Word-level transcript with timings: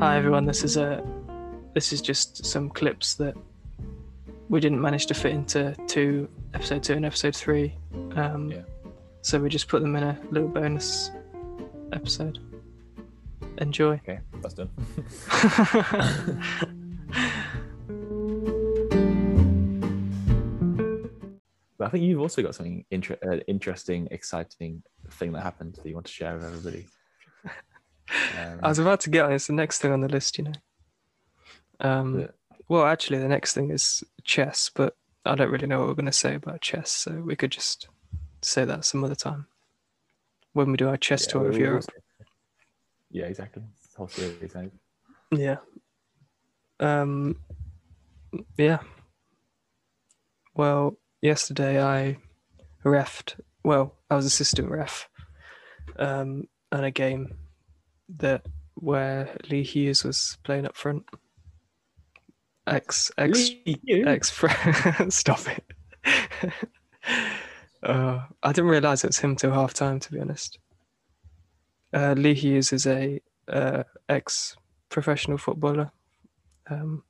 Hi 0.00 0.16
everyone, 0.16 0.46
this 0.46 0.64
is 0.64 0.76
a 0.78 1.04
this 1.74 1.92
is 1.92 2.00
just 2.00 2.44
some 2.46 2.70
clips 2.70 3.14
that 3.16 3.34
we 4.48 4.58
didn't 4.58 4.80
manage 4.80 5.04
to 5.06 5.14
fit 5.14 5.32
into 5.32 5.76
two 5.86 6.26
episode 6.54 6.82
two 6.82 6.94
and 6.94 7.04
episode 7.04 7.36
three. 7.36 7.74
Um, 8.16 8.50
Yeah. 8.50 8.62
So 9.20 9.38
we 9.38 9.50
just 9.50 9.68
put 9.68 9.82
them 9.82 9.94
in 9.96 10.02
a 10.02 10.18
little 10.30 10.48
bonus 10.48 11.10
episode. 11.92 12.38
Enjoy. 13.58 14.00
Okay, 14.08 14.20
that's 14.40 14.54
done. 14.54 14.70
But 21.78 21.86
I 21.86 21.90
think 21.92 22.04
you've 22.04 22.20
also 22.20 22.42
got 22.42 22.54
something 22.54 22.84
inter- 22.90 23.16
uh, 23.26 23.38
interesting, 23.48 24.06
exciting 24.10 24.82
thing 25.12 25.32
that 25.32 25.42
happened 25.42 25.76
that 25.76 25.86
you 25.88 25.94
want 25.94 26.04
to 26.06 26.12
share 26.12 26.34
with 26.34 26.44
everybody. 26.44 26.86
Um, 28.38 28.60
I 28.62 28.68
was 28.68 28.78
about 28.78 29.00
to 29.00 29.10
get 29.10 29.24
on. 29.24 29.32
It's 29.32 29.46
the 29.46 29.52
next 29.52 29.78
thing 29.80 29.92
on 29.92 30.00
the 30.00 30.08
list, 30.08 30.38
you 30.38 30.44
know. 30.44 30.52
Um, 31.80 32.20
Yeah. 32.20 32.26
well, 32.68 32.84
actually, 32.86 33.18
the 33.18 33.28
next 33.28 33.54
thing 33.54 33.70
is 33.70 34.02
chess, 34.24 34.70
but 34.74 34.96
I 35.24 35.34
don't 35.34 35.50
really 35.50 35.66
know 35.66 35.78
what 35.80 35.88
we're 35.88 35.94
going 35.94 36.06
to 36.06 36.12
say 36.12 36.34
about 36.34 36.60
chess, 36.60 36.90
so 36.90 37.12
we 37.12 37.36
could 37.36 37.50
just 37.52 37.88
say 38.42 38.64
that 38.64 38.84
some 38.84 39.04
other 39.04 39.14
time 39.14 39.46
when 40.52 40.70
we 40.70 40.76
do 40.76 40.88
our 40.88 40.96
chess 40.96 41.26
yeah, 41.26 41.32
tour 41.32 41.48
of 41.48 41.58
Europe. 41.58 41.84
Yeah, 43.10 43.26
exactly. 43.26 43.62
Whole 43.96 44.08
series. 44.08 44.54
eh? 44.56 44.66
Yeah. 45.32 45.56
Um. 46.78 47.36
Yeah. 48.56 48.78
Well, 50.54 50.96
yesterday 51.20 51.82
I 51.82 52.18
refed. 52.84 53.40
Well, 53.64 53.94
I 54.10 54.16
was 54.16 54.26
assistant 54.26 54.70
ref. 54.70 55.08
Um, 55.98 56.44
on 56.72 56.84
a 56.84 56.90
game 56.90 57.34
that 58.18 58.46
where 58.74 59.36
Lee 59.50 59.62
Hughes 59.62 60.04
was 60.04 60.38
playing 60.42 60.66
up 60.66 60.76
front. 60.76 61.04
Ex 62.66 63.10
ex 63.18 63.50
ex. 63.88 64.32
Stop 65.14 65.40
it. 65.48 65.64
uh, 67.82 68.20
I 68.42 68.52
didn't 68.52 68.70
realize 68.70 69.04
it 69.04 69.08
was 69.08 69.18
him 69.18 69.36
till 69.36 69.52
half 69.52 69.74
time. 69.74 70.00
To 70.00 70.12
be 70.12 70.20
honest. 70.20 70.58
Uh, 71.92 72.14
Lee 72.16 72.34
Hughes 72.34 72.72
is 72.72 72.86
a 72.86 73.20
uh, 73.48 73.82
ex 74.08 74.56
professional 74.88 75.38
footballer. 75.38 75.90
Um, 76.68 77.02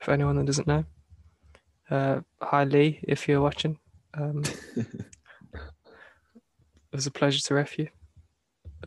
for 0.00 0.12
anyone 0.12 0.36
that 0.36 0.46
doesn't 0.46 0.66
know, 0.66 0.84
uh, 1.90 2.20
hi 2.42 2.64
Lee, 2.64 3.00
if 3.04 3.28
you're 3.28 3.40
watching. 3.40 3.78
Um, 4.14 4.42
it 4.76 4.86
was 6.92 7.06
a 7.06 7.10
pleasure 7.10 7.40
to 7.40 7.54
ref 7.54 7.78
you. 7.78 7.88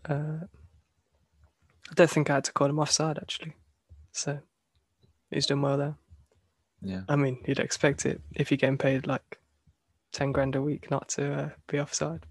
Uh, 0.06 0.40
I 1.90 1.94
don't 1.96 2.10
think 2.10 2.30
I 2.30 2.36
had 2.36 2.44
to 2.46 2.52
call 2.54 2.70
him 2.70 2.80
offside 2.80 3.18
actually, 3.18 3.54
so 4.12 4.40
he's 5.32 5.46
done 5.46 5.62
well 5.62 5.78
there. 5.78 5.96
yeah. 6.82 7.02
I 7.10 7.16
mean, 7.16 7.40
you'd 7.46 7.60
expect 7.60 8.06
it 8.06 8.22
if 8.36 8.52
you're 8.52 8.58
getting 8.58 8.78
paid 8.78 9.08
like 9.08 9.40
ten 10.12 10.32
grand 10.32 10.56
a 10.56 10.62
week 10.62 10.92
not 10.92 11.10
to 11.10 11.34
uh, 11.34 11.50
be 11.68 11.80
offside. 11.80 12.26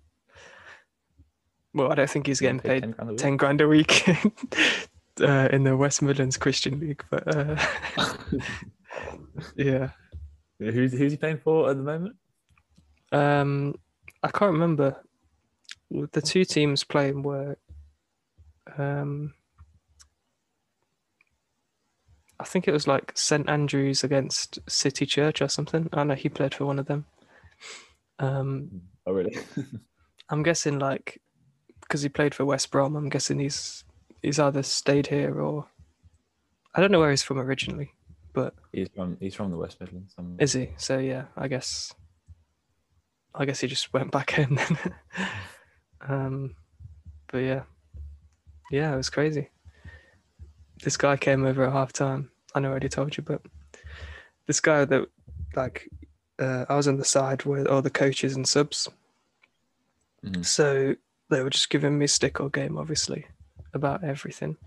Well, 1.75 1.93
I 1.93 1.95
don't 1.95 2.09
think 2.09 2.27
he's 2.27 2.41
getting 2.41 2.61
paid 2.61 2.83
10 2.83 2.93
grand 2.93 3.11
a 3.11 3.13
week? 3.13 3.19
10 3.19 3.37
grand 3.37 3.61
a 3.61 3.69
week 3.69 4.09
uh, 5.21 5.49
in 5.53 5.65
the 5.65 5.77
West 5.77 6.01
Midlands 6.01 6.39
Christian 6.39 6.81
League. 6.81 7.05
But 7.11 7.37
uh, 7.37 7.57
yeah, 9.57 9.91
Who's 10.59 10.93
who's 10.93 11.13
he 11.13 11.19
playing 11.19 11.39
for 11.45 11.69
at 11.71 11.77
the 11.77 11.83
moment? 11.83 12.17
um, 13.13 13.75
I 14.23 14.29
can't 14.29 14.53
remember. 14.53 15.03
The 15.91 16.23
two 16.23 16.45
teams 16.47 16.83
playing 16.83 17.23
were, 17.23 17.59
um, 18.79 19.35
I 22.39 22.45
think 22.45 22.69
it 22.69 22.73
was 22.73 22.87
like 22.87 23.13
St 23.15 23.49
Andrews 23.49 24.05
against 24.05 24.59
City 24.69 25.07
Church 25.07 25.41
or 25.41 25.49
something. 25.49 25.89
I 25.93 26.05
know 26.05 26.15
he 26.15 26.29
played 26.29 26.55
for 26.55 26.67
one 26.67 26.79
of 26.79 26.87
them. 26.87 27.07
Um, 28.19 28.83
Oh, 29.07 29.13
really? 29.13 29.37
I'm 30.31 30.43
guessing 30.43 30.79
like 30.81 31.21
because 31.83 32.03
he 32.03 32.09
played 32.09 32.35
for 32.35 32.45
West 32.45 32.71
Brom. 32.71 32.97
I'm 32.97 33.09
guessing 33.09 33.39
he's 33.39 33.85
he's 34.23 34.39
either 34.41 34.63
stayed 34.63 35.07
here 35.07 35.41
or 35.41 35.69
I 36.75 36.81
don't 36.81 36.91
know 36.91 36.99
where 36.99 37.11
he's 37.11 37.23
from 37.23 37.39
originally, 37.39 37.93
but 38.33 38.55
he's 38.73 38.89
from 38.95 39.17
he's 39.21 39.35
from 39.37 39.53
the 39.53 39.57
West 39.57 39.81
Midlands. 39.81 40.15
Is 40.41 40.53
he? 40.53 40.71
So 40.77 40.99
yeah, 40.99 41.27
I 41.37 41.47
guess 41.47 41.95
I 43.35 43.45
guess 43.45 43.61
he 43.61 43.69
just 43.69 43.93
went 43.93 44.11
back 44.11 44.39
in. 44.39 44.57
Then. 44.57 44.95
um, 46.09 46.57
but 47.31 47.39
yeah, 47.39 47.63
yeah, 48.73 48.93
it 48.93 48.97
was 48.97 49.11
crazy. 49.11 49.51
This 50.87 50.97
guy 50.97 51.17
came 51.17 51.45
over 51.45 51.65
at 51.65 51.73
half 51.73 51.93
time. 51.93 52.31
I 52.55 52.61
know 52.61 52.69
I 52.69 52.71
already 52.71 52.89
told 52.89 53.17
you, 53.17 53.25
but 53.25 53.43
this 54.47 54.61
guy 54.61 54.85
that 54.85 55.09
like 55.57 55.91
uh, 56.39 56.65
I 56.69 56.77
was 56.77 56.87
on 56.87 56.97
the 56.97 57.05
side 57.05 57.45
with 57.45 57.67
all 57.67 57.83
the 57.83 57.91
coaches 57.91 58.37
and 58.37 58.47
subs. 58.47 58.89
mhm. 60.25 60.47
So 60.47 60.95
they 61.29 61.43
were 61.43 61.51
just 61.51 61.71
giving 61.71 61.99
me 61.99 62.07
stick 62.07 62.39
or 62.39 62.51
game, 62.51 62.79
obviously, 62.79 63.27
about 63.75 64.05
everything. 64.05 64.59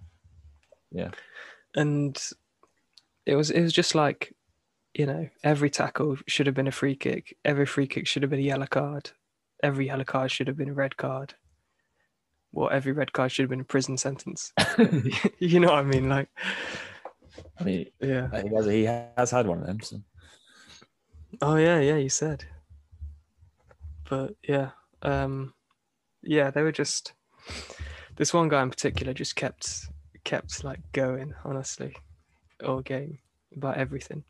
Yeah. 0.91 1.11
And 1.73 2.21
it 3.25 3.35
was 3.35 3.49
it 3.49 3.61
was 3.61 3.71
just 3.71 3.95
like, 3.95 4.35
you 4.93 5.05
know, 5.05 5.29
every 5.41 5.69
tackle 5.69 6.17
should 6.27 6.47
have 6.47 6.55
been 6.55 6.67
a 6.67 6.79
free 6.81 6.97
kick. 6.97 7.37
Every 7.45 7.65
free 7.65 7.87
kick 7.87 8.07
should 8.07 8.23
have 8.23 8.29
been 8.29 8.41
a 8.41 8.51
yellow 8.51 8.67
card. 8.67 9.11
Every 9.63 9.85
yellow 9.85 10.03
card 10.03 10.31
should 10.31 10.47
have 10.47 10.57
been 10.57 10.71
a 10.71 10.73
red 10.73 10.97
card. 10.97 11.35
Well, 12.51 12.69
every 12.71 12.91
red 12.91 13.13
card 13.13 13.31
should 13.31 13.43
have 13.43 13.49
been 13.49 13.61
a 13.61 13.65
prison 13.65 13.97
sentence. 13.97 14.51
you 15.39 15.59
know 15.59 15.69
what 15.69 15.79
I 15.79 15.83
mean? 15.83 16.09
Like, 16.09 16.29
I 17.59 17.63
mean, 17.63 17.85
yeah. 17.99 18.29
he 18.41 18.55
has 18.55 18.65
he 18.65 18.83
has 18.83 19.31
had 19.31 19.47
one 19.47 19.59
of 19.59 19.67
them. 19.67 19.79
So. 19.81 20.01
Oh 21.41 21.55
yeah, 21.55 21.79
yeah, 21.79 21.97
you 21.97 22.09
said. 22.09 22.45
But 24.09 24.35
yeah, 24.47 24.71
um, 25.01 25.53
yeah, 26.23 26.51
they 26.51 26.63
were 26.63 26.71
just. 26.71 27.13
This 28.15 28.33
one 28.33 28.49
guy 28.49 28.61
in 28.61 28.69
particular 28.69 29.13
just 29.13 29.35
kept 29.35 29.87
kept 30.23 30.63
like 30.63 30.79
going, 30.91 31.33
honestly, 31.45 31.95
all 32.65 32.81
game 32.81 33.19
about 33.55 33.77
everything. 33.77 34.23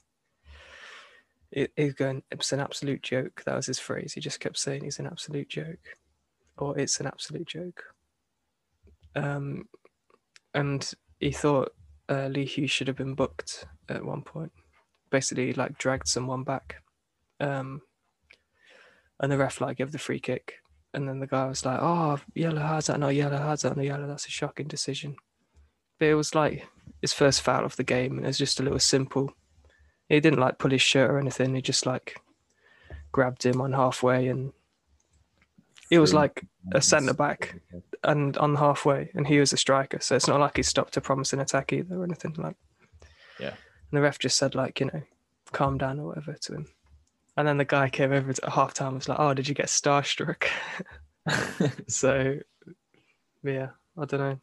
It, 1.51 1.71
was 1.77 1.93
going. 1.93 2.23
It's 2.29 2.51
an 2.51 2.59
absolute 2.59 3.01
joke. 3.01 3.43
That 3.45 3.55
was 3.55 3.65
his 3.65 3.79
phrase. 3.79 4.13
He 4.13 4.21
just 4.21 4.39
kept 4.39 4.59
saying 4.59 4.83
he's 4.83 4.99
an 4.99 5.07
absolute 5.07 5.49
joke, 5.49 5.97
or 6.57 6.77
it's 6.77 6.99
an 6.99 7.07
absolute 7.07 7.47
joke. 7.47 7.83
Um, 9.15 9.67
and 10.53 10.91
he 11.19 11.31
thought 11.31 11.73
uh, 12.09 12.27
Lee 12.27 12.45
Hughes 12.45 12.71
should 12.71 12.87
have 12.87 12.97
been 12.97 13.15
booked 13.15 13.65
at 13.87 14.05
one 14.05 14.21
point. 14.21 14.51
Basically, 15.09 15.53
like 15.53 15.77
dragged 15.77 16.07
someone 16.07 16.43
back 16.43 16.75
um, 17.39 17.81
and 19.19 19.31
the 19.31 19.37
ref 19.37 19.61
like 19.61 19.77
gave 19.77 19.91
the 19.91 19.97
free 19.97 20.19
kick, 20.19 20.55
and 20.93 21.07
then 21.07 21.19
the 21.19 21.27
guy 21.27 21.45
was 21.47 21.65
like, 21.65 21.79
"Oh, 21.81 22.19
yellow, 22.33 22.79
that? 22.79 22.99
No 22.99 23.09
yellow, 23.09 23.55
that? 23.55 23.77
No 23.77 23.83
yellow. 23.83 24.07
That's 24.07 24.27
a 24.27 24.31
shocking 24.31 24.67
decision." 24.67 25.15
But 25.99 26.09
it 26.09 26.15
was 26.15 26.35
like 26.35 26.67
his 27.01 27.13
first 27.13 27.41
foul 27.41 27.65
of 27.65 27.75
the 27.75 27.83
game, 27.83 28.17
and 28.17 28.25
it 28.25 28.27
was 28.27 28.37
just 28.37 28.59
a 28.59 28.63
little 28.63 28.79
simple. 28.79 29.33
He 30.07 30.19
didn't 30.19 30.39
like 30.39 30.57
pull 30.57 30.71
his 30.71 30.81
shirt 30.81 31.11
or 31.11 31.19
anything. 31.19 31.53
He 31.53 31.61
just 31.61 31.85
like 31.85 32.19
grabbed 33.11 33.45
him 33.45 33.61
on 33.61 33.73
halfway, 33.73 34.27
and 34.27 34.53
it 35.89 35.99
was 35.99 36.13
like 36.13 36.45
a 36.73 36.81
centre 36.81 37.13
back 37.13 37.59
and 38.03 38.37
on 38.37 38.55
halfway, 38.55 39.11
and 39.15 39.27
he 39.27 39.39
was 39.39 39.53
a 39.53 39.57
striker. 39.57 39.99
So 40.01 40.15
it's 40.15 40.27
not 40.27 40.39
like 40.39 40.57
he 40.57 40.63
stopped 40.63 40.97
a 40.97 41.01
promising 41.01 41.39
attack 41.39 41.73
either 41.73 41.95
or 41.95 42.03
anything 42.03 42.35
like. 42.37 42.55
Yeah. 43.39 43.47
And 43.49 43.97
the 43.97 44.01
ref 44.01 44.19
just 44.19 44.37
said 44.37 44.55
like, 44.55 44.79
you 44.79 44.87
know, 44.87 45.01
calm 45.51 45.77
down 45.77 45.99
or 45.99 46.07
whatever 46.07 46.33
to 46.33 46.53
him. 46.53 46.67
And 47.37 47.47
then 47.47 47.57
the 47.57 47.65
guy 47.65 47.89
came 47.89 48.11
over 48.11 48.29
at 48.29 48.43
half 48.49 48.73
time 48.73 48.95
was 48.95 49.09
like, 49.09 49.19
Oh, 49.19 49.33
did 49.33 49.47
you 49.47 49.55
get 49.55 49.67
starstruck? 49.67 50.47
so 51.87 52.37
yeah, 53.43 53.69
I 53.97 54.05
don't 54.05 54.19
know. 54.19 54.39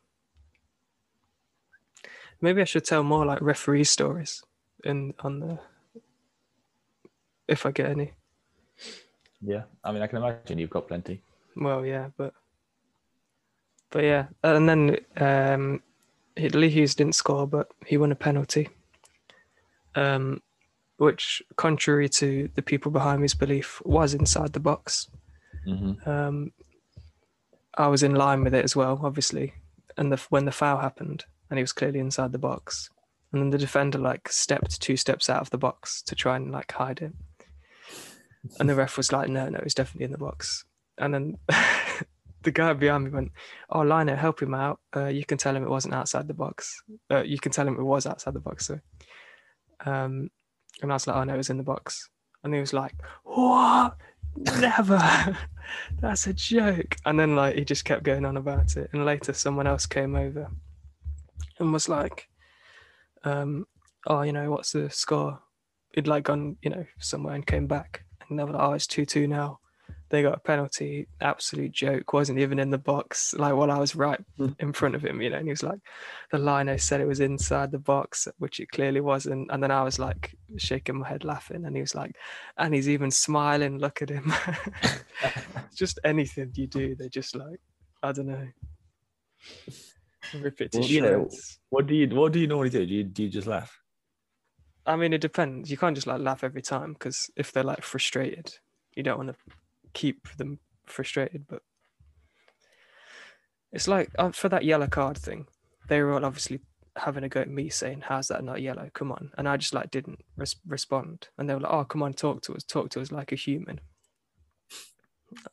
Maybe 2.41 2.61
I 2.61 2.65
should 2.65 2.85
tell 2.85 3.03
more 3.03 3.25
like 3.25 3.41
referee 3.41 3.85
stories 3.85 4.43
in 4.85 5.15
on 5.21 5.41
the 5.41 5.59
if 7.49 7.65
I 7.65 7.71
get 7.71 7.87
any. 7.87 8.12
yeah, 9.41 9.62
I 9.85 9.93
mean, 9.93 10.03
I 10.03 10.06
can 10.06 10.19
imagine 10.19 10.59
you've 10.59 10.71
got 10.71 10.88
plenty. 10.88 11.23
Well, 11.56 11.85
yeah, 11.87 12.08
but 12.17 12.35
but 13.91 14.05
yeah, 14.05 14.26
and 14.43 14.69
then 14.69 14.99
um, 15.17 15.82
he- 16.37 16.49
Lee 16.50 16.69
Hughes 16.69 16.94
didn't 16.94 17.14
score, 17.14 17.47
but 17.47 17.69
he 17.87 17.97
won 17.97 18.12
a 18.12 18.17
penalty, 18.17 18.69
um, 19.94 20.43
which, 20.99 21.43
contrary 21.56 22.08
to 22.11 22.50
the 22.55 22.62
people 22.62 22.91
behind 22.93 23.23
me's 23.23 23.35
belief, 23.35 23.81
was 23.85 24.12
inside 24.14 24.53
the 24.53 24.61
box. 24.61 25.08
hmm 25.64 25.93
Um, 26.05 26.53
I 27.79 27.88
was 27.88 28.02
in 28.02 28.14
line 28.14 28.43
with 28.43 28.55
it 28.55 28.64
as 28.64 28.75
well, 28.76 29.00
obviously, 29.02 29.52
and 29.97 30.11
the 30.12 30.17
when 30.31 30.44
the 30.47 30.52
foul 30.52 30.79
happened, 30.79 31.25
and 31.50 31.59
he 31.59 31.62
was 31.62 31.73
clearly 31.73 32.00
inside 32.00 32.32
the 32.32 32.38
box, 32.38 32.91
and 33.32 33.41
then 33.41 33.50
the 33.50 33.59
defender 33.59 33.99
like 33.99 34.29
stepped 34.31 34.81
two 34.81 34.97
steps 34.97 35.31
out 35.31 35.41
of 35.41 35.50
the 35.50 35.59
box 35.59 36.02
to 36.02 36.14
try 36.14 36.37
and 36.37 36.50
like 36.50 36.73
hide 36.73 37.00
it, 37.02 37.12
and 38.59 38.69
the 38.69 38.75
ref 38.75 38.97
was 38.97 39.12
like, 39.12 39.29
"No, 39.29 39.49
no, 39.49 39.59
it's 39.62 39.75
definitely 39.75 40.06
in 40.06 40.12
the 40.12 40.19
box," 40.19 40.64
and 40.99 41.15
then 41.15 41.39
the 42.43 42.51
guy 42.51 42.73
behind 42.73 43.05
me 43.05 43.11
went, 43.11 43.33
"Oh, 43.71 43.83
Lino, 43.83 44.15
help 44.17 44.41
him 44.41 44.55
out. 44.55 44.81
Uh, 44.95 45.07
you 45.07 45.25
can 45.25 45.37
tell 45.37 45.55
him 45.55 45.65
it 45.65 45.71
wasn't 45.71 45.95
outside 45.95 46.29
the 46.29 46.35
box. 46.35 46.83
Uh, 47.11 47.23
you 47.23 47.39
can 47.39 47.53
tell 47.53 47.67
him 47.67 47.75
it 47.79 47.83
was 47.83 48.07
outside 48.07 48.35
the 48.35 48.41
box." 48.41 48.67
So, 48.67 48.81
um, 49.85 50.31
and 50.81 50.93
I 50.93 50.95
was 50.95 51.07
like, 51.07 51.17
"Oh 51.17 51.25
no, 51.25 51.35
it 51.35 51.39
was 51.39 51.51
in 51.51 51.59
the 51.59 51.63
box." 51.63 52.09
And 52.43 52.55
he 52.55 52.61
was 52.61 52.73
like, 52.73 52.95
"What? 53.25 53.97
Never. 54.37 55.37
That's 56.01 56.27
a 56.27 56.33
joke." 56.33 56.97
And 57.05 57.19
then 57.19 57.37
like 57.37 57.57
he 57.57 57.65
just 57.65 57.85
kept 57.85 58.05
going 58.05 58.25
on 58.25 58.37
about 58.37 58.77
it. 58.77 58.91
And 58.93 59.05
later, 59.05 59.33
someone 59.33 59.67
else 59.67 59.85
came 59.87 60.15
over 60.15 60.51
and 61.59 61.73
was 61.73 61.89
like, 61.89 62.29
um, 63.25 63.67
"Oh, 64.07 64.23
you 64.23 64.33
know, 64.33 64.51
what's 64.51 64.73
the 64.73 64.89
score?" 64.89 65.41
He'd 65.95 66.07
like 66.07 66.25
gone, 66.25 66.59
you 66.63 66.71
know, 66.71 66.85
somewhere 67.01 67.35
and 67.35 67.47
came 67.47 67.67
back, 67.67 68.05
and 68.29 68.39
they 68.39 68.45
were 68.45 68.53
like, 68.53 68.63
"Oh, 68.63 68.73
it's 68.75 68.87
two-two 68.87 69.27
now." 69.27 69.59
They 70.08 70.23
got 70.23 70.37
a 70.37 70.41
penalty. 70.41 71.08
Absolute 71.20 71.73
joke. 71.73 72.12
Wasn't 72.12 72.38
even 72.38 72.58
in 72.58 72.70
the 72.70 72.79
box. 72.79 73.35
Like 73.35 73.55
while 73.55 73.70
I 73.70 73.79
was 73.79 73.97
right 73.97 74.20
hmm. 74.37 74.50
in 74.61 74.73
front 74.73 74.94
of 74.94 75.05
him, 75.05 75.20
you 75.20 75.31
know, 75.31 75.37
and 75.37 75.47
he 75.47 75.50
was 75.50 75.62
like, 75.62 75.81
the 76.31 76.38
lino 76.38 76.76
said 76.76 77.00
it 77.00 77.08
was 77.08 77.20
inside 77.20 77.73
the 77.73 77.79
box, 77.79 78.29
which 78.38 78.61
it 78.61 78.70
clearly 78.70 79.00
wasn't. 79.00 79.50
And 79.50 79.62
then 79.62 79.70
I 79.70 79.82
was 79.82 79.99
like 79.99 80.35
shaking 80.56 80.99
my 80.99 81.08
head 81.08 81.25
laughing, 81.25 81.64
and 81.64 81.75
he 81.75 81.82
was 81.82 81.94
like, 81.94 82.14
and 82.56 82.75
he's 82.75 82.88
even 82.88 83.11
smiling. 83.11 83.79
Look 83.79 84.03
at 84.03 84.11
him. 84.11 84.32
just 85.75 85.99
anything 86.05 86.52
you 86.55 86.67
do, 86.67 86.94
they're 86.94 87.09
just 87.09 87.35
like, 87.35 87.61
I 88.02 88.12
don't 88.12 88.29
know. 88.29 88.47
Rip 90.35 90.61
it 90.61 90.73
to 90.73 90.79
Well, 90.79 90.88
you 90.88 91.00
know, 91.00 91.29
what 91.70 91.87
do 91.87 91.94
you 91.94 92.09
what 92.09 92.32
do 92.32 92.38
you 92.38 92.47
normally 92.47 92.70
do? 92.70 92.87
Do 92.87 92.94
you, 92.94 93.05
do 93.05 93.25
you 93.25 93.29
just 93.29 93.47
laugh? 93.47 93.76
I 94.85 94.94
mean, 94.94 95.12
it 95.12 95.20
depends. 95.20 95.69
You 95.69 95.76
can't 95.76 95.97
just 95.97 96.06
like 96.06 96.20
laugh 96.20 96.44
every 96.44 96.62
time 96.62 96.93
because 96.93 97.29
if 97.37 97.50
they're 97.50 97.64
like 97.64 97.82
frustrated, 97.82 98.52
you 98.94 99.02
don't 99.02 99.19
want 99.19 99.31
to 99.31 99.55
keep 99.97 100.29
them 100.37 100.59
frustrated. 100.87 101.47
But 101.49 101.63
it's 103.73 103.89
like 103.89 104.11
uh, 104.19 104.31
for 104.31 104.49
that 104.51 104.65
yellow 104.65 104.87
card 104.87 105.19
thing, 105.19 105.47
they 105.89 106.01
were 106.03 106.13
all 106.13 106.25
obviously 106.25 106.61
having 106.97 107.25
a 107.25 107.29
go 107.29 107.41
at 107.41 107.49
me 107.51 107.69
saying, 107.69 108.03
"How's 108.03 108.29
that 108.29 108.45
not 108.45 108.63
yellow? 108.63 108.91
Come 108.95 109.11
on!" 109.11 109.31
And 109.39 109.49
I 109.49 109.57
just 109.57 109.75
like 109.75 109.91
didn't 109.91 110.21
res- 110.37 110.57
respond, 110.67 111.29
and 111.39 111.49
they 111.49 111.55
were 111.55 111.61
like, 111.61 111.73
"Oh, 111.73 111.85
come 111.85 112.03
on, 112.03 112.13
talk 112.13 112.43
to 112.43 112.55
us, 112.55 112.63
talk 112.65 112.91
to 112.91 113.01
us 113.01 113.11
like 113.11 113.33
a 113.33 113.37
human." 113.37 113.81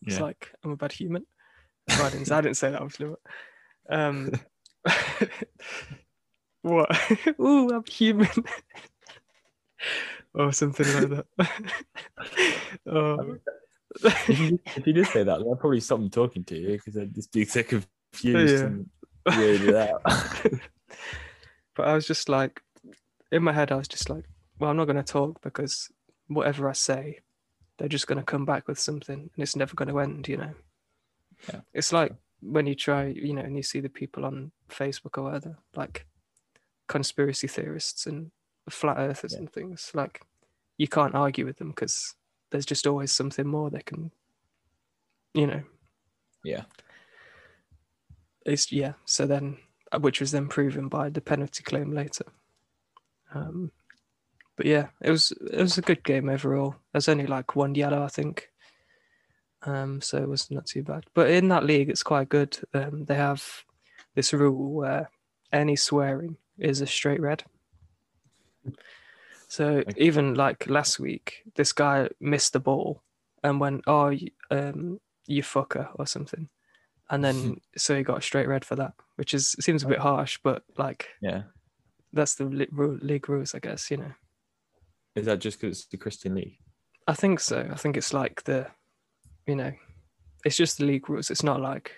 It's 0.06 0.18
Yeah. 0.18 0.24
like 0.24 0.54
I'm 0.63 0.72
a 0.72 0.75
bad 0.78 0.92
human. 0.92 1.25
I 1.90 2.10
didn't, 2.10 2.31
I 2.31 2.42
didn't 2.42 2.57
say 2.57 2.72
that 2.72 2.81
obviously. 2.81 3.16
But, 3.88 4.00
um, 4.00 4.31
what? 6.62 6.90
Ooh, 7.40 7.69
I'm 7.69 7.84
human. 7.86 8.30
or 10.34 10.51
something 10.54 10.86
like 10.94 11.10
that. 11.10 11.25
oh, 12.88 13.38
if, 14.04 14.88
you, 14.88 14.94
did 14.94 15.07
say 15.07 15.24
that, 15.24 15.40
they'll 15.40 15.56
probably 15.56 15.80
stop 15.80 16.00
them 16.00 16.10
talking 16.10 16.44
to 16.45 16.57
you 16.57 16.72
because 16.72 16.98
I'd 16.98 17.13
just 17.13 17.31
be 17.31 17.45
so 17.45 17.63
confused 17.63 17.94
Yeah. 18.24 18.68
and 18.68 18.90
weirded 19.28 19.75
out. 19.75 20.01
but 21.75 21.88
I 21.88 21.94
was 21.94 22.07
just 22.07 22.30
like, 22.30 22.62
in 23.31 23.44
my 23.44 23.54
head, 23.54 23.72
I 23.72 23.75
was 23.75 23.88
just 23.88 24.10
like, 24.10 24.25
well, 24.60 24.69
I'm 24.69 24.78
not 24.78 24.86
going 24.86 24.98
to 24.98 25.04
talk 25.04 25.42
because 25.42 25.90
whatever 26.28 26.69
I 26.69 26.74
say, 26.74 27.19
they're 27.78 27.88
just 27.88 28.07
going 28.07 28.19
to 28.19 28.24
come 28.24 28.45
back 28.45 28.68
with 28.68 28.80
something 28.80 29.16
and 29.19 29.31
it's 29.38 29.56
never 29.56 29.74
going 29.75 29.90
to 29.90 30.00
end, 30.00 30.28
you 30.28 30.38
know? 30.38 30.54
Yeah. 31.50 31.62
It's 31.74 31.92
like 31.92 32.13
when 32.42 32.68
you 32.68 32.75
try, 32.75 33.07
you 33.07 33.34
know, 33.34 33.42
and 33.42 33.56
you 33.57 33.63
see 33.63 33.80
the 33.80 33.90
people 33.90 34.25
on 34.25 34.51
Facebook 34.69 35.18
or 35.18 35.24
whatever, 35.24 35.57
like 35.75 36.06
conspiracy 36.88 37.48
theorists 37.48 38.06
and 38.06 38.31
flat 38.69 38.98
earthers 38.98 39.34
Yeah. 39.34 39.40
and 39.40 39.51
things, 39.51 39.92
like 39.94 40.22
you 40.78 40.88
can't 40.88 41.16
argue 41.16 41.45
with 41.45 41.57
them 41.57 41.69
because 41.69 42.16
there's 42.53 42.67
just 42.67 42.85
always 42.85 43.11
something 43.11 43.47
more 43.47 43.71
they 43.71 43.81
can, 43.81 44.11
you 45.33 45.47
know, 45.47 45.63
yeah. 46.44 46.65
it's 48.45 48.71
yeah 48.71 48.94
so 49.05 49.25
then 49.25 49.57
uh, 49.91 49.97
which 49.97 50.19
was 50.19 50.31
then 50.31 50.47
proven 50.47 50.88
by 50.88 51.09
the 51.09 51.19
penalty 51.19 51.63
claim 51.63 51.91
later. 51.91 52.25
Um 53.33 53.71
but 54.55 54.67
yeah 54.67 54.89
it 55.01 55.09
was 55.09 55.33
it 55.51 55.59
was 55.59 55.79
a 55.79 55.81
good 55.81 56.03
game 56.03 56.29
overall. 56.29 56.75
There's 56.91 57.09
only 57.09 57.25
like 57.25 57.55
one 57.55 57.73
yellow 57.73 58.03
i 58.03 58.07
think. 58.07 58.51
Um 59.63 59.99
so 59.99 60.19
it 60.19 60.29
was 60.29 60.51
not 60.51 60.67
too 60.67 60.83
bad. 60.83 61.06
But 61.15 61.31
in 61.31 61.47
that 61.47 61.65
league 61.65 61.89
it's 61.89 62.03
quite 62.03 62.29
good. 62.29 62.56
Um 62.75 63.06
they 63.06 63.15
have 63.15 63.44
this 64.13 64.31
rule 64.31 64.73
where 64.73 65.09
any 65.51 65.75
swearing 65.75 66.38
is 66.59 66.81
a 66.81 66.85
straight 66.85 67.19
red 67.19 67.44
so 69.53 69.65
Okay. 69.88 69.94
even 69.97 70.33
like 70.33 70.67
last 70.67 71.00
week 71.00 71.44
this 71.55 71.71
guy 71.73 72.09
missed 72.19 72.53
the 72.53 72.59
ball 72.59 73.03
and 73.44 73.59
went 73.59 73.83
oh 73.88 74.09
you, 74.09 74.29
um 74.50 75.00
you 75.27 75.44
fucker 75.44 75.88
or 76.00 76.07
something 76.07 76.50
and 77.09 77.23
then 77.23 77.38
so 77.77 77.95
he 77.95 78.03
got 78.03 78.17
a 78.17 78.21
straight 78.29 78.47
red 78.47 78.65
for 78.65 78.75
that, 78.77 78.94
which 79.17 79.33
is 79.33 79.55
seems 79.59 79.83
a 79.83 79.88
bit 79.88 80.00
harsh, 80.00 80.39
but 80.44 80.63
like 80.77 81.01
Yeah. 81.21 81.44
that's 82.13 82.35
the 82.35 82.45
league 82.45 83.29
rules, 83.29 83.53
I 83.55 83.59
guess. 83.59 83.91
You 83.91 83.97
know, 83.97 84.13
Is 85.15 85.25
that 85.27 85.39
just 85.41 85.59
because 85.61 85.79
it's 85.79 85.88
the 85.88 85.97
Christian 85.97 86.33
League? 86.35 86.57
I 87.07 87.13
think 87.13 87.39
so. 87.39 87.57
I 87.71 87.75
think 87.75 87.97
it's 87.97 88.13
like 88.13 88.44
the, 88.45 88.67
you 89.45 89.56
know, 89.56 89.73
it's 90.45 90.57
just 90.57 90.77
the 90.77 90.85
league 90.85 91.09
rules. 91.09 91.29
It's 91.29 91.44
not 91.44 91.59
like, 91.61 91.91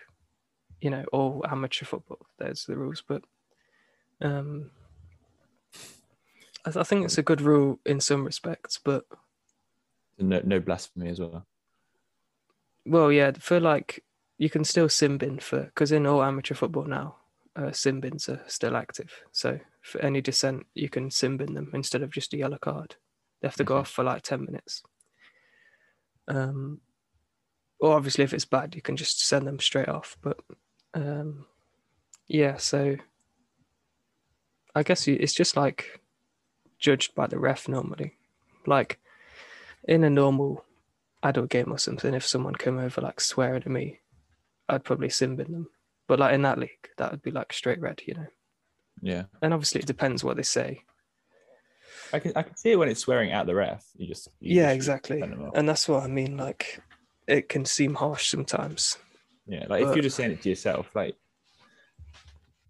you 0.81 0.89
know, 0.89 1.05
all 1.13 1.45
amateur 1.49 1.85
football. 1.85 2.25
There's 2.39 2.65
the 2.65 2.75
rules, 2.75 3.03
but 3.07 3.21
um, 4.21 4.71
I, 6.65 6.71
th- 6.71 6.77
I 6.77 6.83
think 6.83 7.05
it's 7.05 7.17
a 7.17 7.23
good 7.23 7.41
rule 7.41 7.79
in 7.85 7.99
some 7.99 8.25
respects, 8.25 8.79
but 8.83 9.05
No, 10.17 10.41
no 10.43 10.59
blasphemy 10.59 11.09
as 11.09 11.19
well. 11.19 11.45
well, 12.85 13.11
yeah, 13.11 13.31
for 13.39 13.59
like 13.59 14.03
you 14.37 14.49
can 14.49 14.63
still 14.63 14.89
sin 14.89 15.17
bin 15.17 15.39
for 15.39 15.63
because 15.65 15.91
in 15.91 16.05
all 16.05 16.23
amateur 16.23 16.55
football 16.55 16.85
now, 16.85 17.17
uh, 17.55 17.71
sin 17.71 17.99
bins 17.99 18.27
are 18.29 18.43
still 18.47 18.75
active. 18.75 19.11
So 19.31 19.59
for 19.81 20.01
any 20.01 20.21
dissent, 20.21 20.65
you 20.73 20.89
can 20.89 21.11
sin 21.11 21.37
bin 21.37 21.53
them 21.53 21.71
instead 21.73 22.01
of 22.01 22.11
just 22.11 22.33
a 22.33 22.37
yellow 22.37 22.57
card. 22.57 22.95
They 23.41 23.47
have 23.47 23.55
to 23.57 23.63
go 23.63 23.75
Okay. 23.75 23.81
off 23.81 23.89
for 23.89 24.03
like 24.03 24.23
ten 24.23 24.43
minutes. 24.45 24.81
Um, 26.27 26.81
or 27.79 27.93
obviously 27.93 28.23
if 28.23 28.33
it's 28.33 28.45
bad, 28.45 28.73
you 28.75 28.81
can 28.81 28.95
just 28.97 29.23
send 29.25 29.45
them 29.45 29.59
straight 29.59 29.89
off. 29.89 30.17
But 30.21 30.39
um, 30.93 31.45
yeah, 32.27 32.57
so 32.57 32.95
I 34.73 34.83
guess 34.83 35.07
it's 35.07 35.33
just 35.33 35.55
like 35.55 36.01
judged 36.85 37.15
by 37.15 37.25
the 37.25 37.39
ref 37.39 37.67
normally. 37.67 38.13
Like 38.67 38.99
in 39.87 40.03
a 40.03 40.09
normal 40.09 40.63
adult 41.23 41.49
game 41.49 41.71
or 41.71 41.79
something, 41.79 42.13
if 42.13 42.25
someone 42.25 42.53
came 42.53 42.77
over 42.77 43.01
like 43.01 43.19
swearing 43.19 43.63
at 43.63 43.67
me, 43.67 44.01
I'd 44.69 44.83
probably 44.83 45.09
sin 45.09 45.35
bin 45.35 45.51
them. 45.51 45.69
But 46.07 46.19
like 46.19 46.35
in 46.35 46.43
that 46.43 46.59
league, 46.59 46.89
that 46.97 47.09
would 47.09 47.23
be 47.23 47.31
like 47.31 47.51
straight 47.53 47.81
red, 47.81 48.01
you 48.05 48.13
know. 48.13 48.27
Yeah. 49.01 49.23
And 49.41 49.51
obviously 49.51 49.81
it 49.81 49.87
depends 49.87 50.23
what 50.23 50.37
they 50.37 50.43
say. 50.43 50.83
I 52.13 52.19
can 52.19 52.33
I 52.35 52.43
can 52.43 52.55
see 52.55 52.71
it 52.73 52.75
when 52.75 52.89
it's 52.89 52.99
swearing 52.99 53.31
at 53.31 53.47
the 53.47 53.55
ref. 53.55 53.83
You 53.95 54.07
just 54.07 54.27
you 54.39 54.57
yeah, 54.57 54.67
just 54.67 54.75
exactly. 54.75 55.19
send 55.21 55.33
them 55.33 55.45
off. 55.47 55.53
And 55.55 55.67
that's 55.67 55.89
what 55.89 56.03
I 56.03 56.07
mean. 56.07 56.37
Like 56.37 56.79
it 57.27 57.49
can 57.49 57.65
seem 57.65 57.95
harsh 57.95 58.29
sometimes. 58.29 58.99
Yeah, 59.47 59.65
like 59.67 59.83
if 59.83 59.95
you're 59.95 60.03
just 60.03 60.17
saying 60.17 60.31
it 60.33 60.43
to 60.43 60.49
yourself, 60.49 60.95
like 60.95 61.15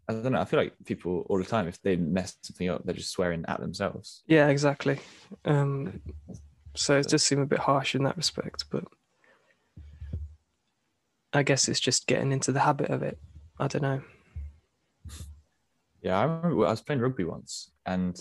I 0.08 0.14
don't 0.14 0.32
know. 0.34 0.42
I 0.42 0.46
feel 0.46 0.60
like 0.60 0.74
people 0.86 1.26
all 1.30 1.40
the 1.40 1.46
time, 1.46 1.68
if 1.68 1.82
they 1.82 1.96
mess 1.96 2.36
something 2.42 2.70
up, 2.70 2.84
they're 2.86 2.94
just 2.94 3.12
swearing 3.12 3.44
at 3.48 3.60
themselves. 3.60 4.24
Yeah, 4.28 4.50
exactly. 4.50 5.00
Um, 5.46 6.02
so 6.76 7.00
it 7.00 7.08
does 7.08 7.24
seem 7.24 7.40
a 7.40 7.46
bit 7.46 7.60
harsh 7.60 7.96
in 7.96 8.04
that 8.04 8.18
respect, 8.18 8.66
but 8.70 8.84
I 11.34 11.44
guess 11.44 11.68
it's 11.68 11.80
just 11.80 12.08
getting 12.08 12.32
into 12.32 12.52
the 12.52 12.60
habit 12.60 12.92
of 12.92 13.02
it. 13.02 13.18
I 13.60 13.68
don't 13.68 13.82
know. 13.82 14.02
Yeah, 16.02 16.20
I 16.20 16.24
remember 16.24 16.68
I 16.68 16.70
was 16.70 16.82
playing 16.82 17.02
rugby 17.02 17.24
once, 17.24 17.72
and 17.86 18.16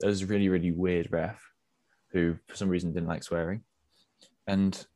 there 0.00 0.10
was 0.10 0.22
a 0.22 0.26
really 0.26 0.50
really 0.50 0.70
weird 0.70 1.10
ref 1.10 1.40
who, 2.12 2.36
for 2.46 2.56
some 2.56 2.68
reason, 2.68 2.92
didn't 2.92 3.08
like 3.08 3.22
swearing, 3.22 3.62
and 4.46 4.86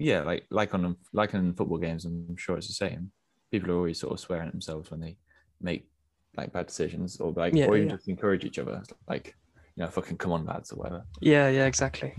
yeah, 0.00 0.22
like 0.22 0.46
like 0.50 0.74
on 0.74 0.96
like 1.12 1.32
in 1.34 1.54
football 1.54 1.78
games, 1.78 2.04
I'm 2.04 2.36
sure 2.36 2.56
it's 2.56 2.66
the 2.66 2.72
same. 2.72 3.12
People 3.50 3.70
are 3.70 3.76
always 3.76 3.98
sort 3.98 4.12
of 4.12 4.20
swearing 4.20 4.46
at 4.46 4.52
themselves 4.52 4.90
when 4.90 5.00
they 5.00 5.16
make 5.60 5.88
like 6.36 6.52
bad 6.52 6.66
decisions, 6.66 7.20
or 7.20 7.32
like 7.32 7.54
Yeah, 7.54 7.66
or 7.66 7.76
even 7.76 7.88
yeah. 7.88 7.96
just 7.96 8.08
encourage 8.08 8.44
each 8.44 8.58
other, 8.58 8.82
like 9.08 9.36
you 9.76 9.84
know, 9.84 9.90
fucking 9.90 10.18
come 10.18 10.32
on, 10.32 10.44
lads, 10.46 10.72
or 10.72 10.76
whatever. 10.76 11.04
Yeah, 11.20 11.48
yeah, 11.48 11.66
exactly. 11.66 12.14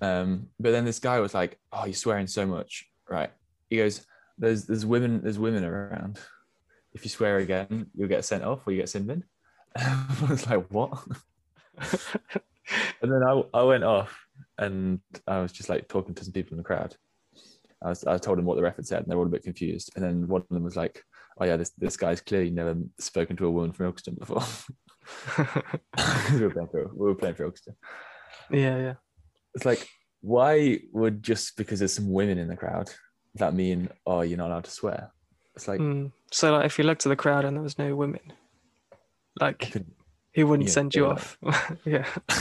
Um, 0.00 0.48
but 0.58 0.72
then 0.72 0.84
this 0.84 0.98
guy 0.98 1.20
was 1.20 1.34
like, 1.34 1.58
"Oh, 1.72 1.84
you're 1.84 1.94
swearing 1.94 2.26
so 2.26 2.44
much, 2.46 2.86
right?" 3.08 3.30
He 3.70 3.76
goes, 3.76 4.04
"There's 4.38 4.64
there's 4.64 4.84
women 4.84 5.22
there's 5.22 5.38
women 5.38 5.64
around. 5.64 6.18
If 6.92 7.04
you 7.04 7.10
swear 7.10 7.38
again, 7.38 7.86
you'll 7.94 8.08
get 8.08 8.24
sent 8.24 8.44
off 8.44 8.66
or 8.66 8.72
you 8.72 8.78
get 8.78 8.88
sin 8.88 9.06
bin." 9.06 9.24
I 9.76 10.26
was 10.28 10.46
like, 10.46 10.66
"What?" 10.70 11.02
and 13.00 13.12
then 13.12 13.22
I 13.22 13.42
I 13.54 13.62
went 13.62 13.84
off 13.84 14.26
and 14.58 15.00
I 15.26 15.40
was 15.40 15.52
just 15.52 15.68
like 15.68 15.88
talking 15.88 16.14
to 16.14 16.24
some 16.24 16.32
people 16.32 16.52
in 16.52 16.58
the 16.58 16.64
crowd. 16.64 16.96
I 17.84 17.88
was 17.88 18.04
I 18.04 18.18
told 18.18 18.38
them 18.38 18.44
what 18.44 18.56
the 18.56 18.62
ref 18.62 18.76
had 18.76 18.86
said, 18.86 19.02
and 19.02 19.10
they 19.10 19.14
were 19.14 19.22
all 19.22 19.26
a 19.26 19.30
bit 19.30 19.42
confused. 19.42 19.90
And 19.94 20.04
then 20.04 20.28
one 20.28 20.42
of 20.42 20.48
them 20.48 20.64
was 20.64 20.76
like, 20.76 21.02
"Oh 21.38 21.44
yeah, 21.44 21.56
this 21.56 21.70
this 21.78 21.96
guy's 21.96 22.20
clearly 22.20 22.50
never 22.50 22.76
spoken 22.98 23.36
to 23.36 23.46
a 23.46 23.50
woman 23.50 23.72
from 23.72 23.92
Ilkeston 23.92 24.18
before." 24.18 24.42
we 26.32 26.40
were 26.40 26.50
playing 26.50 26.68
for 26.68 26.90
we 26.94 27.06
were 27.06 27.14
playing 27.14 27.34
for 27.34 27.50
Ilkeston. 27.50 27.74
yeah, 28.50 28.78
yeah. 28.78 28.94
It's 29.54 29.64
like, 29.64 29.88
why 30.20 30.80
would 30.92 31.22
just 31.22 31.56
because 31.56 31.80
there's 31.80 31.92
some 31.92 32.12
women 32.12 32.38
in 32.38 32.48
the 32.48 32.56
crowd, 32.56 32.90
that 33.34 33.54
mean 33.54 33.88
oh 34.06 34.20
you're 34.20 34.38
not 34.38 34.50
allowed 34.50 34.64
to 34.64 34.70
swear? 34.70 35.12
It's 35.56 35.68
like 35.68 35.80
Mm. 35.80 36.12
So 36.30 36.52
like, 36.52 36.66
if 36.66 36.78
you 36.78 36.84
looked 36.84 37.04
at 37.04 37.10
the 37.10 37.16
crowd 37.16 37.44
and 37.44 37.56
there 37.56 37.62
was 37.62 37.78
no 37.78 37.94
women, 37.94 38.32
like 39.40 39.74
he 40.32 40.44
wouldn't 40.44 40.68
yeah, 40.68 40.74
send 40.74 40.94
you 40.94 41.06
off. 41.06 41.36
yeah, 41.84 42.06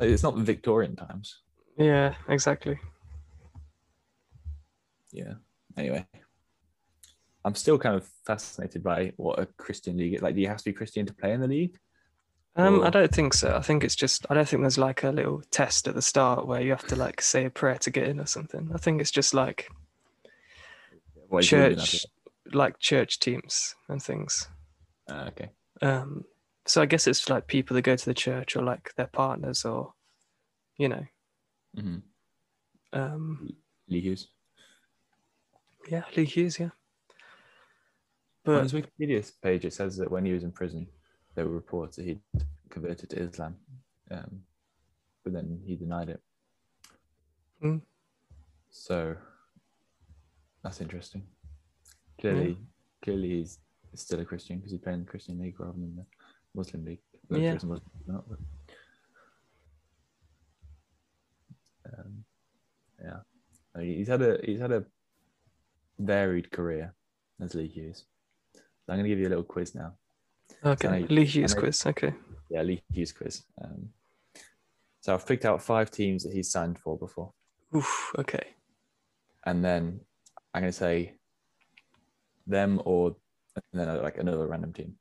it's 0.00 0.22
not 0.22 0.36
Victorian 0.36 0.96
times. 0.96 1.40
yeah, 1.78 2.14
exactly. 2.28 2.78
Yeah. 5.16 5.34
Anyway, 5.78 6.06
I'm 7.44 7.54
still 7.54 7.78
kind 7.78 7.96
of 7.96 8.06
fascinated 8.26 8.82
by 8.82 9.12
what 9.16 9.38
a 9.38 9.46
Christian 9.46 9.96
league 9.96 10.14
is. 10.14 10.22
Like, 10.22 10.34
do 10.34 10.42
you 10.42 10.48
have 10.48 10.58
to 10.58 10.64
be 10.64 10.72
Christian 10.74 11.06
to 11.06 11.14
play 11.14 11.32
in 11.32 11.40
the 11.40 11.48
league? 11.48 11.78
Um, 12.54 12.82
I 12.82 12.90
don't 12.90 13.12
think 13.12 13.34
so. 13.34 13.54
I 13.54 13.60
think 13.60 13.82
it's 13.82 13.96
just 13.96 14.26
I 14.30 14.34
don't 14.34 14.48
think 14.48 14.62
there's 14.62 14.78
like 14.78 15.04
a 15.04 15.10
little 15.10 15.42
test 15.50 15.88
at 15.88 15.94
the 15.94 16.02
start 16.02 16.46
where 16.46 16.60
you 16.60 16.70
have 16.70 16.86
to 16.88 16.96
like 16.96 17.20
say 17.20 17.46
a 17.46 17.50
prayer 17.50 17.78
to 17.78 17.90
get 17.90 18.08
in 18.08 18.20
or 18.20 18.26
something. 18.26 18.70
I 18.74 18.78
think 18.78 19.00
it's 19.00 19.10
just 19.10 19.34
like 19.34 19.70
church, 21.40 22.06
like 22.52 22.78
church 22.78 23.18
teams 23.20 23.74
and 23.88 24.02
things. 24.02 24.48
Uh, 25.08 25.28
okay. 25.28 25.50
Um, 25.82 26.24
so 26.66 26.82
I 26.82 26.86
guess 26.86 27.06
it's 27.06 27.28
like 27.28 27.46
people 27.46 27.74
that 27.74 27.82
go 27.82 27.96
to 27.96 28.04
the 28.04 28.14
church 28.14 28.56
or 28.56 28.62
like 28.62 28.92
their 28.96 29.06
partners 29.06 29.64
or, 29.64 29.94
you 30.78 30.88
know, 30.88 31.04
hmm 31.74 31.98
um, 32.92 33.54
Lee 33.88 34.00
Hughes. 34.00 34.28
Yeah, 35.88 36.02
Lee 36.16 36.24
Hughes, 36.24 36.58
yeah. 36.58 36.70
But 38.44 38.56
On 38.56 38.62
his 38.62 38.72
Wikipedia 38.72 39.32
page, 39.42 39.64
it 39.64 39.72
says 39.72 39.96
that 39.96 40.10
when 40.10 40.24
he 40.24 40.32
was 40.32 40.44
in 40.44 40.52
prison, 40.52 40.86
there 41.34 41.44
were 41.46 41.54
reports 41.54 41.96
that 41.96 42.04
he'd 42.04 42.20
converted 42.70 43.10
to 43.10 43.18
Islam, 43.18 43.56
um, 44.10 44.40
but 45.24 45.32
then 45.32 45.60
he 45.64 45.74
denied 45.76 46.10
it. 46.10 46.20
Hmm. 47.60 47.78
So 48.70 49.16
that's 50.62 50.80
interesting. 50.80 51.26
Clearly, 52.20 52.56
clearly 53.02 53.28
he's 53.38 53.58
still 53.94 54.20
a 54.20 54.24
Christian 54.24 54.58
because 54.58 54.70
he 54.70 54.76
he's 54.76 54.84
playing 54.84 55.00
the 55.00 55.10
Christian 55.10 55.38
league 55.40 55.58
rather 55.58 55.72
than 55.72 55.96
the 55.96 56.04
Muslim 56.54 56.84
league. 56.84 57.00
Though 57.28 57.38
Yeah. 57.38 57.48
there 57.48 57.56
is 57.56 57.64
a 57.64 57.66
Muslim 57.66 57.90
not, 58.06 58.28
but- 58.28 58.38
Um, 61.98 62.24
yeah, 63.02 63.20
I 63.74 63.78
mean, 63.78 63.96
he's 63.98 64.08
had 64.08 64.22
a 64.22 64.40
he's 64.44 64.58
had 64.60 64.72
a 64.72 64.84
varied 65.98 66.50
career 66.50 66.94
as 67.40 67.54
Lee 67.54 67.68
Hughes. 67.68 68.04
So 68.54 68.60
I'm 68.92 68.96
going 68.98 69.04
to 69.04 69.08
give 69.08 69.18
you 69.18 69.26
a 69.28 69.30
little 69.34 69.44
quiz 69.44 69.74
now. 69.74 69.94
okay, 70.64 70.88
I- 70.88 70.98
Lee 71.08 71.24
Hughes 71.24 71.54
I- 71.54 71.58
quiz. 71.60 71.86
Okay, 71.86 72.14
Yeah, 72.50 72.62
Lee 72.62 72.82
Hughes 72.92 73.12
quiz. 73.12 73.42
Um, 73.62 73.90
so 75.00 75.14
I've 75.14 75.26
picked 75.26 75.44
out 75.44 75.62
five 75.62 75.90
teams 75.90 76.24
that 76.24 76.32
he's 76.32 76.50
signed 76.50 76.78
for 76.78 76.98
before, 76.98 77.32
Oof, 77.74 78.12
okay, 78.18 78.54
and 79.44 79.64
then 79.64 80.00
I'm 80.54 80.62
going 80.62 80.72
to 80.72 80.76
say 80.78 81.14
them 82.46 82.80
or 82.84 83.16
and 83.72 83.80
then 83.80 83.88
uh, 83.88 84.02
like 84.02 84.18
another 84.18 84.46
random 84.46 84.72
team, 84.72 84.94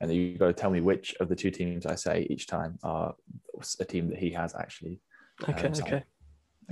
and 0.00 0.10
then 0.10 0.16
you 0.16 0.36
got 0.38 0.46
to 0.48 0.52
tell 0.52 0.70
me 0.70 0.80
which 0.80 1.14
of 1.20 1.28
the 1.28 1.36
two 1.36 1.50
teams 1.50 1.86
I 1.86 1.94
say 1.94 2.26
each 2.30 2.46
time 2.46 2.78
are 2.82 3.14
a 3.80 3.84
team 3.84 4.08
that 4.10 4.18
he 4.18 4.30
has 4.30 4.54
actually. 4.54 5.00
okay, 5.48 5.66
Um, 5.68 5.72
okay. 5.74 6.04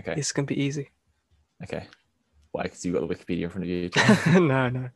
Okay, 0.00 0.14
This 0.14 0.32
can 0.32 0.44
be 0.44 0.60
easy. 0.60 0.90
okay. 1.62 1.86
Why? 2.56 2.62
Because 2.62 2.84
you've 2.86 2.94
got 2.94 3.06
the 3.06 3.14
Wikipedia 3.14 3.42
in 3.42 3.50
front 3.50 3.64
of 3.64 3.68
you. 3.68 3.90
no, 4.40 4.70
no. 4.70 4.88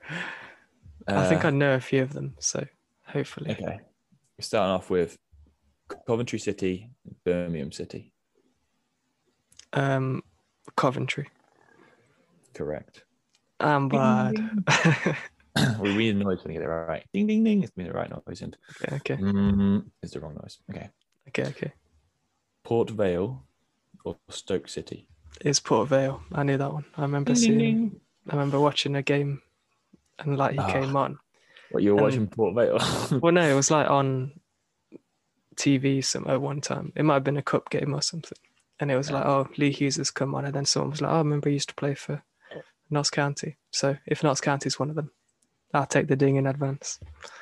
I 1.06 1.28
think 1.28 1.44
Uh, 1.44 1.48
I 1.48 1.50
know 1.50 1.74
a 1.74 1.80
few 1.80 2.02
of 2.02 2.14
them, 2.14 2.34
so 2.38 2.64
hopefully. 3.04 3.50
Okay. 3.50 3.80
We're 4.38 4.42
starting 4.42 4.72
off 4.72 4.88
with 4.88 5.18
Coventry 6.06 6.38
City, 6.38 6.88
Birmingham 7.22 7.70
City. 7.70 8.14
Um, 9.74 10.22
Coventry. 10.74 11.28
Correct. 12.54 13.04
I'm 13.60 13.90
bad. 13.90 14.36
we 15.80 15.94
need 15.94 16.16
a 16.16 16.18
noise 16.18 16.42
when 16.42 16.54
you 16.54 16.60
get 16.60 16.66
it 16.66 16.70
right. 16.70 17.04
Ding 17.12 17.26
ding 17.26 17.44
ding. 17.44 17.62
It's 17.62 17.72
been 17.72 17.88
the 17.88 17.92
right 17.92 18.10
noise 18.10 18.40
and 18.40 18.56
okay, 18.82 18.96
okay, 18.96 19.16
mm, 19.16 19.84
it's 20.02 20.14
the 20.14 20.20
wrong 20.20 20.34
noise. 20.34 20.58
Okay. 20.70 20.88
okay, 21.28 21.44
okay. 21.44 21.72
Port 22.64 22.88
Vale 22.88 23.44
or 24.04 24.16
Stoke 24.30 24.66
City. 24.66 25.08
It's 25.44 25.60
Port 25.60 25.88
Vale. 25.88 26.22
I 26.32 26.42
knew 26.42 26.58
that 26.58 26.72
one. 26.72 26.84
I 26.96 27.02
remember 27.02 27.34
seeing. 27.34 28.00
I 28.28 28.32
remember 28.34 28.60
watching 28.60 28.94
a 28.96 29.02
game, 29.02 29.42
and 30.18 30.36
like 30.36 30.52
he 30.52 30.58
Ah. 30.58 30.70
came 30.72 30.94
on. 30.96 31.18
What 31.70 31.82
you 31.82 31.92
were 31.94 31.98
Um, 32.00 32.04
watching 32.04 32.26
Port 32.26 32.54
Vale? 32.54 32.78
Well, 33.22 33.32
no, 33.32 33.42
it 33.48 33.54
was 33.54 33.70
like 33.70 33.88
on 33.88 34.32
TV 35.56 36.04
some 36.04 36.26
at 36.28 36.40
one 36.40 36.60
time. 36.60 36.92
It 36.96 37.04
might 37.04 37.14
have 37.14 37.24
been 37.24 37.36
a 37.36 37.42
cup 37.42 37.70
game 37.70 37.94
or 37.94 38.02
something, 38.02 38.38
and 38.78 38.90
it 38.90 38.96
was 38.96 39.10
like, 39.10 39.24
oh, 39.24 39.48
Lee 39.56 39.70
Hughes 39.72 39.96
has 39.96 40.10
come 40.10 40.34
on, 40.34 40.44
and 40.44 40.54
then 40.54 40.64
someone 40.64 40.90
was 40.90 41.00
like, 41.00 41.10
oh, 41.10 41.16
I 41.16 41.18
remember 41.18 41.48
he 41.48 41.54
used 41.54 41.68
to 41.70 41.74
play 41.74 41.94
for 41.94 42.22
Notts 42.90 43.10
County. 43.10 43.56
So 43.70 43.96
if 44.06 44.22
Notts 44.22 44.40
County 44.40 44.66
is 44.66 44.78
one 44.78 44.90
of 44.90 44.96
them, 44.96 45.10
I'll 45.72 45.86
take 45.86 46.08
the 46.08 46.16
ding 46.16 46.36
in 46.36 46.46
advance. 46.46 46.98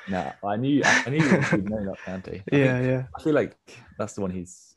nah, 0.07 0.31
I 0.43 0.55
knew 0.57 0.81
I 0.85 1.09
knew 1.09 1.17
you'd 1.23 1.69
know 1.69 1.85
that 1.85 1.97
county. 2.05 2.43
I 2.51 2.55
Yeah, 2.55 2.77
think- 2.77 2.87
yeah. 2.87 3.03
I 3.17 3.23
feel 3.23 3.33
like 3.33 3.57
that's 3.97 4.13
the 4.13 4.21
one 4.21 4.31
he's. 4.31 4.75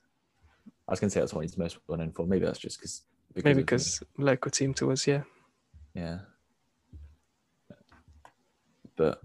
I 0.88 0.92
was 0.92 1.00
gonna 1.00 1.10
say 1.10 1.20
that's 1.20 1.32
the 1.32 1.36
one 1.36 1.44
he's 1.44 1.56
most 1.58 1.78
well 1.86 1.98
known 1.98 2.12
for. 2.12 2.26
Maybe 2.26 2.44
that's 2.46 2.58
just 2.58 2.78
because. 2.78 3.02
Maybe 3.36 3.60
because 3.60 4.02
local 4.18 4.50
team 4.50 4.74
to 4.74 4.92
us, 4.92 5.06
yeah. 5.06 5.22
Yeah. 5.94 6.18
But 8.96 9.20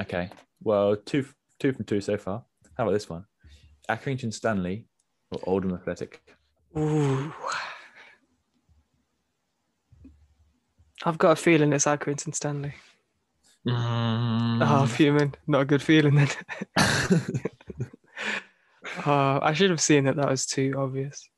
okay. 0.00 0.30
Well, 0.62 0.96
two 0.96 1.26
two 1.58 1.72
from 1.72 1.84
two 1.84 2.00
so 2.00 2.16
far. 2.16 2.44
How 2.76 2.84
about 2.84 2.92
this 2.92 3.08
one? 3.08 3.24
Accrington 3.88 4.32
Stanley 4.32 4.86
or 5.30 5.40
Oldham 5.44 5.74
Athletic? 5.74 6.22
Ooh. 6.76 7.32
I've 11.04 11.18
got 11.18 11.32
a 11.32 11.36
feeling 11.36 11.72
it's 11.72 11.86
Accrington 11.86 12.34
Stanley. 12.34 12.74
Mm. 13.66 14.58
Oh, 14.62 14.86
fuming. 14.86 15.34
Not 15.46 15.62
a 15.62 15.64
good 15.64 15.82
feeling 15.82 16.14
then. 16.14 16.28
oh, 19.06 19.38
I 19.42 19.52
should 19.54 19.70
have 19.70 19.80
seen 19.80 20.04
that 20.04 20.16
that 20.16 20.30
was 20.30 20.46
too 20.46 20.74
obvious. 20.78 21.28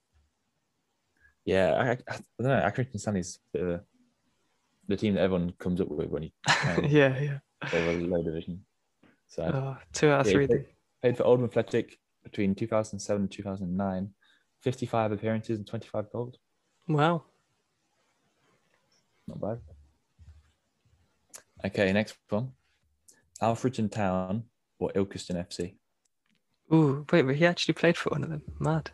Yeah, 1.44 1.72
I, 1.74 1.90
I, 1.90 1.92
I 2.14 2.18
don't 2.40 2.48
know. 2.48 2.70
Accrington 2.70 3.00
Stanley's 3.00 3.38
of 3.54 3.80
the 4.88 4.96
team 4.96 5.14
that 5.14 5.20
everyone 5.22 5.52
comes 5.58 5.80
up 5.80 5.88
with 5.88 6.08
when 6.08 6.24
you 6.24 6.30
um, 6.68 6.84
yeah, 6.88 7.18
yeah. 7.20 7.38
over 7.72 7.92
low 7.92 8.22
division. 8.22 8.64
So 9.28 9.42
Oh, 9.44 9.76
two 9.92 10.08
out 10.10 10.20
of 10.20 10.26
Yeah, 10.26 10.32
three. 10.32 10.46
then. 10.46 10.66
played 11.00 11.16
for 11.16 11.24
Oldham 11.24 11.46
Athletic 11.46 11.98
between 12.22 12.54
2007 12.54 13.22
and 13.22 13.30
2009. 13.30 14.10
55 14.60 15.12
appearances 15.12 15.58
and 15.58 15.66
25 15.66 16.12
goals. 16.12 16.36
Wow. 16.88 17.24
Not 19.26 19.40
bad. 19.40 19.58
Okay, 21.64 21.92
next 21.92 22.16
one. 22.28 22.52
Alfreton 23.40 23.90
Town 23.90 24.44
or 24.78 24.90
Ilkeston 24.92 25.36
FC? 25.36 25.74
Ooh, 26.72 27.04
wait, 27.12 27.22
but 27.22 27.34
he 27.36 27.44
actually 27.46 27.74
played 27.74 27.96
for 27.96 28.10
one 28.10 28.22
of 28.22 28.30
them. 28.30 28.42
Mad. 28.60 28.90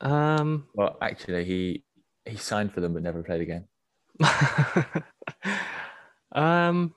Um, 0.00 0.66
Well, 0.74 0.96
actually, 1.00 1.44
he 1.44 1.84
he 2.26 2.36
signed 2.36 2.72
for 2.72 2.80
them 2.80 2.94
but 2.94 3.02
never 3.02 3.22
played 3.22 3.40
again. 3.40 3.66
um, 6.32 6.94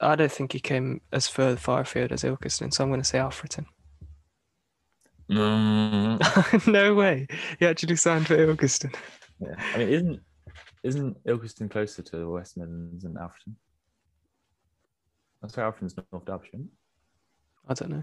I 0.00 0.16
don't 0.16 0.32
think 0.32 0.52
he 0.52 0.60
came 0.60 1.00
as 1.12 1.28
far 1.28 1.56
far 1.56 1.80
afield 1.80 2.12
as 2.12 2.22
Ilkeston, 2.22 2.72
so 2.72 2.84
I'm 2.84 2.90
going 2.90 3.00
to 3.00 3.04
say 3.04 3.18
Alfreton. 3.18 3.66
Mm, 5.30 6.66
no 6.72 6.94
way. 6.94 7.26
He 7.58 7.66
actually 7.66 7.96
signed 7.96 8.26
for 8.26 8.36
Ilkeston. 8.36 8.94
yeah. 9.40 9.54
I 9.74 9.78
mean, 9.78 9.88
isn't 9.88 10.20
isn't 10.82 11.24
Ilkeston 11.24 11.70
closer 11.70 12.02
to 12.02 12.16
the 12.16 12.28
West 12.28 12.56
Midlands 12.56 13.02
than 13.02 13.14
Alfreton? 13.14 13.54
That's 15.42 15.56
where 15.56 15.66
Alfreton's 15.66 15.96
North 16.12 16.24
Derbyshire. 16.24 16.60
I 17.68 17.74
don't 17.74 17.90
know. 17.90 18.02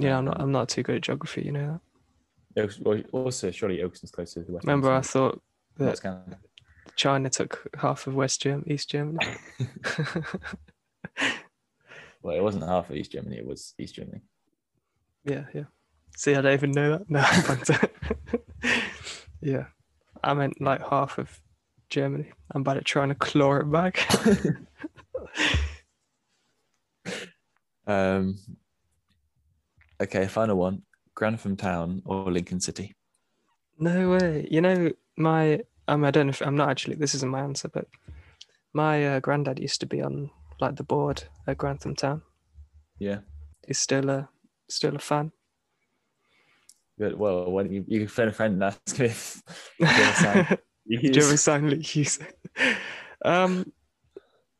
Yeah, 0.00 0.18
I'm 0.18 0.24
not. 0.24 0.40
I'm 0.40 0.52
not 0.52 0.68
too 0.68 0.82
good 0.82 0.96
at 0.96 1.02
geography. 1.02 1.42
You 1.42 1.52
know 1.52 1.80
that. 2.54 2.80
well, 2.80 3.02
also, 3.12 3.50
surely 3.50 3.78
Ilkeston's 3.78 4.10
closer 4.10 4.40
to 4.40 4.46
the 4.46 4.52
West. 4.52 4.66
Remember, 4.66 4.90
I 4.90 5.00
thought 5.02 5.40
that 5.76 6.00
China 6.96 7.30
took 7.30 7.68
half 7.78 8.06
of 8.06 8.14
West 8.14 8.42
Germany, 8.42 8.72
East 8.72 8.90
Germany. 8.90 9.26
Well, 12.22 12.36
it 12.36 12.42
wasn't 12.42 12.64
half 12.64 12.90
of 12.90 12.96
East 12.96 13.12
Germany; 13.12 13.38
it 13.38 13.46
was 13.46 13.74
East 13.78 13.94
Germany. 13.94 14.20
yeah, 15.24 15.44
yeah. 15.54 15.64
See, 16.16 16.34
I 16.34 16.42
don't 16.42 16.52
even 16.52 16.72
know 16.72 16.98
that. 16.98 17.08
No, 17.08 18.70
yeah. 19.40 19.66
I 20.22 20.34
meant 20.34 20.60
like 20.60 20.86
half 20.86 21.16
of 21.16 21.40
Germany. 21.88 22.30
I'm 22.54 22.62
bad 22.62 22.76
at 22.76 22.84
trying 22.84 23.08
to 23.08 23.14
claw 23.14 23.56
it 23.56 23.70
back. 23.70 24.06
Um, 27.86 28.38
okay, 30.00 30.26
final 30.26 30.56
one: 30.56 30.82
Grantham 31.14 31.56
Town 31.56 32.02
or 32.04 32.30
Lincoln 32.30 32.60
City. 32.60 32.94
no 33.78 34.10
way. 34.10 34.46
You 34.50 34.60
know, 34.60 34.90
my 35.16 35.60
um, 35.88 36.04
I 36.04 36.10
don't 36.10 36.26
know 36.26 36.30
if 36.30 36.42
I'm 36.42 36.56
not 36.56 36.70
actually. 36.70 36.96
This 36.96 37.14
isn't 37.14 37.30
my 37.30 37.40
answer, 37.40 37.68
but 37.68 37.86
my 38.72 39.06
uh, 39.06 39.20
granddad 39.20 39.58
used 39.58 39.80
to 39.80 39.86
be 39.86 40.00
on 40.02 40.30
like 40.60 40.76
the 40.76 40.84
board 40.84 41.24
at 41.46 41.58
Grantham 41.58 41.94
Town. 41.96 42.22
Yeah, 42.98 43.20
He's 43.66 43.78
still 43.78 44.10
a 44.10 44.28
still 44.68 44.96
a 44.96 44.98
fan. 44.98 45.32
Good. 46.98 47.18
Well, 47.18 47.50
when 47.50 47.72
you 47.72 47.84
you 47.88 48.00
can 48.00 48.08
phone 48.08 48.28
a 48.28 48.32
friend 48.32 48.54
and 48.54 48.64
ask 48.64 49.00
if 49.00 49.42
you 49.78 49.86
a 49.86 50.14
sign 50.14 50.58
you 50.84 50.98
Do 50.98 51.18
you 51.20 51.24
have 51.24 51.34
a 51.34 51.36
sign 51.36 51.68
you 51.70 51.76
use? 52.02 52.18
Um, 53.22 53.70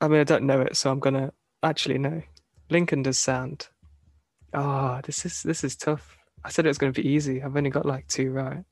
I 0.03 0.09
mean, 0.09 0.21
I 0.21 0.25
don't 0.25 0.45
know 0.45 0.61
it, 0.61 0.77
so 0.77 0.91
I'm 0.91 1.01
gonna 1.01 1.33
actually 1.63 1.97
no. 1.97 2.21
Lincoln 2.69 3.03
does 3.03 3.19
sound. 3.19 3.69
Ah, 4.53 5.01
this 5.05 5.25
is 5.25 5.43
this 5.43 5.65
is 5.65 5.77
tough. 5.77 6.17
I 6.45 6.51
said 6.51 6.65
it 6.65 6.69
was 6.69 6.79
gonna 6.79 6.93
be 6.93 7.09
easy. 7.09 7.43
I've 7.43 7.57
only 7.57 7.71
got 7.71 7.87
like 7.87 8.07
two 8.09 8.31
right. 8.33 8.65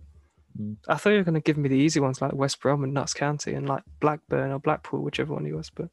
Mm. 0.61 0.77
I 0.89 0.97
thought 0.97 1.11
you 1.11 1.19
were 1.19 1.25
gonna 1.25 1.41
give 1.41 1.59
me 1.59 1.69
the 1.69 1.77
easy 1.77 2.01
ones 2.01 2.21
like 2.21 2.33
West 2.33 2.61
Brom 2.61 2.85
and 2.85 2.95
Notts 2.95 3.15
County 3.15 3.55
and 3.55 3.69
like 3.69 3.83
Blackburn 4.01 4.53
or 4.53 4.59
Blackpool, 4.59 5.03
whichever 5.03 5.35
one 5.35 5.45
he 5.45 5.53
was. 5.53 5.71
But 5.71 5.89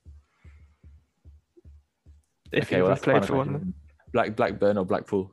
if 2.52 2.66
okay, 2.66 2.78
you 2.78 2.84
well, 2.84 2.92
ever 2.92 2.96
that's 2.96 3.06
the 3.06 3.12
played 3.12 3.26
for 3.26 3.36
one 3.36 3.50
question. 3.50 3.74
Black 4.14 4.36
Blackburn 4.36 4.78
or 4.78 4.86
Blackpool? 4.86 5.32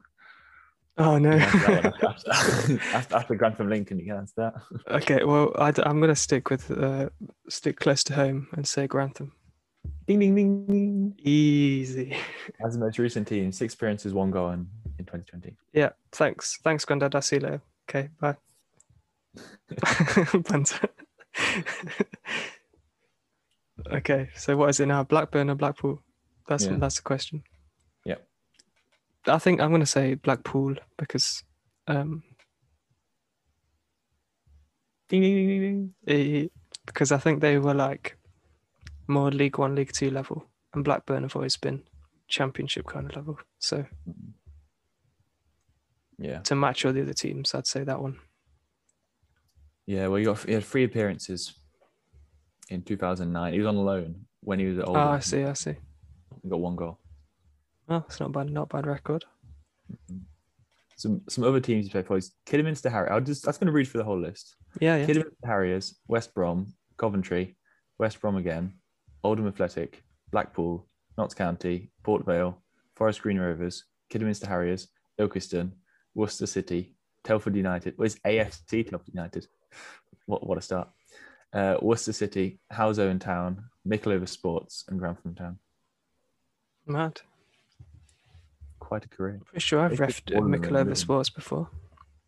Oh 0.99 1.17
no. 1.17 1.35
You 1.35 1.41
can 1.41 1.75
answer 1.75 2.27
that 2.27 2.69
one 2.69 2.81
after, 3.13 3.35
Grantham 3.35 3.71
Lincoln, 3.71 3.99
you 3.99 4.07
can 4.07 4.17
answer 4.17 4.35
that. 4.37 4.95
okay, 4.97 5.25
well 5.25 5.53
I, 5.57 5.73
am 5.87 6.01
gonna 6.01 6.15
stick 6.15 6.51
with 6.51 6.71
uh, 6.71 7.09
stick 7.49 7.79
close 7.79 8.05
to 8.05 8.15
home 8.15 8.49
and 8.53 8.67
say 8.67 8.87
Grantham. 8.87 9.33
Ding 10.07 10.19
ding 10.19 10.35
ding 10.35 10.67
ding. 10.67 11.15
Easy. 11.19 12.17
As 12.65 12.75
the 12.75 12.81
most 12.81 12.99
recent 12.99 13.29
team, 13.29 13.53
six 13.53 13.75
appearances, 13.75 14.12
one 14.12 14.31
goal 14.31 14.51
in, 14.51 14.67
in 14.99 15.05
2020. 15.05 15.57
Yeah, 15.73 15.91
thanks. 16.12 16.59
Thanks, 16.62 16.85
Grandad. 16.85 17.15
I'll 17.15 17.23
see 17.23 17.37
you 17.37 17.43
later. 17.43 17.62
Okay, 17.89 18.09
bye. 18.21 18.37
Okay, 23.91 24.29
so 24.37 24.57
what 24.57 24.69
is 24.71 24.79
it 24.81 24.87
now? 24.87 25.03
Blackburn 25.03 25.51
or 25.51 25.55
Blackpool? 25.57 26.01
That's 26.47 26.67
Yeah. 26.67 26.77
that's 26.77 26.97
the 26.97 27.03
question. 27.03 27.43
Yeah. 28.05 28.17
I 29.27 29.39
think 29.39 29.61
I'm 29.61 29.71
gonna 29.73 29.87
say 29.87 30.15
Blackpool 30.15 30.77
because 30.99 31.43
um 31.89 32.23
Ding 35.09 35.23
ding 35.23 35.35
ding 35.35 35.49
ding 35.49 35.95
ding. 36.07 36.45
eh, 36.45 36.49
because 36.87 37.11
I 37.12 37.19
think 37.19 37.41
they 37.41 37.59
were 37.59 37.75
like 37.75 38.17
more 39.12 39.31
League 39.31 39.59
One, 39.59 39.75
League 39.75 39.92
Two 39.92 40.11
level, 40.11 40.47
and 40.75 40.85
Blackburn 40.85 41.23
have 41.23 41.37
always 41.37 41.57
been 41.57 41.83
Championship 42.28 42.87
kind 42.87 43.09
of 43.11 43.16
level. 43.16 43.38
So 43.59 43.85
Yeah. 46.19 46.40
to 46.40 46.54
match 46.54 46.85
all 46.85 46.92
the 46.92 47.02
other 47.02 47.12
teams, 47.14 47.54
I'd 47.54 47.66
say 47.66 47.85
that 47.85 48.00
one. 48.00 48.19
Yeah, 49.87 50.07
well, 50.07 50.16
he 50.19 50.25
got 50.25 50.38
he 50.45 50.52
had 50.52 50.64
three 50.64 50.85
appearances 50.85 51.54
in 52.69 52.83
2009. 52.83 53.52
He 53.52 53.59
was 53.59 53.66
on 53.66 53.76
loan 53.76 54.26
when 54.40 54.59
he 54.59 54.66
was 54.66 54.78
at 54.78 54.85
Oh, 54.85 54.88
Oldham. 54.88 55.02
Ah, 55.09 55.12
I 55.14 55.19
see, 55.21 55.45
I 55.45 55.52
see. 55.54 55.75
He 56.42 56.49
got 56.49 56.61
one 56.61 56.76
goal. 56.76 56.99
Oh, 57.88 58.04
it's 58.07 58.21
not 58.21 58.33
bad, 58.33 58.50
not 58.50 58.69
bad 58.69 58.87
record. 58.87 59.25
Some 60.97 61.23
some 61.28 61.42
other 61.45 61.59
teams 61.61 61.87
he 61.87 61.90
played 61.90 62.07
for 62.07 62.16
is 62.16 62.33
Kidderminster 62.47 62.88
Harriers. 62.88 63.11
I'll 63.12 63.21
just 63.21 63.45
that's 63.45 63.59
going 63.59 63.66
to 63.66 63.73
read 63.73 63.88
through 63.88 63.99
the 63.99 64.04
whole 64.04 64.21
list. 64.21 64.54
Yeah, 64.81 64.97
yeah. 64.97 65.07
Kidderminster 65.07 65.47
Harriers, 65.47 65.99
West 66.07 66.33
Brom, 66.33 66.73
Coventry, 66.97 67.57
West 67.99 68.21
Brom 68.21 68.37
again, 68.37 68.75
Oldham 69.25 69.47
Athletic, 69.47 70.02
Blackpool, 70.31 70.87
Notts 71.17 71.35
County, 71.35 71.91
Port 72.02 72.25
Vale, 72.25 72.59
Forest 72.97 73.23
Green 73.23 73.38
Rovers, 73.38 73.85
Kidderminster 74.11 74.47
Harriers, 74.47 74.88
Ilkeston, 75.21 75.73
Worcester 76.14 76.47
City, 76.47 76.95
Telford 77.25 77.57
United. 77.57 77.95
Well, 77.97 78.07
it's 78.07 78.19
AFC 78.26 78.88
Telford 78.88 79.14
United. 79.14 79.47
What 80.26 80.47
what 80.47 80.59
a 80.59 80.62
start. 80.62 80.88
Uh, 81.52 81.76
Worcester 81.83 82.12
City, 82.12 82.61
Halesowen 82.73 83.21
Town, 83.21 83.64
Mickleover 83.87 84.29
Sports, 84.29 84.85
and 84.88 84.99
Grantham 84.99 85.35
Town. 85.35 85.59
Mad. 86.87 87.21
Quite 88.79 89.05
a 89.05 89.09
career. 89.09 89.41
Pretty 89.45 89.61
sure 89.61 89.81
I've 89.81 89.99
refed 89.99 90.35
all 90.35 90.45
of 90.45 90.50
them, 90.50 90.61
Mickleover. 90.61 90.97
Sports 90.97 91.31
before. 91.31 91.69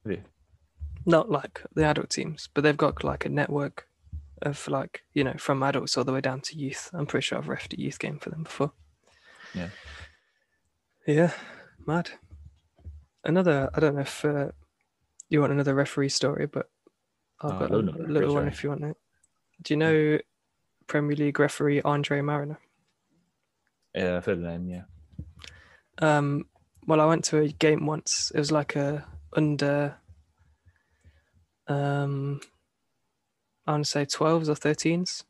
Have 0.04 0.12
you? 0.12 0.22
Not 1.06 1.30
like 1.30 1.62
the 1.74 1.84
adult 1.84 2.10
teams, 2.10 2.48
but 2.52 2.62
they've 2.62 2.76
got 2.76 3.04
like 3.04 3.24
a 3.24 3.28
network 3.28 3.86
of 4.44 4.66
like, 4.68 5.02
you 5.12 5.24
know, 5.24 5.34
from 5.38 5.62
adults 5.62 5.96
all 5.96 6.04
the 6.04 6.12
way 6.12 6.20
down 6.20 6.40
to 6.42 6.58
youth. 6.58 6.90
I'm 6.92 7.06
pretty 7.06 7.24
sure 7.24 7.38
I've 7.38 7.46
refed 7.46 7.76
a 7.76 7.80
youth 7.80 7.98
game 7.98 8.18
for 8.18 8.30
them 8.30 8.42
before. 8.44 8.72
Yeah. 9.54 9.68
Yeah, 11.06 11.32
mad. 11.86 12.10
Another, 13.24 13.70
I 13.74 13.80
don't 13.80 13.94
know 13.94 14.02
if 14.02 14.24
uh, 14.24 14.48
you 15.28 15.40
want 15.40 15.52
another 15.52 15.74
referee 15.74 16.08
story, 16.10 16.46
but 16.46 16.70
I've 17.40 17.52
Oh, 17.52 17.58
got 17.58 17.70
a 17.70 17.76
little 17.76 18.34
one 18.34 18.48
if 18.48 18.62
you 18.62 18.70
want 18.70 18.84
it. 18.84 18.96
Do 19.62 19.74
you 19.74 19.78
know 19.78 20.18
Premier 20.86 21.16
League 21.16 21.38
referee 21.38 21.82
Andre 21.82 22.20
Marriner? 22.20 22.58
Yeah, 23.94 24.16
I've 24.16 24.24
heard 24.24 24.40
the 24.42 24.48
name. 24.48 24.68
Yeah. 24.68 24.82
Um, 25.98 26.46
well, 26.86 27.00
I 27.00 27.06
went 27.06 27.24
to 27.26 27.38
a 27.38 27.48
game 27.48 27.86
once. 27.86 28.32
It 28.34 28.38
was 28.38 28.50
like 28.52 28.76
a 28.76 29.06
under, 29.36 29.96
um, 31.68 32.40
I 33.66 33.72
want 33.72 33.84
to 33.84 33.90
say 33.90 34.04
12s 34.04 34.48
or 34.48 34.54
13s, 34.54 35.24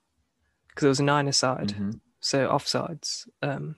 because 0.68 0.84
it 0.84 0.88
was 0.88 1.00
nine 1.00 1.28
aside, 1.28 1.68
Mhm. 1.68 2.00
so 2.20 2.48
offsides, 2.48 3.28
um, 3.42 3.76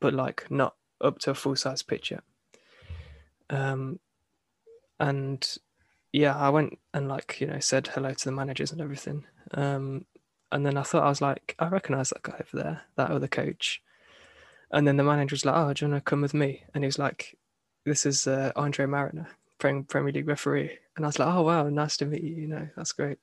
but 0.00 0.12
like 0.14 0.50
not 0.50 0.76
up 1.00 1.18
to 1.20 1.30
a 1.30 1.34
full 1.34 1.56
size 1.56 1.82
pitch 1.82 2.10
yet. 2.10 2.22
Um, 3.48 4.00
and 4.98 5.56
yeah, 6.12 6.36
I 6.36 6.50
went 6.50 6.78
and 6.92 7.08
like 7.08 7.40
you 7.40 7.46
know 7.46 7.58
said 7.60 7.88
hello 7.88 8.12
to 8.12 8.24
the 8.24 8.32
managers 8.32 8.72
and 8.72 8.80
everything. 8.80 9.26
Um, 9.52 10.06
and 10.52 10.66
then 10.66 10.76
I 10.76 10.82
thought 10.82 11.04
I 11.04 11.08
was 11.08 11.20
like, 11.20 11.54
I 11.58 11.68
recognise 11.68 12.10
that 12.10 12.22
guy 12.22 12.34
over 12.34 12.62
there, 12.62 12.82
that 12.96 13.10
other 13.10 13.28
coach. 13.28 13.82
And 14.72 14.86
then 14.86 14.96
the 14.96 15.04
manager 15.04 15.34
was 15.34 15.44
like, 15.44 15.56
"Oh, 15.56 15.72
do 15.72 15.84
you 15.84 15.90
want 15.90 16.04
to 16.04 16.08
come 16.08 16.20
with 16.20 16.34
me?" 16.34 16.64
And 16.74 16.84
he 16.84 16.86
was 16.86 16.98
like, 16.98 17.36
"This 17.84 18.04
is 18.06 18.26
uh, 18.26 18.52
Andre 18.56 18.86
Marriner, 18.86 19.28
Premier 19.60 20.12
League 20.12 20.28
referee." 20.28 20.78
And 20.96 21.04
I 21.04 21.08
was 21.08 21.18
like, 21.18 21.28
"Oh 21.34 21.42
wow, 21.42 21.68
nice 21.68 21.96
to 21.98 22.06
meet 22.06 22.22
you. 22.22 22.34
You 22.34 22.48
know, 22.48 22.68
that's 22.76 22.92
great." 22.92 23.18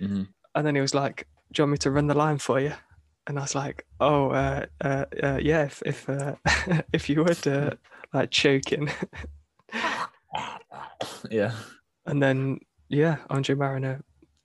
Mhm. 0.00 0.28
And 0.54 0.66
then 0.66 0.74
he 0.74 0.80
was 0.80 0.94
like, 0.94 1.26
"Do 1.52 1.60
you 1.60 1.64
want 1.64 1.72
me 1.72 1.78
to 1.78 1.90
run 1.90 2.06
the 2.08 2.14
line 2.14 2.38
for 2.38 2.60
you?" 2.60 2.72
And 3.26 3.38
I 3.38 3.42
was 3.42 3.54
like, 3.54 3.86
"Oh, 4.00 4.30
uh, 4.30 4.66
uh, 4.80 5.04
uh, 5.22 5.38
yeah, 5.42 5.64
if 5.64 5.82
if 5.86 6.08
uh, 6.08 6.34
if 6.92 7.08
you 7.08 7.24
would 7.24 7.46
uh, 7.46 7.70
like 8.14 8.30
choking." 8.30 8.90
Yeah. 11.30 11.52
and 12.06 12.22
then 12.22 12.60
yeah, 12.88 13.16
Andre 13.30 13.54
Marriner 13.54 14.02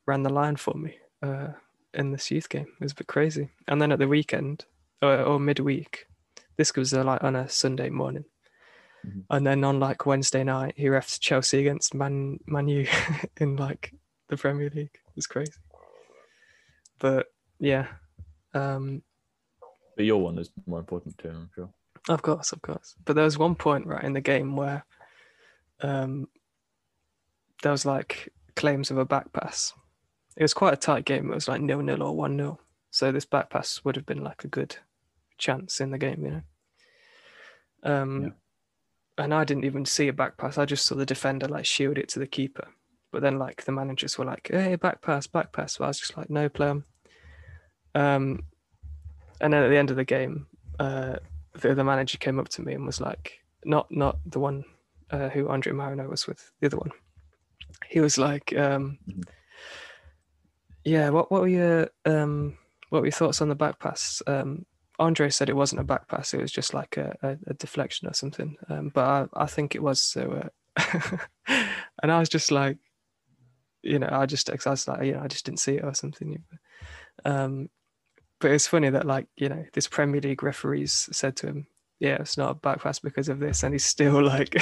ran 0.08 0.24
the 0.24 0.30
line 0.34 0.56
for 0.56 0.74
me 0.74 0.98
uh, 1.22 1.50
in 1.94 2.12
this 2.12 2.32
youth 2.32 2.50
game. 2.50 2.68
It 2.80 2.84
was 2.84 2.92
a 2.94 2.96
bit 2.96 3.08
crazy. 3.08 3.50
And 3.68 3.82
then 3.82 3.92
at 3.92 4.00
the 4.00 4.08
weekend 4.08 4.66
or, 5.02 5.22
or 5.22 5.40
midweek, 5.40 6.06
this 6.58 6.74
was 6.76 6.94
uh, 6.94 7.04
like 7.04 7.24
on 7.24 7.36
a 7.36 7.50
Sunday 7.50 7.90
morning. 7.90 8.26
Mhm. 9.06 9.26
And 9.30 9.48
then 9.48 9.64
on 9.64 9.80
like 9.80 10.06
Wednesday 10.06 10.44
night, 10.44 10.74
he 10.78 10.86
refs 10.86 11.20
Chelsea 11.20 11.60
against 11.60 11.94
Man 11.94 12.40
Man 12.46 12.68
U 12.68 12.86
in 13.38 13.56
like 13.56 13.94
the 14.30 14.38
Premier 14.38 14.70
League. 14.70 14.94
It 14.94 15.16
was 15.16 15.28
crazy. 15.28 15.54
But 17.00 17.28
yeah, 17.60 17.88
um, 18.54 19.02
But 19.96 20.06
your 20.06 20.22
one 20.22 20.38
is 20.38 20.52
more 20.68 20.80
important 20.80 21.18
to 21.20 21.30
him, 21.30 21.36
I'm 21.36 21.50
sure. 21.56 21.70
Of 22.10 22.22
course, 22.22 22.52
of 22.52 22.62
course. 22.62 22.96
But 23.06 23.16
there 23.16 23.26
was 23.26 23.38
one 23.38 23.56
point 23.56 23.88
right 23.88 24.04
in 24.04 24.14
the 24.14 24.22
game 24.22 24.56
where 24.56 24.86
um 25.82 26.28
there 27.64 27.72
was 27.72 27.86
like 27.86 28.32
claims 28.56 28.92
of 28.92 28.98
a 28.98 29.06
back 29.06 29.32
pass. 29.34 29.74
It 30.38 30.44
was 30.44 30.54
quite 30.54 30.74
a 30.74 30.78
tight 30.78 31.06
game. 31.06 31.32
It 31.32 31.36
was 31.36 31.48
like 31.48 31.62
nil 31.62 31.82
nil 31.82 32.04
or 32.04 32.16
one 32.16 32.38
0 32.38 32.60
So 32.92 33.12
this 33.12 33.26
back 33.26 33.50
pass 33.50 33.82
would 33.84 33.96
have 33.96 34.06
been 34.06 34.24
like 34.24 34.44
a 34.44 34.48
good 34.48 34.78
chance 35.38 35.80
in 35.82 35.92
the 35.92 35.98
game, 35.98 36.24
you 36.26 36.32
know. 36.32 36.42
Um 37.84 38.22
Yeah. 38.24 38.30
And 39.22 39.34
I 39.34 39.44
didn't 39.44 39.66
even 39.66 39.86
see 39.86 40.08
a 40.08 40.14
back 40.14 40.38
pass. 40.38 40.58
I 40.58 40.66
just 40.66 40.86
saw 40.86 40.96
the 40.96 41.06
defender 41.06 41.48
like 41.48 41.66
shield 41.66 41.98
it 41.98 42.10
to 42.10 42.20
the 42.20 42.28
keeper. 42.28 42.68
But 43.12 43.22
then 43.22 43.38
like 43.38 43.66
the 43.66 43.72
managers 43.72 44.18
were 44.18 44.26
like, 44.26 44.50
Hey, 44.52 44.76
back 44.76 45.02
pass, 45.02 45.28
back 45.28 45.52
pass. 45.52 45.74
So 45.74 45.84
I 45.84 45.88
was 45.88 46.00
just 46.00 46.18
like, 46.18 46.30
no 46.30 46.50
play. 46.50 46.70
Um 47.94 48.44
and 49.42 49.54
then 49.54 49.64
at 49.64 49.70
the 49.70 49.78
end 49.78 49.90
of 49.90 49.98
the 49.98 50.06
game, 50.06 50.48
uh 50.80 51.16
the 51.54 51.72
other 51.72 51.84
manager 51.84 52.18
came 52.18 52.40
up 52.40 52.50
to 52.50 52.62
me 52.62 52.74
and 52.74 52.86
was 52.86 53.02
like, 53.02 53.42
not 53.66 53.92
not 53.92 54.18
the 54.26 54.40
one 54.40 54.64
uh, 55.12 55.30
who 55.30 55.50
Andre 55.50 55.74
Marriner 55.74 56.10
was 56.10 56.28
with, 56.28 56.52
the 56.60 56.68
other 56.68 56.78
one. 56.78 56.92
He 57.88 58.00
was 58.00 58.18
like, 58.18 58.56
um, 58.58 58.98
yeah, 60.84 61.10
what 61.10 61.32
what 61.32 61.42
were 61.42 61.48
your 61.48 61.90
um, 62.06 62.58
what 62.90 63.02
were 63.02 63.08
your 63.08 63.12
thoughts 63.12 63.42
on 63.42 63.50
the 63.50 63.56
back 63.56 63.80
pass? 63.80 64.22
Um, 64.28 64.66
Andre 65.02 65.30
said 65.30 65.50
it 65.50 65.56
wasn't 65.56 65.82
a 65.82 65.84
back 65.84 66.08
pass; 66.08 66.34
it 66.34 66.42
was 66.42 66.52
just 66.52 66.74
like 66.74 66.96
a, 66.96 67.16
a, 67.24 67.38
a 67.48 67.54
deflection 67.56 68.08
or 68.08 68.14
something. 68.14 68.56
Um, 68.70 68.92
but 68.94 69.04
I, 69.04 69.44
I 69.44 69.46
think 69.48 69.74
it 69.74 69.82
was. 69.82 70.02
So, 70.02 70.50
uh, 70.78 71.18
and 72.04 72.12
I 72.12 72.20
was 72.20 72.30
just 72.30 72.52
like, 72.52 72.78
you 73.82 73.98
know, 73.98 74.10
I 74.12 74.28
just 74.28 74.50
I 74.50 74.70
was 74.70 74.88
like, 74.88 75.04
you 75.04 75.14
know, 75.14 75.22
I 75.22 75.28
just 75.28 75.46
didn't 75.46 75.60
see 75.60 75.78
it 75.78 75.84
or 75.84 75.96
something. 75.96 76.44
Um, 77.26 77.70
but 78.40 78.52
it's 78.52 78.68
funny 78.68 78.90
that 78.92 79.06
like 79.06 79.28
you 79.36 79.50
know 79.50 79.66
this 79.74 79.88
Premier 79.88 80.22
League 80.22 80.44
referees 80.44 81.10
said 81.12 81.36
to 81.38 81.48
him, 81.48 81.68
"Yeah, 82.00 82.18
it's 82.20 82.38
not 82.38 82.52
a 82.52 82.56
back 82.56 82.82
pass 82.82 83.00
because 83.00 83.28
of 83.28 83.40
this," 83.40 83.64
and 83.64 83.74
he's 83.74 83.86
still 83.86 84.24
like, 84.26 84.56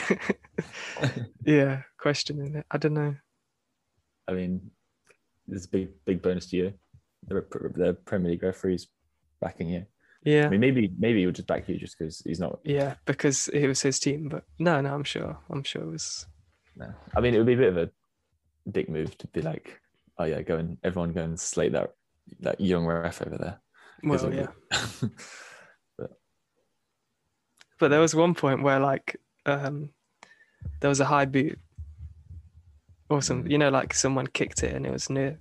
yeah, 1.44 1.82
questioning 1.98 2.56
it. 2.56 2.66
I 2.72 2.78
don't 2.78 2.94
know. 2.94 3.16
I 4.30 4.34
mean, 4.34 4.72
there's 5.48 5.66
a 5.66 5.70
big, 5.70 5.90
big 6.06 6.22
bonus 6.22 6.48
to 6.48 6.56
you. 6.56 6.74
The, 7.28 7.46
the 7.76 7.98
Premier 8.06 8.32
League 8.32 8.44
referees 8.44 8.88
backing 9.42 9.70
you. 9.70 9.86
Yeah, 10.24 10.48
I 10.48 10.50
mean, 10.50 10.60
maybe, 10.60 10.92
maybe 11.00 11.20
he 11.20 11.26
would 11.26 11.36
just 11.36 11.48
back 11.48 11.68
you 11.70 11.78
just 11.78 11.98
because 11.98 12.22
he's 12.26 12.40
not. 12.42 12.60
yeah, 12.66 12.96
because 13.06 13.48
it 13.50 13.68
was 13.68 13.82
his 13.82 14.00
team. 14.00 14.28
But 14.30 14.44
no, 14.60 14.82
no, 14.82 14.94
I'm 14.94 15.04
sure. 15.06 15.38
I'm 15.50 15.64
sure 15.64 15.82
it 15.84 15.90
was. 15.92 16.26
No, 16.76 16.94
I 17.16 17.22
mean 17.22 17.34
it 17.34 17.38
would 17.38 17.48
be 17.48 17.54
a 17.54 17.58
bit 17.58 17.70
of 17.70 17.78
a 17.78 17.90
dick 18.72 18.90
move 18.90 19.18
to 19.20 19.28
be 19.28 19.42
like, 19.42 19.80
oh 20.18 20.26
yeah, 20.26 20.42
go 20.42 20.58
and 20.58 20.78
everyone 20.84 21.14
go 21.14 21.24
and 21.24 21.40
slate 21.40 21.72
that 21.72 21.92
that 22.42 22.60
young 22.60 22.86
ref 22.86 23.22
over 23.22 23.38
there. 23.38 23.60
Well, 24.04 24.34
yeah. 24.34 24.48
would- 25.02 26.10
But 27.80 27.90
there 27.90 28.00
was 28.02 28.14
one 28.16 28.34
point 28.36 28.62
where 28.64 28.80
like 28.80 29.16
um 29.46 29.90
there 30.82 30.90
was 30.90 31.00
a 31.00 31.06
high 31.06 31.26
boot 31.26 31.58
or 33.10 33.22
some 33.22 33.44
Mm. 33.46 33.52
you 33.52 33.58
know 33.58 33.70
like 33.70 33.94
someone 33.94 34.28
kicked 34.28 34.64
it 34.64 34.76
and 34.76 34.86
it 34.86 34.92
was 34.92 35.10
near 35.10 35.40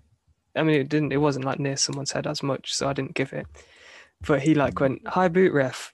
I 0.56 0.62
mean 0.62 0.80
it 0.80 0.88
didn't 0.88 1.12
it 1.12 1.16
wasn't 1.18 1.44
like 1.44 1.58
near 1.58 1.76
someone's 1.76 2.12
head 2.12 2.26
as 2.26 2.42
much 2.42 2.72
so 2.74 2.88
I 2.88 2.92
didn't 2.92 3.14
give 3.14 3.32
it 3.32 3.46
but 4.26 4.42
he 4.42 4.54
like 4.54 4.78
went 4.80 5.06
high 5.06 5.28
boot 5.28 5.52
ref. 5.52 5.92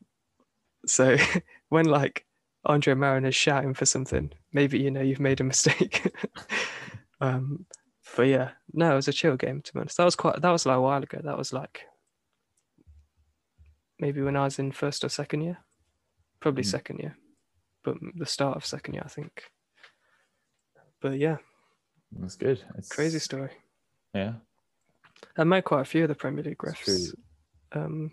So 0.87 1.16
when 1.68 1.87
like 1.87 2.24
Andre 2.66 2.94
Marin 2.94 3.24
is 3.24 3.34
shouting 3.34 3.74
for 3.74 3.84
something 3.87 4.32
maybe 4.52 4.78
you 4.78 4.90
know 4.90 5.02
you've 5.02 5.20
made 5.20 5.40
a 5.40 5.44
mistake. 5.44 6.14
Um 7.20 7.66
but 8.16 8.24
yeah 8.26 8.50
no 8.72 8.92
it 8.92 8.96
was 8.96 9.08
a 9.08 9.12
chill 9.12 9.37
game 9.37 9.62
to 9.62 9.72
be 9.72 9.80
honest. 9.80 9.96
That 9.96 10.04
was 10.04 10.16
quite 10.16 10.42
that 10.42 10.50
was 10.50 10.66
like 10.66 10.76
a 10.76 10.80
while 10.80 11.02
ago. 11.02 11.20
That 11.22 11.38
was 11.38 11.52
like 11.52 11.82
maybe 13.98 14.20
when 14.20 14.37
I 14.37 14.44
was 14.44 14.58
in 14.58 14.72
first 14.72 15.04
or 15.04 15.08
second 15.08 15.42
year. 15.42 15.58
Probably 16.40 16.64
Mm. 16.64 16.70
second 16.70 16.98
year 16.98 17.16
but 17.84 17.96
the 18.16 18.26
start 18.26 18.56
of 18.56 18.64
second 18.66 18.94
year 18.94 19.02
I 19.04 19.08
think. 19.08 19.44
But 21.00 21.18
yeah. 21.18 21.37
That's 22.12 22.37
good. 22.37 22.62
It's 22.78 22.88
crazy 22.88 23.18
story. 23.18 23.50
Yeah. 24.14 24.34
I 25.37 25.44
met 25.44 25.64
quite 25.64 25.82
a 25.82 25.84
few 25.84 26.02
of 26.04 26.08
the 26.08 26.14
Premier 26.14 26.42
League 26.44 26.58
refs 26.58 27.14
um 27.74 28.12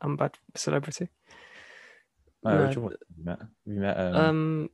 I'm 0.00 0.16
bad 0.16 0.38
celebrity 0.54 1.08
Oh, 2.46 2.50
No. 2.50 2.66
which 2.66 2.76
one 2.76 2.90
have 2.92 3.00
you 3.16 3.24
met? 3.24 3.40
You 3.64 3.80
met 3.80 3.96
um, 3.98 4.16
um 4.16 4.70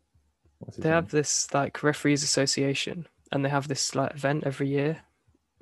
they 0.79 0.89
name? 0.89 0.93
have 0.95 1.11
this 1.11 1.53
like 1.55 1.83
referees 1.83 2.23
association 2.25 3.07
and 3.33 3.45
they 3.45 3.49
have 3.49 3.69
this 3.69 3.95
like 3.95 4.15
event 4.15 4.45
every 4.45 4.69
year 4.69 5.03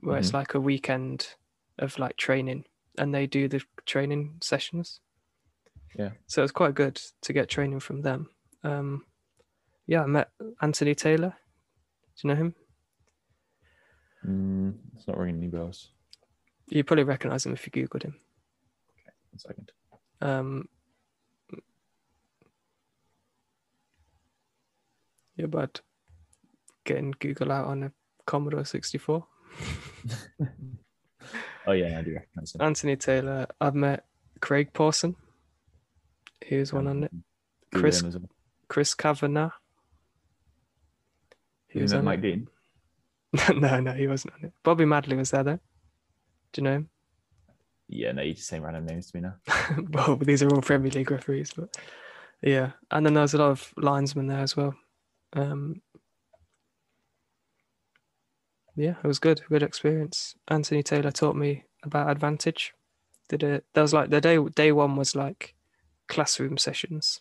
where 0.00 0.18
it's 0.18 0.30
Mhm. 0.30 0.34
like 0.34 0.54
a 0.54 0.60
weekend 0.60 1.36
of 1.78 1.98
like 1.98 2.16
training 2.16 2.64
and 2.98 3.14
they 3.14 3.26
do 3.26 3.46
the 3.48 3.62
training 3.84 4.38
sessions 4.42 5.00
Yeah. 5.98 6.10
so 6.26 6.42
it's 6.42 6.52
quite 6.52 6.74
good 6.74 7.00
to 7.22 7.32
get 7.32 7.48
training 7.48 7.80
from 7.80 8.02
them 8.02 8.30
um 8.64 9.04
yeah 9.86 10.02
i 10.02 10.06
met 10.06 10.30
anthony 10.62 10.94
taylor 10.94 11.34
do 12.16 12.20
you 12.28 12.28
know 12.28 12.36
him 12.36 12.54
Mm, 14.26 14.74
it's 14.96 15.06
not 15.06 15.16
ringing 15.18 15.36
any 15.36 15.46
bells. 15.48 15.92
You 16.68 16.84
probably 16.84 17.04
recognize 17.04 17.44
him 17.46 17.52
if 17.52 17.64
you 17.66 17.72
googled 17.72 18.02
him 18.04 18.14
Okay, 18.98 19.12
One 19.30 19.38
second. 19.38 19.72
um 20.20 20.68
yeah 25.36 25.46
but 25.46 25.80
getting 26.84 27.14
google 27.18 27.52
out 27.52 27.66
on 27.66 27.82
a 27.84 27.92
commodore 28.26 28.64
64 28.64 29.26
Oh 31.66 31.72
yeah, 31.72 31.98
I 31.98 32.02
do 32.02 32.14
recognize 32.14 32.54
him. 32.54 32.62
Anthony 32.62 32.96
Taylor. 32.96 33.46
I've 33.60 33.74
met 33.74 34.06
Craig 34.40 34.72
Pawson. 34.72 35.16
He 36.42 36.56
was 36.56 36.72
one 36.72 36.86
on 36.86 37.04
it. 37.04 37.10
Chris- 37.74 38.02
well. 38.02 38.22
Chris 38.68 38.94
Kavanagh. 38.94 39.50
He 41.68 41.82
was 41.82 41.92
on 41.92 42.06
Mike 42.06 42.22
Dean? 42.22 42.48
no, 43.54 43.80
no, 43.80 43.92
he 43.92 44.06
wasn't 44.06 44.32
on 44.38 44.44
it. 44.46 44.54
Bobby 44.62 44.86
Madley 44.86 45.16
was 45.18 45.30
there 45.30 45.42
though. 45.42 45.60
Do 46.52 46.60
you 46.60 46.64
know 46.64 46.74
him? 46.74 46.88
Yeah, 47.88 48.12
no, 48.12 48.22
you 48.22 48.34
just 48.34 48.48
saying 48.48 48.62
random 48.62 48.86
names 48.86 49.10
to 49.10 49.16
me 49.16 49.22
now. 49.22 49.34
well, 49.90 50.16
these 50.16 50.42
are 50.42 50.48
all 50.54 50.60
Premier 50.60 50.90
League 50.90 51.10
referees, 51.10 51.52
but 51.56 51.74
yeah. 52.42 52.72
And 52.90 53.04
then 53.06 53.14
there 53.14 53.22
was 53.22 53.34
a 53.34 53.38
lot 53.38 53.50
of 53.50 53.72
linesmen 53.76 54.26
there 54.26 54.40
as 54.40 54.56
well. 54.56 54.74
Um, 55.32 55.80
yeah, 58.76 58.94
it 59.02 59.06
was 59.06 59.18
good, 59.18 59.42
good 59.48 59.62
experience. 59.62 60.36
Anthony 60.48 60.82
Taylor 60.82 61.10
taught 61.10 61.36
me 61.36 61.64
about 61.82 62.10
advantage. 62.10 62.74
Did 63.28 63.42
it? 63.42 63.64
That 63.74 63.82
was 63.82 63.92
like 63.94 64.10
the 64.10 64.20
day. 64.20 64.38
Day 64.54 64.72
one 64.72 64.96
was 64.96 65.14
like 65.16 65.54
classroom 66.08 66.56
sessions, 66.58 67.20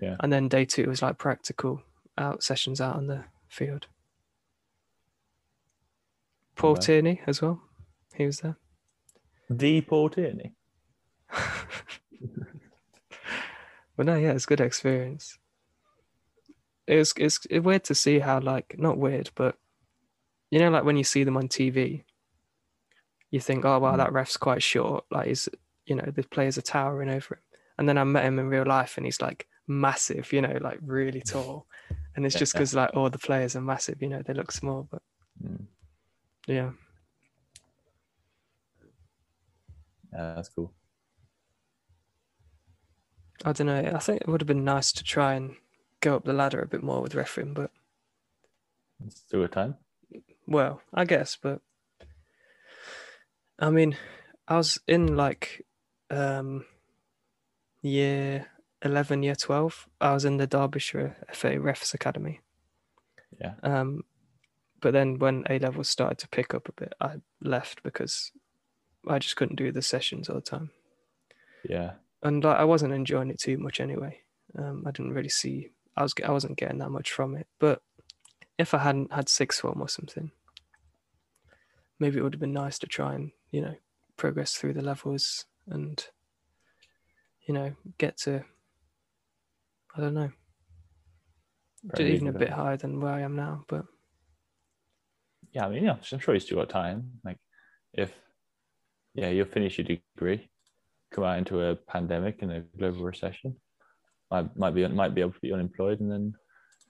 Yeah. 0.00 0.16
and 0.20 0.32
then 0.32 0.48
day 0.48 0.64
two 0.64 0.88
was 0.88 1.02
like 1.02 1.18
practical 1.18 1.82
out 2.18 2.42
sessions 2.42 2.80
out 2.80 2.96
on 2.96 3.06
the 3.06 3.24
field. 3.48 3.86
Paul 6.56 6.72
Okay. 6.72 6.80
Tierney 6.80 7.20
as 7.26 7.40
well. 7.40 7.62
He 8.20 8.26
was 8.26 8.40
there. 8.40 8.58
The 9.48 9.80
Paul 9.80 10.10
Tierney. 10.10 10.52
But 13.96 14.06
no, 14.06 14.14
yeah, 14.14 14.32
it's 14.32 14.44
a 14.44 14.46
good 14.46 14.60
experience. 14.60 15.38
It 16.86 16.96
was 16.96 17.14
it's 17.16 17.46
it's 17.48 17.64
weird 17.64 17.84
to 17.84 17.94
see 17.94 18.18
how 18.18 18.40
like 18.40 18.76
not 18.78 18.98
weird, 18.98 19.30
but 19.34 19.56
you 20.50 20.58
know, 20.58 20.68
like 20.68 20.84
when 20.84 20.96
you 20.98 21.04
see 21.04 21.24
them 21.24 21.38
on 21.38 21.48
TV, 21.48 22.04
you 23.30 23.40
think, 23.40 23.64
oh 23.64 23.78
wow, 23.78 23.96
that 23.96 24.12
ref's 24.12 24.36
quite 24.36 24.62
short. 24.62 25.04
Like 25.10 25.28
he's 25.28 25.48
you 25.86 25.96
know, 25.96 26.10
the 26.14 26.22
players 26.22 26.58
are 26.58 26.62
towering 26.62 27.08
over 27.08 27.34
him. 27.34 27.42
And 27.78 27.88
then 27.88 27.96
I 27.96 28.04
met 28.04 28.24
him 28.24 28.38
in 28.38 28.48
real 28.48 28.66
life 28.66 28.98
and 28.98 29.06
he's 29.06 29.20
like 29.20 29.46
massive, 29.66 30.30
you 30.32 30.42
know, 30.42 30.58
like 30.60 30.78
really 30.82 31.22
tall. 31.22 31.66
And 32.16 32.26
it's 32.26 32.38
just 32.38 32.52
because 32.54 32.74
like 32.74 32.90
all 32.94 33.08
the 33.08 33.18
players 33.18 33.56
are 33.56 33.62
massive, 33.62 34.02
you 34.02 34.08
know, 34.08 34.22
they 34.22 34.34
look 34.34 34.52
small, 34.52 34.86
but 34.90 35.00
Mm, 35.42 35.66
yeah. 36.46 36.70
Yeah, 40.12 40.34
that's 40.34 40.48
cool. 40.48 40.72
I 43.44 43.52
don't 43.52 43.66
know. 43.68 43.92
I 43.94 43.98
think 43.98 44.20
it 44.20 44.28
would 44.28 44.40
have 44.42 44.48
been 44.48 44.64
nice 44.64 44.92
to 44.92 45.04
try 45.04 45.34
and 45.34 45.56
go 46.00 46.16
up 46.16 46.24
the 46.24 46.32
ladder 46.32 46.60
a 46.60 46.66
bit 46.66 46.82
more 46.82 47.00
with 47.00 47.14
refereeing, 47.14 47.54
but 47.54 47.70
It's 49.06 49.20
still 49.20 49.42
a 49.44 49.48
time. 49.48 49.76
Well, 50.46 50.82
I 50.92 51.04
guess, 51.04 51.38
but 51.40 51.60
I 53.58 53.70
mean, 53.70 53.96
I 54.48 54.56
was 54.56 54.78
in 54.86 55.16
like 55.16 55.64
um 56.10 56.64
year 57.82 58.46
11, 58.82 59.22
year 59.22 59.34
12. 59.34 59.88
I 60.00 60.12
was 60.12 60.24
in 60.24 60.36
the 60.38 60.46
Derbyshire 60.46 61.16
FA 61.32 61.56
Refs 61.56 61.94
Academy. 61.94 62.40
Yeah. 63.40 63.54
Um, 63.62 64.04
but 64.80 64.92
then 64.92 65.18
when 65.18 65.44
A 65.48 65.58
levels 65.58 65.88
started 65.88 66.18
to 66.18 66.28
pick 66.28 66.54
up 66.54 66.68
a 66.68 66.72
bit, 66.72 66.94
I 67.00 67.16
left 67.42 67.82
because 67.82 68.32
I 69.06 69.18
just 69.18 69.36
couldn't 69.36 69.56
do 69.56 69.72
the 69.72 69.82
sessions 69.82 70.28
all 70.28 70.36
the 70.36 70.42
time. 70.42 70.70
Yeah. 71.68 71.92
And 72.22 72.44
I 72.44 72.64
wasn't 72.64 72.92
enjoying 72.92 73.30
it 73.30 73.40
too 73.40 73.56
much 73.58 73.80
anyway. 73.80 74.20
Um, 74.58 74.84
I 74.86 74.90
didn't 74.90 75.14
really 75.14 75.28
see, 75.28 75.70
I 75.96 76.02
was, 76.02 76.14
I 76.24 76.30
wasn't 76.30 76.58
getting 76.58 76.78
that 76.78 76.90
much 76.90 77.12
from 77.12 77.34
it. 77.34 77.46
But 77.58 77.82
if 78.58 78.74
I 78.74 78.78
hadn't 78.78 79.12
had 79.12 79.28
sixth 79.28 79.60
form 79.60 79.80
or 79.80 79.88
something, 79.88 80.32
maybe 82.00 82.18
it 82.18 82.22
would 82.22 82.34
have 82.34 82.40
been 82.40 82.52
nice 82.52 82.78
to 82.80 82.86
try 82.86 83.14
and 83.14 83.30
you 83.50 83.60
know 83.60 83.74
progress 84.16 84.54
through 84.54 84.72
the 84.72 84.82
levels 84.82 85.44
and 85.68 86.06
you 87.46 87.54
know 87.54 87.72
get 87.98 88.16
to 88.16 88.42
I 89.96 90.00
don't 90.00 90.14
know 90.14 90.30
even 91.98 92.28
a 92.28 92.32
bit 92.32 92.50
higher 92.50 92.76
than 92.76 93.00
where 93.00 93.12
I 93.12 93.20
am 93.20 93.36
now. 93.36 93.64
But 93.68 93.86
Yeah, 95.52 95.66
I 95.66 95.70
mean, 95.70 95.84
yeah, 95.84 95.96
I'm 96.12 96.18
sure 96.18 96.34
you 96.34 96.40
still 96.40 96.58
got 96.58 96.68
time. 96.68 97.12
Like, 97.24 97.38
if 97.94 98.12
yeah, 99.14 99.30
you'll 99.30 99.46
finish 99.46 99.78
your 99.78 99.86
degree, 99.86 100.48
come 101.10 101.24
out 101.24 101.38
into 101.38 101.62
a 101.62 101.76
pandemic 101.76 102.42
and 102.42 102.52
a 102.52 102.60
global 102.78 103.02
recession, 103.02 103.56
might 104.30 104.56
might 104.56 104.74
be 104.74 104.86
might 104.88 105.14
be 105.14 105.20
able 105.20 105.32
to 105.32 105.40
be 105.40 105.52
unemployed, 105.52 106.00
and 106.00 106.10
then 106.10 106.34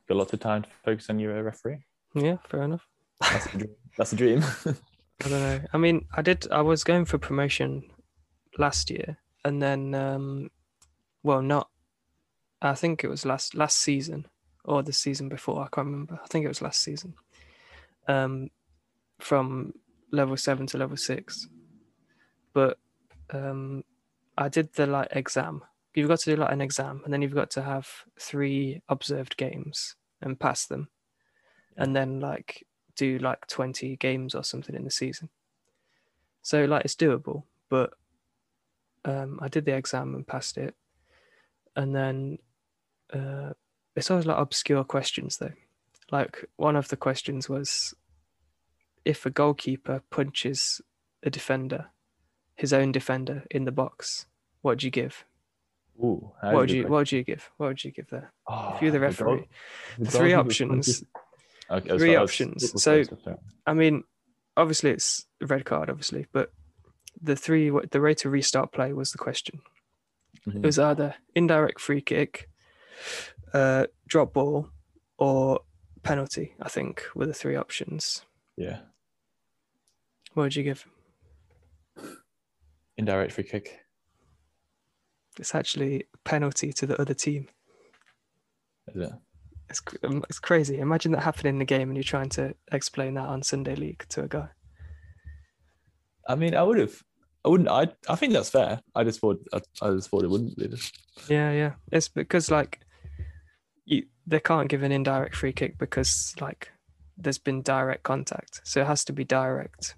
got 0.08 0.18
lots 0.18 0.32
of 0.32 0.40
time 0.40 0.62
to 0.62 0.68
focus 0.84 1.08
on 1.10 1.18
your 1.18 1.38
uh, 1.38 1.42
referee. 1.42 1.78
yeah, 2.14 2.36
fair 2.48 2.62
enough. 2.62 2.86
That's 3.20 3.46
a 3.46 3.58
dream. 3.58 3.76
That's 3.96 4.10
the 4.10 4.16
dream. 4.16 4.44
I 5.24 5.28
don't 5.28 5.40
know. 5.40 5.60
I 5.72 5.78
mean, 5.78 6.06
I 6.14 6.22
did. 6.22 6.50
I 6.50 6.62
was 6.62 6.84
going 6.84 7.04
for 7.04 7.18
promotion 7.18 7.90
last 8.58 8.90
year, 8.90 9.18
and 9.44 9.60
then, 9.60 9.94
um, 9.94 10.50
well, 11.22 11.42
not. 11.42 11.68
I 12.62 12.74
think 12.74 13.04
it 13.04 13.08
was 13.08 13.24
last 13.24 13.54
last 13.54 13.78
season 13.78 14.26
or 14.64 14.82
the 14.82 14.92
season 14.92 15.28
before. 15.28 15.62
I 15.62 15.68
can't 15.74 15.86
remember. 15.86 16.18
I 16.22 16.26
think 16.26 16.44
it 16.44 16.48
was 16.48 16.62
last 16.62 16.82
season. 16.82 17.14
Um, 18.08 18.50
from 19.18 19.74
level 20.10 20.36
seven 20.36 20.66
to 20.68 20.78
level 20.78 20.96
six, 20.96 21.48
but 22.52 22.78
um, 23.30 23.84
I 24.36 24.48
did 24.48 24.72
the 24.74 24.86
like 24.86 25.08
exam. 25.12 25.62
You've 25.94 26.08
got 26.08 26.20
to 26.20 26.34
do 26.34 26.40
like 26.40 26.52
an 26.52 26.60
exam, 26.60 27.02
and 27.04 27.12
then 27.12 27.22
you've 27.22 27.34
got 27.34 27.50
to 27.52 27.62
have 27.62 27.88
three 28.18 28.82
observed 28.88 29.36
games 29.36 29.96
and 30.22 30.38
pass 30.38 30.66
them, 30.66 30.88
and 31.76 31.94
then 31.94 32.20
like 32.20 32.66
do 32.96 33.18
like 33.18 33.46
20 33.46 33.96
games 33.96 34.34
or 34.34 34.44
something 34.44 34.74
in 34.74 34.84
the 34.84 34.90
season. 34.90 35.30
So 36.42 36.64
like 36.64 36.84
it's 36.84 36.94
doable, 36.94 37.44
but 37.68 37.94
um, 39.04 39.38
I 39.42 39.48
did 39.48 39.64
the 39.64 39.76
exam 39.76 40.14
and 40.14 40.26
passed 40.26 40.58
it. 40.58 40.74
And 41.76 41.94
then 41.94 42.38
uh, 43.12 43.52
it's 43.96 44.10
always 44.10 44.26
like 44.26 44.38
obscure 44.38 44.84
questions 44.84 45.38
though. 45.38 45.52
Like 46.10 46.44
one 46.56 46.76
of 46.76 46.88
the 46.88 46.96
questions 46.96 47.48
was 47.48 47.94
if 49.04 49.24
a 49.24 49.30
goalkeeper 49.30 50.02
punches 50.10 50.80
a 51.22 51.30
defender, 51.30 51.86
his 52.60 52.72
own 52.74 52.92
defender 52.92 53.44
in 53.50 53.64
the 53.64 53.72
box, 53.72 54.26
what 54.60 54.72
would 54.72 54.82
you 54.82 54.90
give? 54.90 55.24
Ooh, 55.98 56.30
what 56.42 56.54
would 56.54 56.70
you. 56.70 56.82
What 56.82 56.98
would 56.98 57.12
you 57.12 57.22
give? 57.24 57.50
What 57.56 57.68
would 57.68 57.84
you 57.84 57.90
give 57.90 58.08
there? 58.10 58.32
Oh, 58.46 58.72
if 58.74 58.82
you're 58.82 58.90
the 58.90 59.00
referee, 59.00 59.48
the 59.98 60.04
the 60.04 60.10
three 60.10 60.34
options. 60.34 61.02
Okay, 61.70 61.96
three 61.98 62.14
so 62.14 62.22
options. 62.22 62.82
So- 62.82 63.04
I 63.66 63.72
mean, 63.74 64.04
obviously 64.56 64.90
it's 64.90 65.26
a 65.40 65.46
red 65.46 65.64
card, 65.64 65.88
obviously, 65.88 66.26
but 66.32 66.52
the 67.22 67.36
three 67.36 67.70
the 67.90 68.00
rate 68.00 68.18
to 68.18 68.30
restart 68.30 68.72
play 68.72 68.92
was 68.92 69.12
the 69.12 69.18
question. 69.18 69.60
Mhm. 70.46 70.56
It 70.56 70.62
was 70.66 70.78
either 70.78 71.14
indirect 71.34 71.80
free 71.80 72.00
kick, 72.00 72.48
uh, 73.54 73.86
drop 74.06 74.32
ball, 74.34 74.68
or 75.18 75.60
penalty. 76.02 76.54
I 76.60 76.68
think 76.68 77.04
were 77.14 77.26
the 77.26 77.34
three 77.34 77.56
options. 77.56 78.24
yeah, 78.56 78.80
What 80.34 80.44
would 80.44 80.56
you 80.56 80.62
give? 80.64 80.86
Indirect 83.00 83.32
free 83.32 83.44
kick. 83.44 83.80
It's 85.38 85.54
actually 85.54 86.04
a 86.14 86.18
penalty 86.24 86.72
to 86.74 86.86
the 86.86 87.00
other 87.00 87.14
team. 87.14 87.48
Is 88.94 89.02
it? 89.02 89.12
It's 89.68 89.80
um, 90.04 90.24
it's 90.28 90.38
crazy. 90.38 90.78
Imagine 90.78 91.12
that 91.12 91.22
happening 91.22 91.54
in 91.54 91.58
the 91.58 91.64
game 91.64 91.88
and 91.88 91.96
you're 91.96 92.04
trying 92.04 92.28
to 92.30 92.54
explain 92.72 93.14
that 93.14 93.28
on 93.28 93.42
Sunday 93.42 93.74
League 93.74 94.04
to 94.10 94.22
a 94.22 94.28
guy. 94.28 94.48
I 96.28 96.34
mean, 96.34 96.54
I 96.54 96.62
would 96.62 96.78
have. 96.78 97.02
I 97.44 97.48
wouldn't. 97.48 97.68
I. 97.68 97.88
I 98.08 98.16
think 98.16 98.32
that's 98.32 98.50
fair. 98.50 98.80
I 98.94 99.04
just 99.04 99.20
thought. 99.20 99.38
I, 99.52 99.60
I 99.82 99.90
just 99.92 100.10
thought 100.10 100.24
it 100.24 100.30
wouldn't 100.30 100.56
be. 100.56 100.66
This. 100.66 100.92
Yeah, 101.28 101.52
yeah. 101.52 101.72
It's 101.90 102.08
because 102.08 102.50
like 102.50 102.80
you 103.86 104.04
they 104.26 104.40
can't 104.40 104.68
give 104.68 104.82
an 104.82 104.92
indirect 104.92 105.36
free 105.36 105.52
kick 105.52 105.78
because 105.78 106.34
like 106.40 106.70
there's 107.16 107.38
been 107.38 107.62
direct 107.62 108.02
contact. 108.02 108.60
So 108.64 108.80
it 108.80 108.86
has 108.86 109.04
to 109.06 109.12
be 109.12 109.24
direct. 109.24 109.94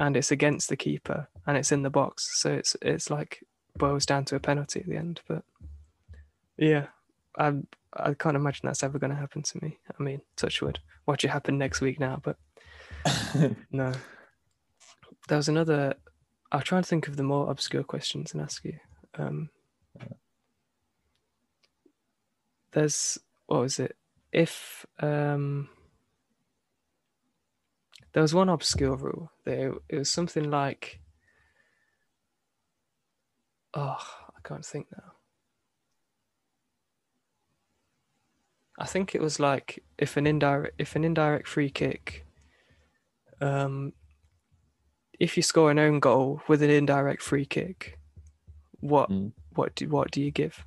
And 0.00 0.16
it's 0.16 0.32
against 0.32 0.70
the 0.70 0.76
keeper 0.76 1.28
and 1.46 1.58
it's 1.58 1.72
in 1.72 1.82
the 1.82 1.90
box. 1.90 2.40
So 2.40 2.50
it's 2.52 2.74
it's 2.80 3.10
like 3.10 3.44
boils 3.76 4.06
down 4.06 4.24
to 4.26 4.36
a 4.36 4.40
penalty 4.40 4.80
at 4.80 4.86
the 4.86 4.96
end. 4.96 5.20
But 5.28 5.44
yeah. 6.56 6.86
I 7.38 7.52
I 7.94 8.14
can't 8.14 8.36
imagine 8.36 8.62
that's 8.64 8.82
ever 8.82 8.98
gonna 8.98 9.14
happen 9.14 9.42
to 9.42 9.62
me. 9.62 9.78
I 9.98 10.02
mean, 10.02 10.22
touch 10.36 10.62
wood. 10.62 10.78
Watch 11.06 11.24
it 11.24 11.28
happen 11.28 11.58
next 11.58 11.80
week 11.80 12.00
now, 12.00 12.20
but 12.22 12.36
no. 13.70 13.92
There 15.28 15.36
was 15.36 15.48
another 15.48 15.94
I'll 16.50 16.62
try 16.62 16.78
and 16.78 16.86
think 16.86 17.06
of 17.06 17.16
the 17.16 17.22
more 17.22 17.50
obscure 17.50 17.84
questions 17.84 18.32
and 18.32 18.42
ask 18.42 18.64
you. 18.64 18.78
Um 19.18 19.50
there's 22.72 23.18
what 23.46 23.60
was 23.60 23.78
it 23.78 23.96
if 24.32 24.86
um 25.00 25.68
there 28.12 28.22
was 28.22 28.34
one 28.34 28.48
obscure 28.48 28.96
rule 28.96 29.30
there 29.44 29.74
it 29.88 29.96
was 29.96 30.10
something 30.10 30.50
like 30.50 31.00
oh 33.74 33.96
i 34.36 34.48
can't 34.48 34.64
think 34.64 34.86
now 34.92 35.12
i 38.78 38.86
think 38.86 39.14
it 39.14 39.20
was 39.20 39.38
like 39.38 39.82
if 39.98 40.16
an 40.16 40.26
indirect 40.26 40.74
if 40.78 40.96
an 40.96 41.04
indirect 41.04 41.46
free 41.46 41.70
kick 41.70 42.26
um 43.40 43.92
if 45.18 45.36
you 45.36 45.42
score 45.42 45.70
an 45.70 45.78
own 45.78 46.00
goal 46.00 46.40
with 46.48 46.62
an 46.62 46.70
indirect 46.70 47.22
free 47.22 47.44
kick 47.46 47.98
what 48.80 49.10
Mm. 49.10 49.32
what 49.54 49.74
do 49.74 49.88
what 49.88 50.10
do 50.10 50.20
you 50.22 50.30
give 50.30 50.64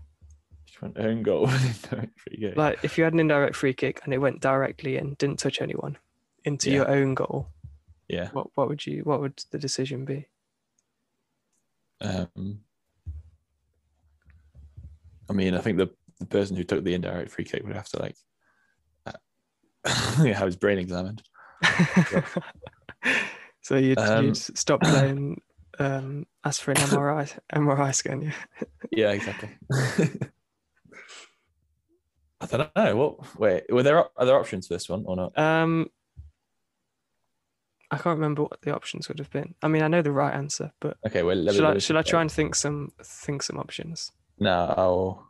went 0.82 0.97
own 0.97 1.23
goal. 1.23 1.49
indirect 1.49 2.19
free 2.19 2.38
kick. 2.38 2.56
like 2.58 2.79
if 2.84 2.97
you 2.97 3.03
had 3.03 3.13
an 3.13 3.19
indirect 3.19 3.56
free 3.56 3.73
kick 3.73 4.01
and 4.03 4.13
it 4.13 4.17
went 4.19 4.39
directly 4.41 4.97
in, 4.97 5.13
didn't 5.15 5.39
touch 5.39 5.62
anyone 5.62 5.97
into 6.45 6.69
Yeah. 6.69 6.75
your 6.77 6.89
own 6.89 7.13
goal, 7.15 7.49
yeah. 8.08 8.29
what 8.32 8.47
what 8.56 8.67
would 8.69 8.86
you 8.86 9.01
what 9.03 9.19
would 9.21 9.41
the 9.51 9.60
decision 9.60 10.06
be? 10.06 10.27
Um. 12.01 12.62
I 15.29 15.34
mean, 15.34 15.56
I 15.56 15.60
think 15.62 15.77
the 15.77 15.89
the 16.19 16.25
person 16.25 16.56
who 16.56 16.63
took 16.63 16.84
the 16.84 16.93
indirect 16.93 17.32
free 17.32 17.43
kick 17.45 17.63
would 17.63 17.75
have 17.75 17.89
to 17.89 17.99
like 18.01 18.15
uh, 19.06 19.12
have 19.86 20.45
his 20.45 20.56
brain 20.58 20.77
examined. 20.77 21.23
so 23.62 23.75
you'd, 23.77 23.97
Um, 23.97 24.25
you'd 24.25 24.38
stop 24.38 24.82
playing, 24.84 25.41
um, 25.79 26.25
ask 26.43 26.62
for 26.62 26.71
an 26.71 26.77
MRI 26.77 27.39
MRI 27.53 27.95
scan. 27.95 28.21
Yeah. 28.21 28.34
Yeah, 28.91 29.12
exactly. 29.12 29.49
I 32.41 32.45
don't 32.45 32.75
know. 32.75 32.95
What? 32.97 33.39
Wait, 33.39 33.63
were 33.69 33.84
there 33.84 33.97
are 34.17 34.25
there 34.25 34.38
options 34.39 34.67
for 34.67 34.73
this 34.75 34.89
one 34.89 35.03
or 35.06 35.15
not? 35.15 35.38
Um, 35.38 35.88
I 37.93 37.97
can't 37.97 38.17
remember 38.17 38.43
what 38.43 38.62
the 38.62 38.73
options 38.73 39.08
would 39.08 39.19
have 39.19 39.29
been. 39.32 39.53
I 39.62 39.67
mean, 39.67 39.82
I 39.84 39.88
know 39.88 40.01
the 40.01 40.12
right 40.12 40.34
answer, 40.34 40.71
but 40.79 40.97
Okay, 41.08 41.23
well, 41.23 41.36
me- 41.41 41.53
should 41.53 41.63
I 41.65 41.77
should 41.77 41.95
I 41.95 42.01
try 42.01 42.21
and 42.21 42.32
think 42.32 42.56
some 42.56 42.91
think 43.03 43.43
some 43.43 43.58
options? 43.60 44.12
No, 44.39 44.73
I'll. 44.77 45.29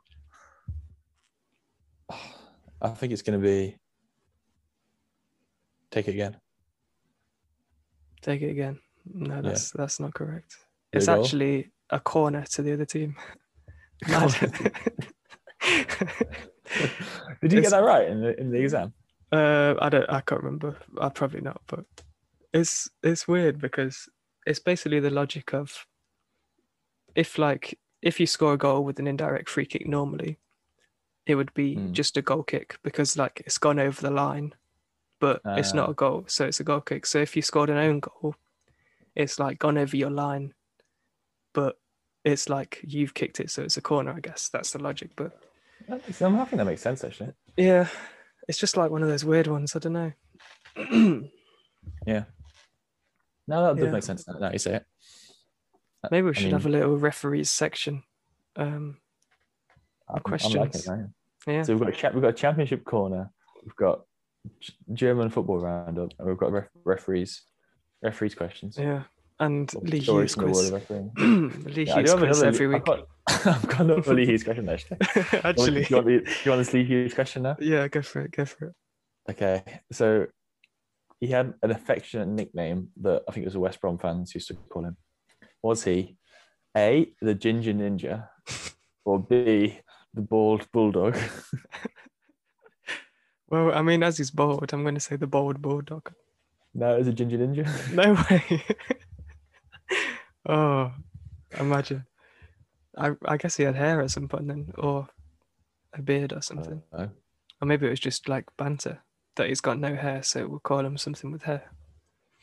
I 2.82 2.89
think 2.89 3.13
it's 3.13 3.21
going 3.21 3.39
to 3.39 3.45
be. 3.45 3.78
Take 5.91 6.08
it 6.08 6.12
again. 6.12 6.38
Take 8.21 8.41
it 8.41 8.49
again. 8.49 8.80
No, 9.13 9.41
that's 9.41 9.71
that's 9.71 9.99
not 9.99 10.13
correct. 10.13 10.56
It's 10.91 11.08
goal? 11.08 11.23
actually 11.23 11.71
a 11.89 11.99
corner 11.99 12.43
to 12.52 12.62
the 12.62 12.73
other 12.73 12.86
team. 12.86 13.15
Did 17.41 17.52
you 17.52 17.60
It's- 17.60 17.62
get 17.62 17.71
that 17.71 17.84
right 17.84 18.08
in 18.08 18.21
the 18.21 18.39
in 18.39 18.52
the 18.52 18.60
exam? 18.62 18.93
Uh, 19.32 19.73
I 19.82 19.89
don't. 19.89 20.10
I 20.10 20.21
can't 20.21 20.43
remember. 20.43 20.78
I 21.02 21.10
probably 21.10 21.41
not. 21.41 21.62
But 21.67 21.86
it's 22.54 22.89
it's 23.02 23.28
weird 23.28 23.60
because 23.60 24.08
it's 24.46 24.60
basically 24.60 25.00
the 25.00 25.10
logic 25.10 25.54
of 25.54 25.86
if 27.16 27.38
like 27.38 27.80
if 28.02 28.20
you 28.20 28.28
score 28.28 28.54
a 28.54 28.58
goal 28.58 28.84
with 28.84 29.00
an 29.00 29.08
indirect 29.08 29.50
free 29.50 29.66
kick 29.66 29.88
normally, 29.88 30.38
it 31.26 31.36
would 31.36 31.54
be 31.54 31.76
Mm. 31.76 31.92
just 31.94 32.18
a 32.18 32.22
goal 32.22 32.44
kick 32.44 32.78
because 32.84 33.18
like 33.18 33.42
it's 33.46 33.58
gone 33.58 33.80
over 33.80 34.02
the 34.02 34.12
line, 34.12 34.54
but 35.20 35.42
it's 35.46 35.74
not 35.74 35.88
Ah. 35.88 35.92
a 35.92 35.96
goal, 35.96 36.26
so 36.28 36.46
it's 36.46 36.60
a 36.60 36.63
goal 36.66 36.82
kick. 36.82 37.06
So 37.06 37.20
if 37.20 37.36
you 37.36 37.42
scored 37.42 37.70
an 37.70 37.78
own 37.78 38.00
goal, 38.02 38.36
it's 39.16 39.39
like 39.39 39.58
gone 39.60 39.78
over 39.78 39.96
your 39.96 40.10
line, 40.12 40.54
but 41.54 41.80
it's 42.26 42.50
like 42.50 42.82
you've 42.84 43.13
kicked 43.13 43.39
it, 43.39 43.50
so 43.52 43.63
it's 43.63 43.78
a 43.78 43.82
corner. 43.82 44.12
I 44.12 44.20
guess 44.20 44.50
that's 44.50 44.72
the 44.72 44.80
logic. 44.84 45.12
But 45.16 45.32
makes- 45.88 46.22
I'm 46.22 46.36
happy 46.36 46.58
that 46.58 46.66
makes 46.66 46.82
sense 46.82 47.04
actually. 47.04 47.34
yeah, 47.58 47.88
it's 48.50 48.58
just 48.60 48.76
like 48.78 48.92
one 48.92 49.02
of 49.04 49.08
those 49.10 49.24
weird 49.26 49.48
ones. 49.48 49.76
I 49.76 49.80
don't 49.80 49.94
know. 49.94 50.12
Yeah. 52.08 52.24
No, 53.47 53.63
that 53.63 53.75
does 53.79 53.86
Yeah. 53.86 53.91
make 53.91 54.03
sense 54.03 54.27
now, 54.27 54.34
now 54.39 54.51
you 54.51 54.60
say 54.60 54.75
it. 54.75 54.86
Maybe 56.12 56.23
we 56.25 56.29
I 56.32 56.34
should 56.34 56.51
have 56.51 56.65
a 56.65 56.69
little 56.69 56.97
referees 56.97 57.49
section. 57.51 58.03
Um, 58.56 58.97
I'm, 60.10 60.21
I'm 60.25 60.32
liking 60.32 60.49
questions. 60.49 60.88
it 60.88 60.89
now. 60.89 61.08
yeah, 61.47 61.63
So 61.63 61.73
we've 61.75 61.79
got 61.82 62.03
a 62.03 62.13
we've 62.13 62.21
got 62.21 62.29
a 62.29 62.34
championship 62.34 62.84
corner. 62.84 63.32
We've 63.63 63.75
got 63.75 64.01
German 64.93 65.29
football 65.29 65.60
roundup, 65.60 66.12
and 66.19 66.27
we've 66.27 66.38
got 66.38 66.51
ref- 66.51 66.67
referees 66.84 67.43
referees 68.01 68.36
questions. 68.36 68.77
yeah, 68.77 69.03
and 69.39 69.73
Lee 69.84 69.99
Hughes 69.99 70.36
quiz. 70.36 70.71
Lee 71.17 71.84
Yeah, 71.86 71.95
Hughes 71.99 72.13
quiz 72.13 72.43
every 72.43 72.65
I've 72.67 72.73
week. 72.73 72.86
got, 72.86 73.08
I've 73.45 73.67
got 73.67 73.79
another 73.82 74.13
Lee 74.13 74.25
Hughes 74.25 74.43
question 74.43 74.67
actually. 74.67 74.97
Actually, 75.43 75.86
do 75.86 75.88
you 75.89 75.95
want 75.95 76.08
the, 76.08 76.19
do 76.19 76.32
you 76.43 76.51
want 76.51 76.60
this 76.60 76.73
Lee 76.73 76.84
Hughes 76.84 77.13
question 77.13 77.43
now? 77.43 77.56
yeah, 77.60 77.88
go 77.88 78.01
for 78.01 78.21
it. 78.21 78.32
Go 78.32 78.43
for 78.45 78.67
it. 78.67 78.73
Okay, 79.32 79.63
so 79.93 80.27
he 81.24 81.30
had 81.32 81.54
an 81.64 81.72
affectionate 81.72 82.28
nickname 82.28 82.90
that 83.00 83.24
I 83.26 83.32
think 83.32 83.44
it 83.44 83.48
was 83.48 83.54
the 83.54 83.62
West 83.62 83.80
Brom 83.80 83.98
fans 83.98 84.36
used 84.36 84.50
to 84.50 84.56
call 84.56 84.84
him. 84.84 84.98
Was 85.62 85.86
he 85.86 86.18
A, 86.76 87.14
the 87.22 87.34
Ginger 87.34 87.72
Ninja, 87.72 88.28
or 89.06 89.20
B, 89.20 89.80
the 90.14 90.22
Bald 90.22 90.70
Bulldog? 90.74 91.18
Well, 93.50 93.72
I 93.72 93.84
mean, 93.84 94.02
as 94.02 94.18
he's 94.18 94.32
bald, 94.32 94.74
I'm 94.74 94.82
going 94.82 94.96
to 94.96 95.00
say 95.00 95.16
the 95.16 95.28
Bald 95.28 95.62
bulldog. 95.62 96.12
no, 96.74 96.96
it 96.96 96.98
was 96.98 97.08
a 97.08 97.14
Ginger 97.14 97.38
Ninja. 97.38 97.66
No 97.94 98.14
way. 98.16 98.64
oh, 100.50 100.92
imagine. 101.60 102.04
I 102.98 103.12
I 103.26 103.38
guess 103.38 103.56
he 103.56 103.64
had 103.64 103.76
hair 103.76 104.02
at 104.02 104.10
some 104.10 104.28
point 104.28 104.48
then, 104.48 104.74
or 104.76 105.08
a 105.94 106.02
beard 106.02 106.34
or 106.34 106.42
something, 106.42 106.82
or 106.92 107.12
maybe 107.62 107.86
it 107.86 107.92
was 107.92 108.00
just 108.00 108.28
like 108.28 108.46
banter 108.58 109.04
that 109.36 109.48
he's 109.50 109.62
got 109.62 109.80
no 109.80 109.96
hair, 109.96 110.24
so 110.24 110.48
we'll 110.48 110.60
call 110.60 110.86
him 110.86 110.98
something 110.98 111.32
with 111.32 111.43
hair. 111.43 111.72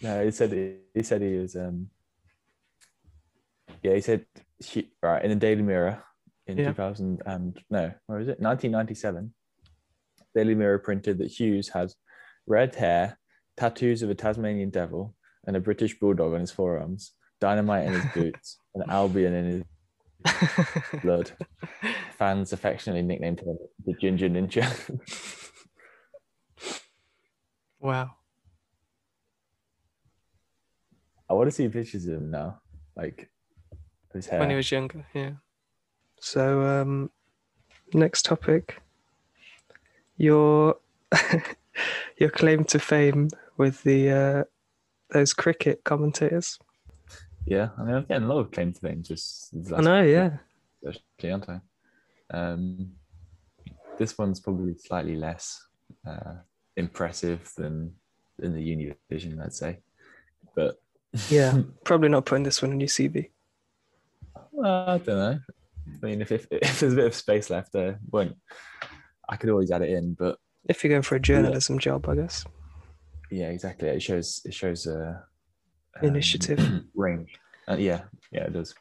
no, 0.02 0.24
he 0.24 0.30
said 0.30 0.52
he, 0.52 0.74
he 0.94 1.02
said 1.02 1.22
he 1.22 1.36
was. 1.36 1.56
Um, 1.56 1.88
yeah, 3.82 3.94
he 3.94 4.00
said 4.00 4.26
she, 4.60 4.90
right 5.02 5.22
in 5.24 5.30
the 5.30 5.36
Daily 5.36 5.62
Mirror 5.62 6.02
in 6.46 6.58
Yeah. 6.58 6.66
2000 6.68 7.22
and 7.26 7.58
no, 7.70 7.92
where 8.06 8.20
is 8.20 8.28
it? 8.28 8.40
1997. 8.40 9.32
Daily 10.34 10.54
Mirror 10.54 10.78
printed 10.80 11.18
that 11.18 11.28
Hughes 11.30 11.68
has 11.70 11.96
red 12.46 12.74
hair, 12.74 13.18
tattoos 13.56 14.02
of 14.02 14.10
a 14.10 14.14
Tasmanian 14.14 14.70
devil, 14.70 15.14
and 15.46 15.56
a 15.56 15.60
British 15.60 15.98
bulldog 15.98 16.34
on 16.34 16.40
his 16.40 16.50
forearms, 16.52 17.12
dynamite 17.40 17.86
in 17.86 17.94
his 17.94 18.04
boots, 18.14 18.58
and 18.74 18.84
Albion 18.90 19.34
in 19.34 19.44
his 19.46 19.64
blood. 21.02 21.30
Fans 22.18 22.52
affectionately 22.52 23.02
nicknamed 23.02 23.40
him 23.40 23.56
the 23.86 23.94
Ginger 23.94 24.28
Ninja. 24.28 24.66
wow. 27.80 28.10
I 31.28 31.32
want 31.34 31.48
to 31.48 31.52
see 31.52 31.68
pictures 31.68 32.06
of 32.06 32.14
him 32.14 32.30
now, 32.30 32.60
like 32.96 33.30
his 34.12 34.26
hair. 34.26 34.40
When 34.40 34.50
he 34.50 34.56
was 34.56 34.70
younger, 34.70 35.06
yeah. 35.14 35.32
So, 36.20 36.62
um, 36.62 37.10
next 37.94 38.24
topic. 38.24 38.82
Your 40.16 40.76
your 42.18 42.30
claim 42.30 42.64
to 42.64 42.78
fame 42.78 43.28
with 43.56 43.82
the 43.84 44.10
uh, 44.10 44.44
those 45.10 45.32
cricket 45.32 45.82
commentators. 45.84 46.58
Yeah, 47.46 47.70
I 47.78 47.82
mean, 47.84 47.94
I'm 47.94 48.04
getting 48.04 48.24
a 48.24 48.28
lot 48.28 48.40
of 48.40 48.50
claim 48.50 48.72
to 48.72 48.80
fame 48.80 49.02
just. 49.02 49.54
I 49.74 49.80
know, 49.80 50.02
yeah. 50.02 50.38
Actually, 50.86 51.30
aren't 51.30 51.48
I? 51.48 51.60
Um, 52.32 52.92
this 53.98 54.16
one's 54.18 54.40
probably 54.40 54.76
slightly 54.76 55.16
less 55.16 55.62
uh, 56.06 56.34
impressive 56.76 57.52
than 57.56 57.92
in 58.42 58.52
the 58.52 58.62
uni 58.62 58.94
division, 59.08 59.40
I'd 59.40 59.52
say. 59.54 59.78
But 60.54 60.76
Yeah, 61.28 61.60
probably 61.84 62.08
not 62.08 62.26
putting 62.26 62.44
this 62.44 62.62
one 62.62 62.72
in 62.72 62.80
your 62.80 62.88
CV. 62.88 63.30
well, 64.52 64.88
I 64.88 64.98
don't 64.98 65.06
know. 65.16 65.38
I 66.02 66.06
mean, 66.06 66.22
if, 66.22 66.30
if 66.32 66.46
if 66.50 66.80
there's 66.80 66.92
a 66.92 66.96
bit 66.96 67.06
of 67.06 67.14
space 67.14 67.50
left 67.50 67.72
there, 67.72 67.98
won't 68.10 68.36
I 69.28 69.36
could 69.36 69.50
always 69.50 69.70
add 69.70 69.82
it 69.82 69.90
in, 69.90 70.14
but 70.14 70.38
If 70.68 70.82
you're 70.82 70.90
going 70.90 71.02
for 71.02 71.14
a 71.16 71.20
journalism 71.20 71.78
job, 71.78 72.08
I 72.08 72.16
guess. 72.16 72.44
yeah, 73.30 73.48
exactly. 73.50 73.88
It 73.88 74.02
shows 74.02 74.42
it 74.44 74.54
shows 74.54 74.86
a 74.86 75.24
Initiative. 76.02 76.58
range. 76.94 77.34
Uh, 77.68 77.76
yeah, 77.78 78.02
yeah, 78.32 78.44
it 78.44 78.52
does. 78.52 78.74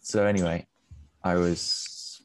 So 0.00 0.24
anyway, 0.26 0.66
I 1.22 1.34
was 1.34 2.22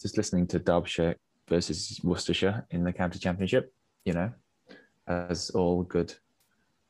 just 0.00 0.16
listening 0.16 0.46
to 0.48 0.58
Derbyshire 0.58 1.16
versus 1.48 2.00
Worcestershire 2.04 2.66
in 2.70 2.84
the 2.84 2.92
county 2.92 3.18
championship. 3.18 3.72
You 4.04 4.12
know, 4.14 4.32
as 5.06 5.50
all 5.50 5.82
good 5.82 6.14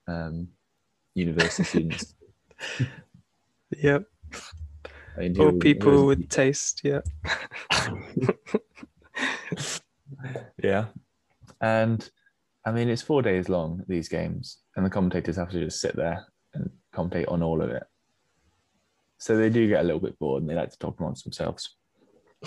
um, 0.06 0.48
university 1.14 1.64
students. 1.64 2.14
Yep. 3.82 4.02
I 5.16 5.20
mean, 5.20 5.40
Or 5.40 5.52
people 5.52 5.92
isn't- 5.94 6.06
with 6.06 6.28
taste. 6.28 6.80
Yeah. 6.82 7.00
yeah. 10.62 10.86
And 11.60 12.08
I 12.64 12.72
mean, 12.72 12.88
it's 12.88 13.02
four 13.02 13.22
days 13.22 13.48
long, 13.48 13.84
these 13.86 14.08
games, 14.08 14.58
and 14.76 14.84
the 14.84 14.90
commentators 14.90 15.36
have 15.36 15.50
to 15.50 15.60
just 15.64 15.80
sit 15.80 15.94
there 15.94 16.26
and 16.54 16.68
commentate 16.92 17.30
on 17.30 17.42
all 17.44 17.62
of 17.62 17.70
it. 17.70 17.84
So 19.18 19.36
they 19.36 19.50
do 19.50 19.68
get 19.68 19.80
a 19.80 19.84
little 19.84 20.00
bit 20.00 20.18
bored 20.18 20.42
and 20.42 20.50
they 20.50 20.54
like 20.56 20.70
to 20.70 20.78
talk 20.78 20.98
amongst 20.98 21.24
themselves. 21.24 21.76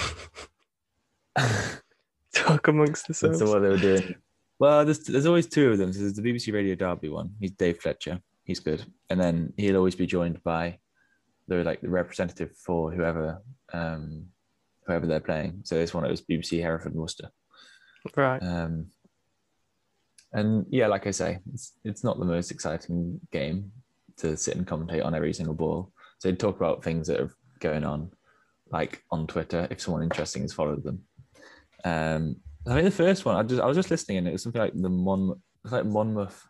Talk 2.34 2.68
amongst 2.68 3.08
That's 3.08 3.20
themselves. 3.22 3.52
what 3.54 3.60
they 3.60 3.70
were 3.70 3.78
doing. 3.78 4.16
Well, 4.60 4.86
there's, 4.86 5.00
there's 5.00 5.26
always 5.26 5.48
two 5.48 5.72
of 5.72 5.78
them. 5.78 5.92
So 5.92 6.00
there's 6.00 6.14
the 6.14 6.22
BBC 6.22 6.54
Radio 6.54 6.76
Derby 6.76 7.10
one. 7.10 7.32
He's 7.40 7.52
Dave 7.52 7.80
Fletcher. 7.82 8.20
He's 8.44 8.60
good. 8.60 8.86
And 9.10 9.20
then 9.20 9.54
he'll 9.58 9.78
always 9.78 9.96
be 9.96 10.06
joined 10.06 10.44
by 10.44 10.80
the 11.48 11.64
like 11.64 11.82
the 11.82 11.90
representative 11.90 12.52
for 12.56 12.92
whoever 12.92 13.42
um 13.74 14.28
whoever 14.86 15.06
they're 15.06 15.20
playing. 15.20 15.62
So 15.64 15.76
this 15.76 15.94
one 15.94 16.06
it 16.06 16.12
was 16.12 16.22
BBC 16.22 16.62
Hereford 16.62 16.94
and 16.94 17.02
Worcester. 17.02 17.30
Right. 18.16 18.42
Um, 18.42 18.88
and 20.34 20.66
yeah, 20.70 20.88
like 20.88 21.08
I 21.08 21.12
say, 21.12 21.40
it's 21.54 21.74
it's 21.84 22.04
not 22.04 22.20
the 22.20 22.26
most 22.26 22.52
exciting 22.52 23.20
game 23.32 23.72
to 24.18 24.36
sit 24.36 24.56
and 24.56 24.68
commentate 24.68 25.06
on 25.06 25.16
every 25.16 25.34
single 25.34 25.56
ball. 25.56 25.92
So 26.18 26.30
they 26.30 26.36
talk 26.36 26.58
about 26.58 26.84
things 26.84 27.08
that 27.08 27.20
are 27.20 27.36
going 27.60 27.84
on, 27.84 28.12
like 28.72 29.04
on 29.12 29.28
Twitter, 29.28 29.68
if 29.70 29.82
someone 29.82 30.04
interesting 30.04 30.42
has 30.42 30.54
followed 30.54 30.84
them. 30.84 31.04
Um, 31.86 32.38
I 32.66 32.74
think 32.74 32.86
the 32.86 32.92
first 32.92 33.26
one, 33.26 33.36
I 33.36 33.44
just 33.44 33.62
I 33.62 33.66
was 33.66 33.78
just 33.78 33.92
listening, 33.92 34.20
and 34.20 34.28
it 34.28 34.32
was 34.32 34.44
something 34.44 34.62
like 34.62 34.74
the 34.74 34.90
Mon, 34.90 35.32
it 35.32 35.38
was 35.64 35.72
like 35.74 35.86
Monmouth 35.86 36.42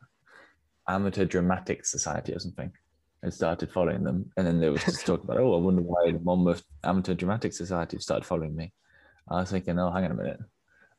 Amateur 0.88 1.26
Dramatic 1.26 1.86
Society 1.86 2.34
or 2.34 2.40
something. 2.40 2.72
I 3.26 3.30
started 3.30 3.72
following 3.72 4.04
them, 4.04 4.32
and 4.38 4.46
then 4.46 4.60
there 4.60 4.72
was 4.72 4.84
just 4.84 5.06
talk 5.06 5.24
about, 5.24 5.38
oh, 5.38 5.56
I 5.56 5.62
wonder 5.62 5.82
why 5.82 6.12
the 6.12 6.20
Monmouth 6.20 6.64
Amateur 6.84 7.14
Dramatic 7.14 7.54
Society 7.54 7.98
started 8.00 8.26
following 8.26 8.56
me. 8.56 8.74
I 9.30 9.40
was 9.40 9.52
thinking, 9.52 9.80
oh, 9.80 9.92
hang 9.92 10.06
on 10.06 10.12
a 10.12 10.16
minute, 10.16 10.40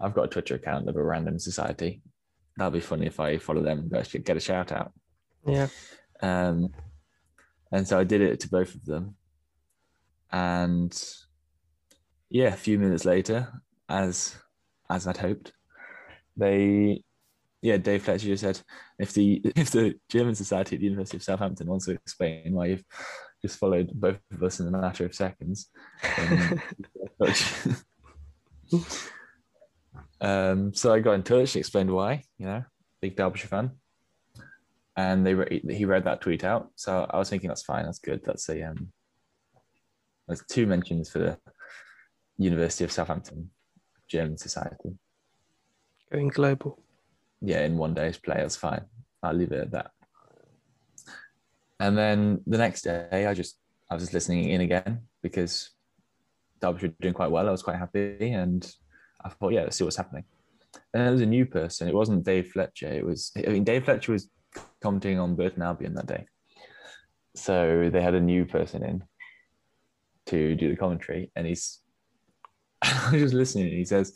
I've 0.00 0.14
got 0.14 0.24
a 0.24 0.29
Twitter 0.29 0.55
account 0.57 0.88
of 0.88 0.96
a 0.96 1.03
random 1.03 1.38
society. 1.38 2.03
That'd 2.57 2.72
be 2.72 2.81
funny 2.81 3.07
if 3.07 3.20
I 3.20 3.38
follow 3.38 3.62
them 3.62 3.90
and 3.92 4.24
get 4.24 4.37
a 4.37 4.40
shout 4.40 4.72
out. 4.72 4.92
Yeah. 5.46 5.68
Um, 6.22 6.70
and 7.72 7.87
so 7.87 7.98
I 7.98 8.05
did 8.05 8.20
it 8.20 8.40
to 8.40 8.48
both 8.48 8.74
of 8.74 8.85
them. 8.85 9.16
And 10.33 10.96
yeah, 12.31 12.48
a 12.48 12.57
few 12.57 12.79
minutes 12.79 13.05
later, 13.05 13.53
as 13.88 14.37
as 14.90 15.06
I'd 15.06 15.16
hoped, 15.16 15.52
they 16.36 17.02
yeah, 17.64 17.78
Dave 17.78 18.02
Fletcher 18.02 18.26
just 18.26 18.42
said 18.42 18.60
if 18.98 19.14
the 19.14 19.40
if 19.56 19.70
the 19.70 19.94
German 20.10 20.34
Society 20.34 20.76
at 20.76 20.80
the 20.80 20.86
University 20.86 21.16
of 21.16 21.22
Southampton 21.22 21.66
wants 21.66 21.86
to 21.86 21.92
explain 21.92 22.54
why 22.54 22.66
you've 22.66 22.84
just 23.40 23.58
followed 23.58 23.90
both 23.94 24.18
of 24.32 24.42
us 24.42 24.60
in 24.60 24.68
a 24.68 24.70
matter 24.70 25.06
of 25.06 25.14
seconds, 25.14 25.70
then 26.16 26.62
um, 30.20 30.74
so 30.74 30.92
I 30.92 31.00
got 31.00 31.12
in 31.12 31.22
touch, 31.22 31.56
explained 31.56 31.90
why, 31.90 32.22
you 32.38 32.46
know, 32.46 32.64
big 33.00 33.16
Derbyshire 33.16 33.48
fan. 33.48 33.70
And 34.96 35.26
they 35.26 35.34
re- 35.34 35.62
he 35.68 35.86
read 35.86 36.04
that 36.04 36.20
tweet 36.20 36.44
out. 36.44 36.68
So 36.76 37.06
I 37.08 37.18
was 37.18 37.30
thinking 37.30 37.48
that's 37.48 37.62
fine, 37.62 37.86
that's 37.86 37.98
good. 37.98 38.20
That's 38.24 38.48
a 38.50 38.62
um 38.62 38.92
there's 40.28 40.44
two 40.50 40.66
mentions 40.66 41.10
for 41.10 41.18
the 41.18 41.38
University 42.36 42.84
of 42.84 42.92
Southampton 42.92 43.50
German 44.14 44.38
Society. 44.38 44.90
Going 46.12 46.29
global. 46.29 46.81
Yeah, 47.40 47.64
in 47.64 47.77
one 47.77 47.94
day's 47.94 48.16
play, 48.16 48.37
that's 48.38 48.57
fine. 48.57 48.85
I'll 49.22 49.35
leave 49.35 49.53
it 49.53 49.64
at 49.66 49.70
that. 49.72 49.90
And 51.81 51.98
then 51.98 52.40
the 52.46 52.59
next 52.59 52.83
day 52.83 53.27
I 53.27 53.35
just 53.35 53.59
I 53.90 53.94
was 53.94 54.05
just 54.05 54.14
listening 54.14 54.50
in 54.50 54.61
again 54.61 55.00
because 55.22 55.70
Derbyshire 56.61 56.90
were 56.90 56.94
doing 57.00 57.14
quite 57.14 57.33
well. 57.33 57.48
I 57.48 57.50
was 57.50 57.62
quite 57.62 57.79
happy 57.79 58.31
and 58.31 58.62
I 59.24 59.29
thought, 59.29 59.53
yeah, 59.53 59.62
let's 59.62 59.77
see 59.77 59.85
what's 59.85 59.96
happening. 59.96 60.24
And 60.92 61.03
there 61.03 61.12
was 61.12 61.20
a 61.20 61.27
new 61.27 61.46
person. 61.46 61.88
It 61.88 61.94
wasn't 61.94 62.24
Dave 62.24 62.48
Fletcher. 62.53 62.92
It 62.92 63.05
was, 63.05 63.33
I 63.37 63.50
mean, 63.50 63.64
Dave 63.64 63.85
Fletcher 63.85 64.12
was 64.12 64.31
commenting 64.81 65.18
on 65.18 65.35
Burton 65.35 65.62
Albion 65.62 65.94
that 65.94 66.07
day. 66.07 66.27
So 67.35 67.90
they 67.92 68.00
had 68.00 68.14
a 68.14 68.20
new 68.20 68.44
person 68.44 68.85
in 68.85 69.03
to 70.27 70.55
do 70.55 70.68
the 70.68 70.77
commentary. 70.77 71.33
And 71.35 71.46
he's, 71.46 71.81
I 73.06 73.10
was 73.12 73.22
just 73.22 73.34
listening. 73.34 73.66
And 73.68 73.78
he 73.78 73.84
says, 73.84 74.12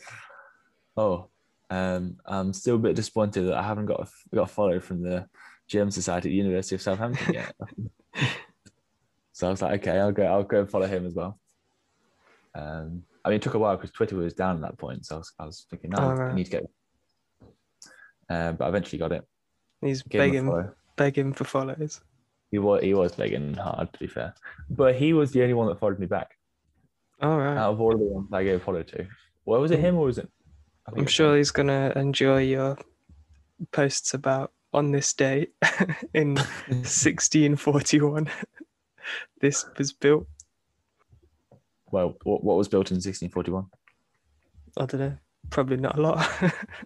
Oh, 0.95 1.29
um, 1.69 2.17
I'm 2.25 2.53
still 2.53 2.75
a 2.75 2.79
bit 2.79 2.95
disappointed 2.95 3.43
that 3.43 3.57
I 3.57 3.63
haven't 3.63 3.85
got 3.85 4.01
a, 4.01 4.35
got 4.35 4.43
a 4.43 4.47
follow 4.47 4.79
from 4.79 5.01
the 5.01 5.27
German 5.67 5.91
Society 5.91 6.29
at 6.29 6.31
the 6.31 6.35
University 6.35 6.75
of 6.75 6.81
Southampton 6.81 7.33
yet. 7.33 7.53
so 9.33 9.47
I 9.47 9.51
was 9.51 9.61
like, 9.61 9.81
okay, 9.81 9.99
I'll 9.99 10.11
go, 10.11 10.23
I'll 10.23 10.43
go 10.43 10.61
and 10.61 10.69
follow 10.69 10.87
him 10.87 11.05
as 11.05 11.13
well. 11.13 11.39
Um, 12.55 13.03
I 13.23 13.29
mean, 13.29 13.37
it 13.37 13.41
took 13.41 13.53
a 13.53 13.59
while 13.59 13.75
because 13.75 13.91
Twitter 13.91 14.15
was 14.15 14.33
down 14.33 14.55
at 14.57 14.61
that 14.63 14.77
point, 14.77 15.05
so 15.05 15.15
I 15.15 15.17
was, 15.19 15.33
I 15.39 15.45
was 15.45 15.65
thinking, 15.69 15.91
no, 15.91 15.97
Oh, 15.99 16.21
I 16.23 16.33
need 16.33 16.45
to 16.45 16.51
get. 16.51 16.63
Uh, 18.29 18.51
but 18.53 18.65
I 18.65 18.69
eventually 18.69 18.99
got 18.99 19.11
it. 19.11 19.25
He's 19.81 20.01
Gave 20.03 20.19
begging, 20.19 20.71
begging 20.95 21.33
for 21.33 21.45
follows. 21.45 22.01
He 22.51 22.57
was 22.57 22.81
he 22.83 22.93
was 22.93 23.15
begging 23.15 23.53
hard, 23.53 23.93
to 23.93 23.99
be 23.99 24.07
fair, 24.07 24.33
but 24.69 24.95
he 24.95 25.13
was 25.13 25.31
the 25.31 25.41
only 25.43 25.53
one 25.53 25.67
that 25.67 25.79
followed 25.79 25.99
me 25.99 26.07
back 26.07 26.31
All 27.21 27.37
right. 27.37 27.57
out 27.57 27.73
of 27.73 27.81
all 27.81 27.91
the 27.91 27.97
ones 27.97 28.27
I 28.31 28.43
gave 28.43 28.55
a 28.55 28.59
follow 28.59 28.83
to. 28.83 29.07
Well, 29.45 29.61
was 29.61 29.71
it 29.71 29.79
him 29.79 29.95
or 29.95 30.05
was 30.05 30.17
it? 30.17 30.29
I'm 30.87 31.03
it 31.03 31.09
sure 31.09 31.31
him. 31.31 31.37
he's 31.37 31.51
gonna 31.51 31.91
enjoy 31.95 32.43
your 32.43 32.77
posts 33.71 34.13
about 34.13 34.51
on 34.73 34.91
this 34.91 35.13
day 35.13 35.47
in 36.13 36.35
1641. 36.35 38.29
this 39.41 39.65
was 39.77 39.91
built. 39.93 40.27
Well, 41.91 42.15
what, 42.23 42.43
what 42.43 42.57
was 42.57 42.67
built 42.67 42.91
in 42.91 42.95
1641? 42.95 43.65
I 44.77 44.85
don't 44.85 44.99
know. 45.01 45.17
Probably 45.49 45.77
not 45.77 45.97
a 45.97 46.01
lot. 46.01 46.29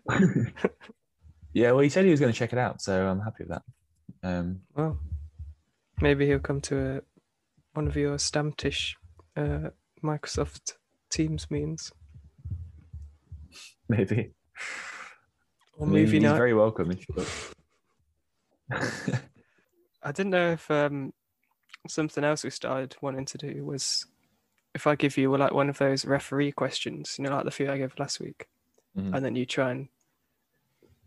Yeah, 1.54 1.72
well, 1.72 1.82
he 1.82 1.90
said 1.90 2.06
he 2.06 2.12
was 2.12 2.20
going 2.20 2.32
to 2.32 2.38
check 2.38 2.52
it 2.52 2.58
out, 2.60 2.82
so 2.82 3.08
I'm 3.08 3.20
happy 3.20 3.44
with 3.44 3.50
that. 3.50 3.62
Um, 4.24 4.62
well, 4.76 4.98
maybe 6.02 6.26
he'll 6.26 6.40
come 6.40 6.62
to 6.62 6.98
a, 6.98 7.02
one 7.74 7.88
of 7.88 7.96
your 7.96 8.18
Stammtisch 8.18 8.96
uh, 9.38 9.70
Microsoft 10.04 10.74
Teams 11.10 11.50
means. 11.50 11.92
maybe. 13.90 14.32
or 15.78 15.88
I 15.88 15.90
mean, 15.90 16.02
movie 16.04 16.18
he's 16.20 16.24
night. 16.24 16.38
very 16.38 16.54
welcome. 16.54 16.92
I 20.04 20.12
didn't 20.12 20.32
know 20.32 20.52
if 20.52 20.70
um, 20.70 21.14
something 21.88 22.24
else 22.24 22.44
we 22.44 22.50
started 22.50 22.96
wanting 23.02 23.26
to 23.26 23.38
do 23.38 23.66
was 23.66 24.06
if 24.76 24.88
I 24.88 24.96
give 24.96 25.18
you 25.18 25.36
like 25.38 25.54
one 25.54 25.70
of 25.70 25.78
those 25.78 26.06
referee 26.06 26.52
questions, 26.52 27.16
you 27.18 27.24
know, 27.26 27.32
like 27.36 27.46
the 27.46 27.52
few 27.52 27.72
I 27.72 27.78
gave 27.78 27.94
last 27.98 28.20
week, 28.20 28.48
Mhm. 28.98 29.14
and 29.16 29.26
then 29.26 29.36
you 29.36 29.46
try 29.46 29.72
and 29.72 29.88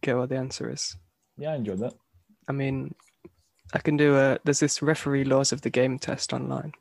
get 0.01 0.17
what 0.17 0.29
the 0.29 0.37
answer 0.37 0.71
is. 0.71 0.97
Yeah, 1.37 1.53
I 1.53 1.57
enjoyed 1.57 1.81
that. 1.81 1.95
I 2.49 2.53
mean, 2.53 2.95
I 3.75 3.79
can 3.81 3.97
do 3.97 4.17
a. 4.17 4.39
There's 4.45 4.61
this 4.61 4.81
referee 4.83 5.25
laws 5.25 5.53
of 5.53 5.61
the 5.63 5.71
game 5.71 5.99
test 5.99 6.33
online. 6.33 6.73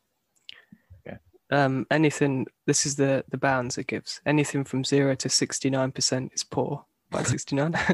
Um, 1.51 1.85
anything. 1.91 2.47
This 2.65 2.85
is 2.85 2.95
the 2.95 3.23
the 3.29 3.37
bounds 3.37 3.77
it 3.77 3.87
gives. 3.87 4.21
Anything 4.25 4.63
from 4.63 4.83
zero 4.83 5.15
to 5.15 5.29
sixty 5.29 5.69
nine 5.69 5.91
percent 5.91 6.31
is 6.33 6.43
poor. 6.43 6.85
By 7.11 7.23
sixty 7.33 7.55
nine. 7.55 7.75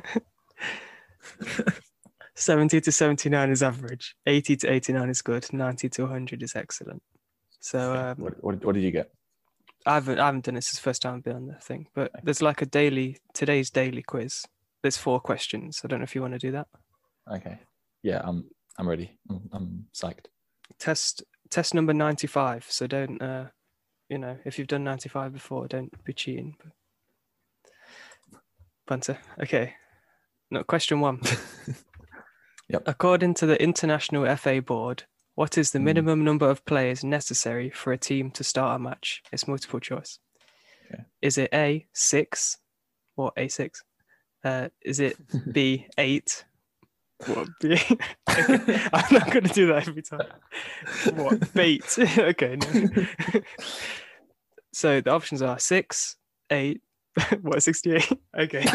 70 2.34 2.82
to 2.82 2.92
79 2.92 3.52
is 3.52 3.62
average 3.62 4.16
80 4.26 4.56
to 4.58 4.72
89 4.72 5.10
is 5.10 5.22
good 5.22 5.54
90 5.54 5.90
to 5.90 6.02
100 6.04 6.42
is 6.42 6.56
excellent 6.56 7.04
so 7.62 7.96
um, 7.96 8.18
what, 8.18 8.44
what, 8.44 8.66
what 8.66 8.76
did 8.76 8.84
you 8.84 8.92
get? 8.92 9.12
I 9.86 9.94
haven't 9.96 10.20
I 10.20 10.26
haven't 10.26 10.46
done 10.46 10.56
this. 10.56 10.70
It's 10.70 10.78
the 10.78 10.82
first 10.82 11.04
time 11.04 11.16
I've 11.16 11.24
been 11.24 11.36
on 11.36 11.48
the 11.48 11.54
thing, 11.54 11.88
but 11.94 12.12
there's 12.24 12.42
like 12.42 12.62
a 12.62 12.66
daily 12.66 13.18
today's 13.34 13.70
daily 13.70 14.02
quiz. 14.02 14.44
There's 14.82 14.98
four 14.98 15.20
questions. 15.20 15.82
I 15.84 15.88
don't 15.88 16.00
know 16.00 16.04
if 16.04 16.16
you 16.16 16.22
want 16.22 16.34
to 16.34 16.40
do 16.40 16.52
that. 16.52 16.68
Okay. 17.32 17.60
Yeah, 18.04 18.22
I'm 18.24 18.46
I'm 18.78 18.90
ready. 18.90 19.18
I'm, 19.30 19.50
I'm 19.54 19.86
psyched. 19.94 20.26
Test 20.80 21.24
test 21.52 21.74
number 21.76 21.94
ninety 21.94 22.28
five. 22.28 22.66
So 22.70 22.88
don't 22.88 23.22
uh, 23.22 23.46
you 24.10 24.18
know 24.18 24.38
if 24.46 24.58
you've 24.58 24.68
done 24.68 24.84
ninety 24.84 25.10
five 25.10 25.34
before, 25.34 25.68
don't 25.68 26.04
be 26.04 26.14
cheating. 26.14 26.56
Punter. 28.88 29.18
Okay. 29.42 29.76
No 30.50 30.64
question 30.64 31.00
one. 31.00 31.22
Yep. 32.70 32.84
According 32.86 33.34
to 33.34 33.46
the 33.46 33.62
International 33.62 34.34
FA 34.38 34.62
Board, 34.62 35.04
what 35.36 35.58
is 35.58 35.72
the 35.72 35.80
Hmm. 35.80 35.84
minimum 35.86 36.24
number 36.24 36.50
of 36.50 36.64
players 36.64 37.04
necessary 37.04 37.70
for 37.70 37.92
a 37.92 37.98
team 37.98 38.32
to 38.32 38.46
start 38.46 38.78
a 38.78 38.80
match? 38.80 39.22
It's 39.34 39.46
multiple 39.46 39.82
choice. 39.82 40.20
Okay. 40.86 41.04
Is 41.22 41.38
it 41.38 41.50
A 41.54 41.86
six 41.92 42.60
or 43.18 43.34
A 43.36 43.50
six? 43.50 43.84
Uh, 44.42 44.70
is 44.86 45.02
it 45.02 45.18
B 45.52 45.88
eight? 45.98 46.46
What 47.28 47.50
B? 47.60 47.80
Okay, 48.30 48.80
I'm 48.94 49.14
not 49.14 49.32
going 49.32 49.44
to 49.44 49.54
do 49.54 49.68
that 49.68 49.88
every 49.88 50.02
time. 50.02 50.28
What 51.14 51.54
bait? 51.54 51.84
okay. 52.18 52.56
No. 52.56 53.42
so 54.74 55.02
the 55.02 55.12
options 55.12 55.42
are 55.42 55.60
six, 55.60 56.16
eight. 56.50 56.82
what 57.42 57.62
sixty-eight? 57.62 58.12
Okay. 58.38 58.66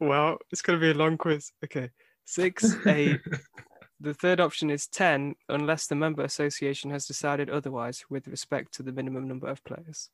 well, 0.00 0.38
it's 0.50 0.62
going 0.62 0.78
to 0.78 0.84
be 0.84 0.90
a 0.90 0.94
long 0.94 1.16
quiz. 1.16 1.52
Okay. 1.64 1.90
Six, 2.24 2.74
eight. 2.86 3.20
the 4.00 4.14
third 4.14 4.40
option 4.40 4.68
is 4.70 4.88
10, 4.88 5.36
unless 5.48 5.86
the 5.86 5.94
member 5.94 6.22
association 6.22 6.90
has 6.90 7.06
decided 7.06 7.48
otherwise 7.48 8.04
with 8.10 8.26
respect 8.28 8.74
to 8.74 8.82
the 8.82 8.92
minimum 8.92 9.28
number 9.28 9.46
of 9.46 9.62
players. 9.64 10.10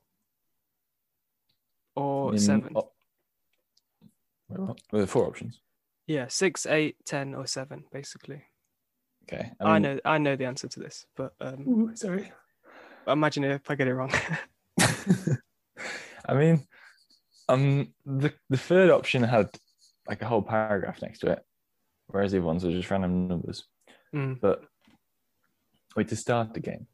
Or 1.96 2.30
Min- 2.30 2.38
seven. 2.40 2.72
oh. 2.74 2.90
What? 4.48 4.58
Well, 4.58 4.76
there 4.92 5.02
are 5.02 5.06
four 5.06 5.26
options. 5.26 5.60
Yeah, 6.06 6.26
six, 6.28 6.66
eight, 6.66 6.96
ten, 7.06 7.34
or 7.34 7.46
seven, 7.46 7.84
basically. 7.92 8.42
Okay. 9.24 9.50
I, 9.60 9.72
mean- 9.74 9.82
know 9.82 10.00
I 10.04 10.18
know 10.18 10.36
the 10.36 10.44
answer 10.44 10.68
to 10.68 10.80
this, 10.80 11.06
but 11.16 11.32
um, 11.40 11.66
Ooh, 11.66 11.96
sorry. 11.96 12.30
imagine 13.06 13.44
if 13.44 13.70
I 13.70 13.74
get 13.74 13.88
it 13.88 13.94
wrong. 13.94 14.12
I 16.28 16.34
mean, 16.34 16.66
um, 17.48 17.92
the 18.04 18.32
the 18.50 18.56
third 18.58 18.90
option 18.90 19.22
had 19.22 19.48
like 20.08 20.22
a 20.22 20.26
whole 20.26 20.42
paragraph 20.42 21.00
next 21.02 21.20
to 21.20 21.30
it, 21.32 21.44
whereas 22.08 22.32
the 22.32 22.38
other 22.38 22.46
ones 22.46 22.64
were 22.64 22.70
just 22.70 22.90
random 22.90 23.28
numbers. 23.28 23.64
Mm. 24.14 24.40
But 24.40 24.62
wait 25.96 26.08
to 26.08 26.16
start 26.16 26.54
the 26.54 26.60
game. 26.60 26.86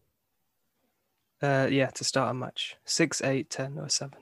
uh, 1.42 1.68
yeah, 1.70 1.86
to 1.90 2.04
start 2.04 2.30
a 2.30 2.34
match. 2.34 2.76
Six, 2.84 3.22
eight, 3.22 3.50
ten, 3.50 3.78
or 3.78 3.88
seven. 3.88 4.18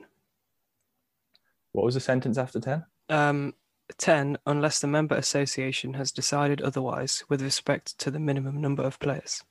What 1.71 1.85
was 1.85 1.93
the 1.93 1.99
sentence 1.99 2.37
after 2.37 2.59
ten? 2.59 2.85
Um, 3.09 3.53
10, 3.97 4.37
unless 4.45 4.79
the 4.79 4.87
member 4.87 5.15
association 5.15 5.95
has 5.95 6.11
decided 6.11 6.61
otherwise 6.61 7.23
with 7.27 7.41
respect 7.41 7.97
to 7.99 8.11
the 8.11 8.19
minimum 8.19 8.61
number 8.61 8.83
of 8.83 8.99
players. 8.99 9.43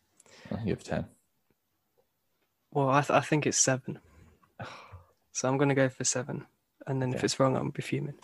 You 0.65 0.75
have 0.75 0.85
ten. 0.85 1.07
Well, 2.71 2.89
I, 2.89 3.01
th- 3.01 3.11
I 3.11 3.21
think 3.21 3.47
it's 3.47 3.59
seven. 3.59 3.99
So 5.31 5.49
I'm 5.49 5.57
going 5.57 5.69
to 5.69 5.75
go 5.77 5.89
for 5.89 6.03
seven. 6.03 6.47
And 6.85 7.01
then 7.01 7.15
if 7.15 7.23
it's 7.23 7.39
wrong, 7.39 7.55
I'm 7.55 7.71
be 7.71 7.81
fuming. 7.81 8.17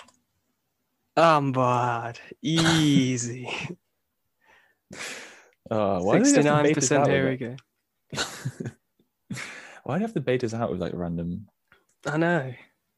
I'm 1.16 1.52
bad. 1.52 2.18
Easy. 2.42 3.48
Why 5.68 6.18
do 6.18 6.24
they 6.24 6.42
have 6.42 6.56
to 6.56 6.62
bait 6.62 6.78
us 6.78 6.88
69%. 6.88 7.06
Here 7.06 7.30
we 7.30 7.36
go. 7.36 7.56
why 9.84 9.94
do 9.96 10.00
you 10.00 10.06
have 10.06 10.14
to 10.14 10.20
bait 10.20 10.44
us 10.44 10.54
out 10.54 10.70
with 10.70 10.80
like 10.80 10.92
random 10.94 11.46
I 12.06 12.16
know. 12.16 12.52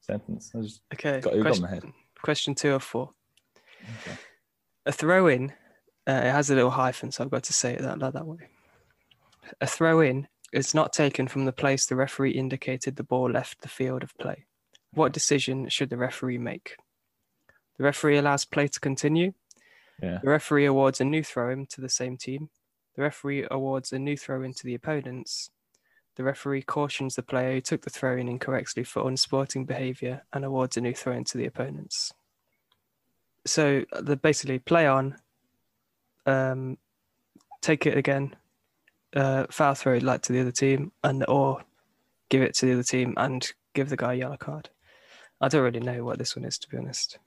Sentence? 0.07 0.51
I 0.55 0.61
just 0.61 0.81
Okay. 0.93 1.19
got, 1.21 1.33
in 1.33 1.41
question, 1.41 1.63
my 1.63 1.69
head. 1.69 1.83
question 2.21 2.55
two 2.55 2.73
of 2.73 2.83
four. 2.83 3.11
Okay. 4.01 4.17
A 4.85 4.91
throw 4.91 5.27
in, 5.27 5.51
uh, 6.07 6.21
it 6.25 6.31
has 6.31 6.49
a 6.49 6.55
little 6.55 6.71
hyphen, 6.71 7.11
so 7.11 7.23
I've 7.23 7.31
got 7.31 7.43
to 7.43 7.53
say 7.53 7.73
it 7.73 7.81
that, 7.81 7.99
that, 7.99 8.13
that 8.13 8.25
way. 8.25 8.49
A 9.61 9.67
throw 9.67 9.99
in 10.01 10.27
is 10.53 10.73
not 10.73 10.93
taken 10.93 11.27
from 11.27 11.45
the 11.45 11.51
place 11.51 11.85
the 11.85 11.95
referee 11.95 12.31
indicated 12.31 12.95
the 12.95 13.03
ball 13.03 13.29
left 13.29 13.61
the 13.61 13.67
field 13.67 14.03
of 14.03 14.17
play. 14.17 14.45
What 14.93 15.11
decision 15.13 15.67
should 15.69 15.89
the 15.89 15.97
referee 15.97 16.37
make? 16.37 16.77
The 17.77 17.83
referee 17.83 18.17
allows 18.17 18.45
play 18.45 18.67
to 18.67 18.79
continue. 18.79 19.33
Yeah. 20.01 20.19
The 20.23 20.29
referee 20.29 20.65
awards 20.65 21.01
a 21.01 21.05
new 21.05 21.23
throw 21.23 21.51
in 21.51 21.65
to 21.67 21.81
the 21.81 21.89
same 21.89 22.17
team. 22.17 22.49
The 22.95 23.01
referee 23.03 23.45
awards 23.51 23.91
a 23.91 23.99
new 23.99 24.17
throw 24.17 24.41
in 24.41 24.53
to 24.53 24.63
the 24.63 24.73
opponents. 24.73 25.49
The 26.17 26.23
referee 26.23 26.63
cautions 26.63 27.15
the 27.15 27.21
player 27.21 27.53
who 27.53 27.61
took 27.61 27.83
the 27.83 27.91
throw 27.91 28.17
in 28.17 28.27
incorrectly 28.27 28.83
for 28.83 29.07
unsporting 29.07 29.65
behaviour 29.65 30.23
and 30.33 30.43
awards 30.43 30.75
a 30.75 30.81
new 30.81 30.93
throw 30.93 31.13
in 31.13 31.23
to 31.25 31.37
the 31.37 31.45
opponents. 31.45 32.11
So 33.45 33.85
the 34.01 34.17
basically 34.17 34.57
play 34.57 34.87
on, 34.87 35.15
um, 36.25 36.79
take 37.61 37.85
it 37.85 37.95
again, 37.95 38.35
uh, 39.15 39.45
foul 39.51 39.75
throw 39.75 39.93
it 39.93 40.01
like 40.01 40.23
to 40.23 40.33
the 40.33 40.41
other 40.41 40.51
team, 40.51 40.91
and 41.03 41.23
or 41.27 41.63
give 42.29 42.41
it 42.41 42.55
to 42.55 42.65
the 42.65 42.73
other 42.73 42.83
team 42.83 43.13
and 43.15 43.47
give 43.75 43.89
the 43.89 43.95
guy 43.95 44.13
a 44.13 44.17
yellow 44.17 44.37
card. 44.37 44.69
I 45.39 45.49
don't 45.49 45.63
really 45.63 45.79
know 45.79 46.03
what 46.03 46.17
this 46.17 46.35
one 46.35 46.45
is 46.45 46.57
to 46.57 46.67
be 46.67 46.77
honest. 46.77 47.19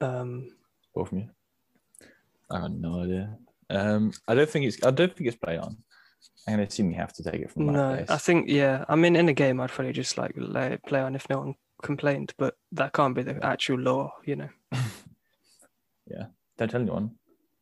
Um, 0.00 0.56
Both 0.92 1.10
from 1.10 1.18
you. 1.18 1.30
I 2.50 2.62
have 2.62 2.72
no 2.72 3.02
idea. 3.04 3.38
Um, 3.70 4.12
I 4.26 4.34
don't 4.34 4.50
think 4.50 4.66
it's. 4.66 4.84
I 4.84 4.90
don't 4.90 5.16
think 5.16 5.28
it's 5.28 5.36
play 5.36 5.56
on. 5.56 5.76
I'm 6.46 6.54
gonna 6.54 6.64
assume 6.64 6.90
you 6.90 6.96
have 6.96 7.12
to 7.14 7.22
take 7.22 7.40
it 7.42 7.50
from 7.50 7.66
that 7.66 7.72
no, 7.72 7.94
place. 7.96 8.10
I 8.10 8.16
think 8.18 8.48
yeah. 8.48 8.84
I 8.88 8.96
mean, 8.96 9.16
in 9.16 9.28
a 9.28 9.32
game, 9.32 9.60
I'd 9.60 9.70
probably 9.70 9.92
just 9.92 10.18
like 10.18 10.32
it 10.36 10.82
play 10.84 11.00
on 11.00 11.14
if 11.14 11.28
no 11.30 11.38
one 11.38 11.54
complained, 11.82 12.32
but 12.36 12.56
that 12.72 12.92
can't 12.92 13.14
be 13.14 13.22
the 13.22 13.38
actual 13.44 13.78
law, 13.78 14.12
you 14.24 14.36
know. 14.36 14.48
Yeah, 16.10 16.26
don't 16.58 16.68
tell 16.70 16.80
anyone. 16.80 17.12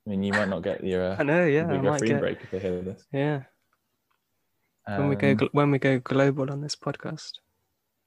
I 0.06 0.10
mean, 0.10 0.22
you 0.22 0.32
might 0.32 0.48
not 0.48 0.62
get 0.62 0.82
your 0.82 1.12
uh, 1.12 1.16
I 1.20 1.22
know, 1.22 1.44
yeah, 1.44 1.66
I 1.66 1.78
might 1.78 2.00
get 2.02 2.20
break 2.20 2.38
if 2.42 2.50
they 2.50 2.58
hear 2.58 2.80
this. 2.80 3.04
yeah. 3.12 3.42
When 4.86 5.08
we 5.08 5.14
go 5.14 5.30
Um, 5.32 5.36
gl- 5.36 5.52
when 5.52 5.70
we 5.70 5.78
go 5.78 5.98
global 6.00 6.50
on 6.50 6.60
this 6.62 6.74
podcast. 6.74 7.32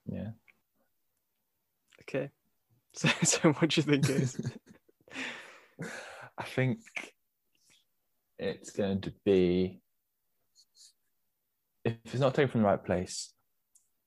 yeah. 0.06 0.30
Okay. 2.02 2.30
So, 2.96 3.08
so 3.24 3.52
what 3.54 3.70
do 3.70 3.80
you 3.80 3.82
think 3.82 4.08
is? 4.08 4.40
I 6.38 6.44
think 6.44 6.78
it's 8.38 8.70
going 8.70 9.00
to 9.00 9.12
be 9.24 9.80
if 11.84 11.96
it's 12.04 12.18
not 12.20 12.34
taken 12.34 12.50
from 12.50 12.62
the 12.62 12.66
right 12.68 12.82
place, 12.84 13.32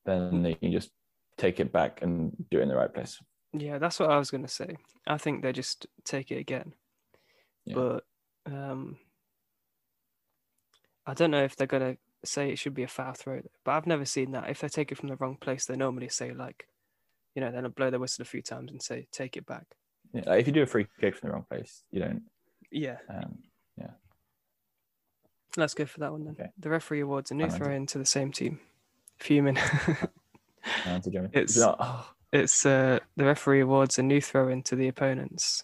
then 0.05 0.43
you 0.45 0.55
can 0.55 0.71
just 0.71 0.91
take 1.38 1.59
it 1.59 1.71
back 1.71 2.01
and 2.01 2.32
do 2.49 2.59
it 2.59 2.63
in 2.63 2.69
the 2.69 2.75
right 2.75 2.93
place. 2.93 3.19
yeah, 3.53 3.78
that's 3.78 3.99
what 3.99 4.09
I 4.09 4.17
was 4.17 4.32
gonna 4.32 4.47
say. 4.47 4.78
I 5.05 5.17
think 5.17 5.41
they 5.43 5.51
just 5.53 5.88
take 6.03 6.32
it 6.32 6.38
again, 6.39 6.73
Yeah. 7.65 7.75
but 7.75 8.03
um, 8.45 8.97
I 11.05 11.13
don't 11.13 11.32
know 11.32 11.43
if 11.43 11.55
they're 11.55 11.67
gonna 11.67 11.97
say 12.25 12.49
it 12.51 12.59
should 12.59 12.73
be 12.73 12.84
a 12.84 12.88
foul 12.88 13.13
throw. 13.13 13.41
But 13.63 13.71
I've 13.71 13.88
never 13.88 14.05
seen 14.05 14.32
that. 14.32 14.49
If 14.49 14.59
they 14.61 14.67
take 14.69 14.91
it 14.91 14.97
from 14.97 15.09
the 15.09 15.15
wrong 15.15 15.38
place, 15.39 15.65
they 15.65 15.75
normally 15.75 16.09
say 16.09 16.34
like, 16.34 16.67
you 17.36 17.41
know, 17.41 17.51
they'll 17.51 17.69
blow 17.69 17.89
their 17.89 17.99
whistle 17.99 18.23
a 18.23 18.25
few 18.25 18.41
times 18.41 18.71
and 18.71 18.82
say 18.82 19.07
take 19.11 19.38
it 19.38 19.45
back. 19.45 19.65
Yeah, 20.13 20.23
like 20.25 20.41
if 20.41 20.47
you 20.47 20.53
do 20.53 20.63
a 20.63 20.67
free 20.67 20.88
kick 20.99 21.15
from 21.15 21.30
the 21.30 21.34
wrong 21.34 21.45
place, 21.49 21.84
you 21.91 21.99
don't. 21.99 22.23
Yeah, 22.71 22.97
Um, 23.09 23.43
let's 25.58 25.74
go 25.74 25.86
for 25.86 25.99
that 25.99 26.12
one 26.12 26.24
then. 26.24 26.36
Okay. 26.39 26.49
The 26.60 26.70
referee 26.70 27.01
awards 27.01 27.32
a 27.32 27.36
new 27.36 27.49
throw 27.49 27.72
in 27.74 27.86
to 27.88 27.97
the 27.97 28.05
same 28.05 28.32
team. 28.32 28.60
Fuming. 29.20 29.58
It's- 31.34 31.58
oh, 31.58 32.10
it's 32.34 32.66
uh, 32.66 32.99
the 33.16 33.26
referee 33.26 33.62
awards 33.62 33.97
a 33.99 34.03
new 34.03 34.22
throw 34.22 34.49
in 34.49 34.64
to 34.64 34.76
the 34.76 34.88
opponents. 34.89 35.64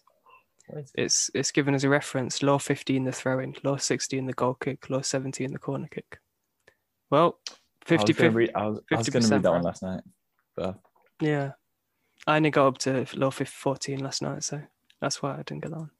it? 0.69 0.89
It's 0.95 1.29
it's 1.33 1.51
given 1.51 1.75
as 1.75 1.83
a 1.83 1.89
reference. 1.89 2.41
Law 2.41 2.57
15 2.57 3.03
the 3.03 3.11
throw 3.11 3.39
in, 3.39 3.53
law 3.63 3.77
16 3.77 4.25
the 4.25 4.33
goal 4.33 4.53
kick, 4.55 4.89
law 4.89 5.01
17 5.01 5.51
the 5.51 5.59
corner 5.59 5.87
kick. 5.91 6.19
Well, 7.09 7.37
I 7.89 7.95
was 7.95 8.03
going 8.05 8.15
to 8.15 8.29
read, 8.31 8.51
was, 8.55 8.79
was 8.89 9.09
gonna 9.09 9.25
50% 9.25 9.31
read 9.31 9.43
that 9.43 9.51
one 9.51 9.61
last 9.61 9.83
night, 9.83 10.01
but 10.55 10.79
Yeah. 11.19 11.51
I 12.25 12.37
only 12.37 12.49
got 12.49 12.67
up 12.67 12.77
to 12.79 13.05
law 13.15 13.29
50, 13.29 13.43
14 13.53 13.99
last 13.99 14.21
night, 14.21 14.43
so 14.45 14.61
that's 15.01 15.21
why 15.21 15.33
I 15.33 15.37
didn't 15.43 15.63
get 15.63 15.71
that 15.71 15.79
one. 15.79 15.91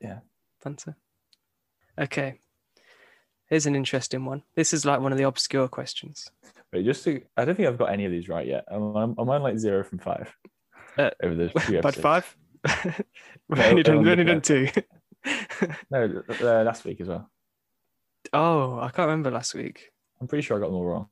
Yeah. 0.00 0.20
Fancy. 0.62 0.94
Okay. 1.98 2.38
Here's 3.48 3.66
an 3.66 3.74
interesting 3.74 4.24
one. 4.24 4.42
This 4.56 4.72
is 4.74 4.84
like 4.84 5.00
one 5.00 5.12
of 5.12 5.18
the 5.18 5.24
obscure 5.24 5.68
questions. 5.68 6.30
But 6.70 6.84
just 6.84 7.02
to, 7.04 7.22
I 7.36 7.44
don't 7.44 7.54
think 7.54 7.66
I've 7.68 7.78
got 7.78 7.90
any 7.92 8.04
of 8.04 8.12
these 8.12 8.28
right 8.28 8.46
yet. 8.46 8.64
I'm, 8.70 8.94
I'm, 8.94 9.14
I'm 9.18 9.28
on 9.30 9.42
like 9.42 9.56
zero 9.58 9.82
from 9.84 9.98
five 9.98 10.34
Uh, 10.98 11.10
over 11.22 11.34
the 11.34 11.48
few 11.60 11.80
But 11.80 11.94
five? 11.94 12.36
we've 13.48 13.58
No, 13.58 13.64
only 13.64 13.82
done, 13.82 13.96
on 13.98 14.04
we've 14.04 14.06
the 14.06 14.12
only 14.12 14.24
done 14.24 14.40
two. 14.42 14.68
No, 15.90 16.22
uh, 16.40 16.62
last 16.64 16.84
week 16.84 17.00
as 17.00 17.08
well. 17.08 17.28
oh, 18.32 18.78
I 18.80 18.90
can't 18.90 19.06
remember 19.08 19.30
last 19.30 19.54
week. 19.54 19.90
I'm 20.20 20.28
pretty 20.28 20.42
sure 20.42 20.56
I 20.56 20.60
got 20.60 20.66
them 20.66 20.76
all 20.76 20.84
wrong. 20.84 21.08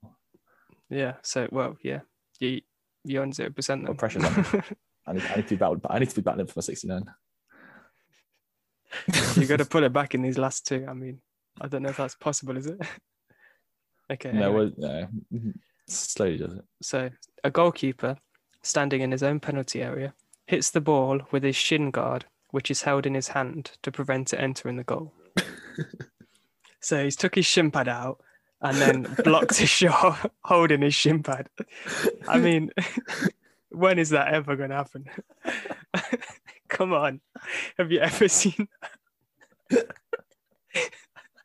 Yeah. 0.90 1.14
So, 1.22 1.48
well, 1.50 1.76
yeah. 1.82 2.00
You, 2.38 2.60
you're 3.04 3.22
on 3.22 3.32
0% 3.32 3.66
then. 3.66 3.84
Well, 3.84 3.94
pressure's 3.94 4.24
on. 4.24 4.62
I 5.06 5.12
need, 5.14 5.22
I 5.24 5.36
need 5.36 5.42
to 5.44 5.50
be 5.50 5.56
battled. 5.56 5.80
I 5.88 5.98
need 5.98 6.08
to 6.10 6.14
be 6.16 6.22
battling 6.22 6.46
for 6.46 6.54
my 6.56 6.62
69. 6.62 7.04
you 9.36 9.46
got 9.46 9.56
to 9.58 9.64
pull 9.64 9.84
it 9.84 9.92
back 9.92 10.14
in 10.14 10.22
these 10.22 10.38
last 10.38 10.66
two. 10.66 10.84
I 10.88 10.92
mean, 10.94 11.20
I 11.60 11.68
don't 11.68 11.82
know 11.82 11.90
if 11.90 11.96
that's 11.96 12.14
possible, 12.14 12.56
is 12.56 12.66
it? 12.66 12.80
okay. 14.12 14.32
No, 14.32 14.46
anyway. 14.46 14.72
well, 14.76 14.90
no. 14.90 15.08
Mm-hmm. 15.32 15.50
Slowly 15.88 16.38
does 16.38 16.54
it. 16.54 16.64
So, 16.82 17.10
a 17.44 17.50
goalkeeper 17.50 18.16
standing 18.62 19.00
in 19.00 19.12
his 19.12 19.22
own 19.22 19.40
penalty 19.40 19.82
area 19.82 20.12
hits 20.46 20.70
the 20.70 20.80
ball 20.80 21.20
with 21.30 21.42
his 21.42 21.56
shin 21.56 21.90
guard, 21.90 22.24
which 22.50 22.70
is 22.70 22.82
held 22.82 23.06
in 23.06 23.14
his 23.14 23.28
hand 23.28 23.72
to 23.82 23.92
prevent 23.92 24.32
it 24.32 24.40
entering 24.40 24.76
the 24.76 24.84
goal. 24.84 25.12
so 26.80 27.04
he's 27.04 27.16
took 27.16 27.34
his 27.34 27.46
shin 27.46 27.70
pad 27.70 27.88
out 27.88 28.20
and 28.60 28.76
then 28.78 29.14
blocked 29.24 29.56
his 29.56 29.68
shot 29.68 30.32
holding 30.44 30.82
his 30.82 30.94
shin 30.94 31.22
pad. 31.22 31.48
I 32.28 32.38
mean, 32.38 32.70
when 33.70 33.98
is 33.98 34.10
that 34.10 34.32
ever 34.32 34.56
going 34.56 34.70
to 34.70 34.76
happen? 34.76 35.06
Come 36.68 36.92
on. 36.92 37.20
Have 37.78 37.92
you 37.92 38.00
ever 38.00 38.28
seen 38.28 38.68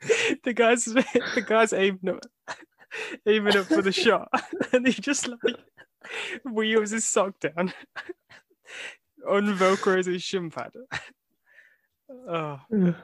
the 0.43 0.53
guy's 0.53 0.85
the 0.85 1.43
guy's 1.45 1.73
aiming 1.73 2.09
up, 2.09 2.25
aiming 3.25 3.57
up 3.57 3.65
for 3.65 3.81
the 3.81 3.91
shot 4.03 4.29
and 4.73 4.87
he 4.87 4.93
just 4.93 5.27
like 5.27 5.39
wheels 6.43 6.91
his 6.91 7.07
sock 7.07 7.39
down, 7.39 7.73
unvelcros 9.27 10.05
his 10.05 10.23
shin 10.23 10.49
pad. 10.49 10.71
Oh, 12.09 12.59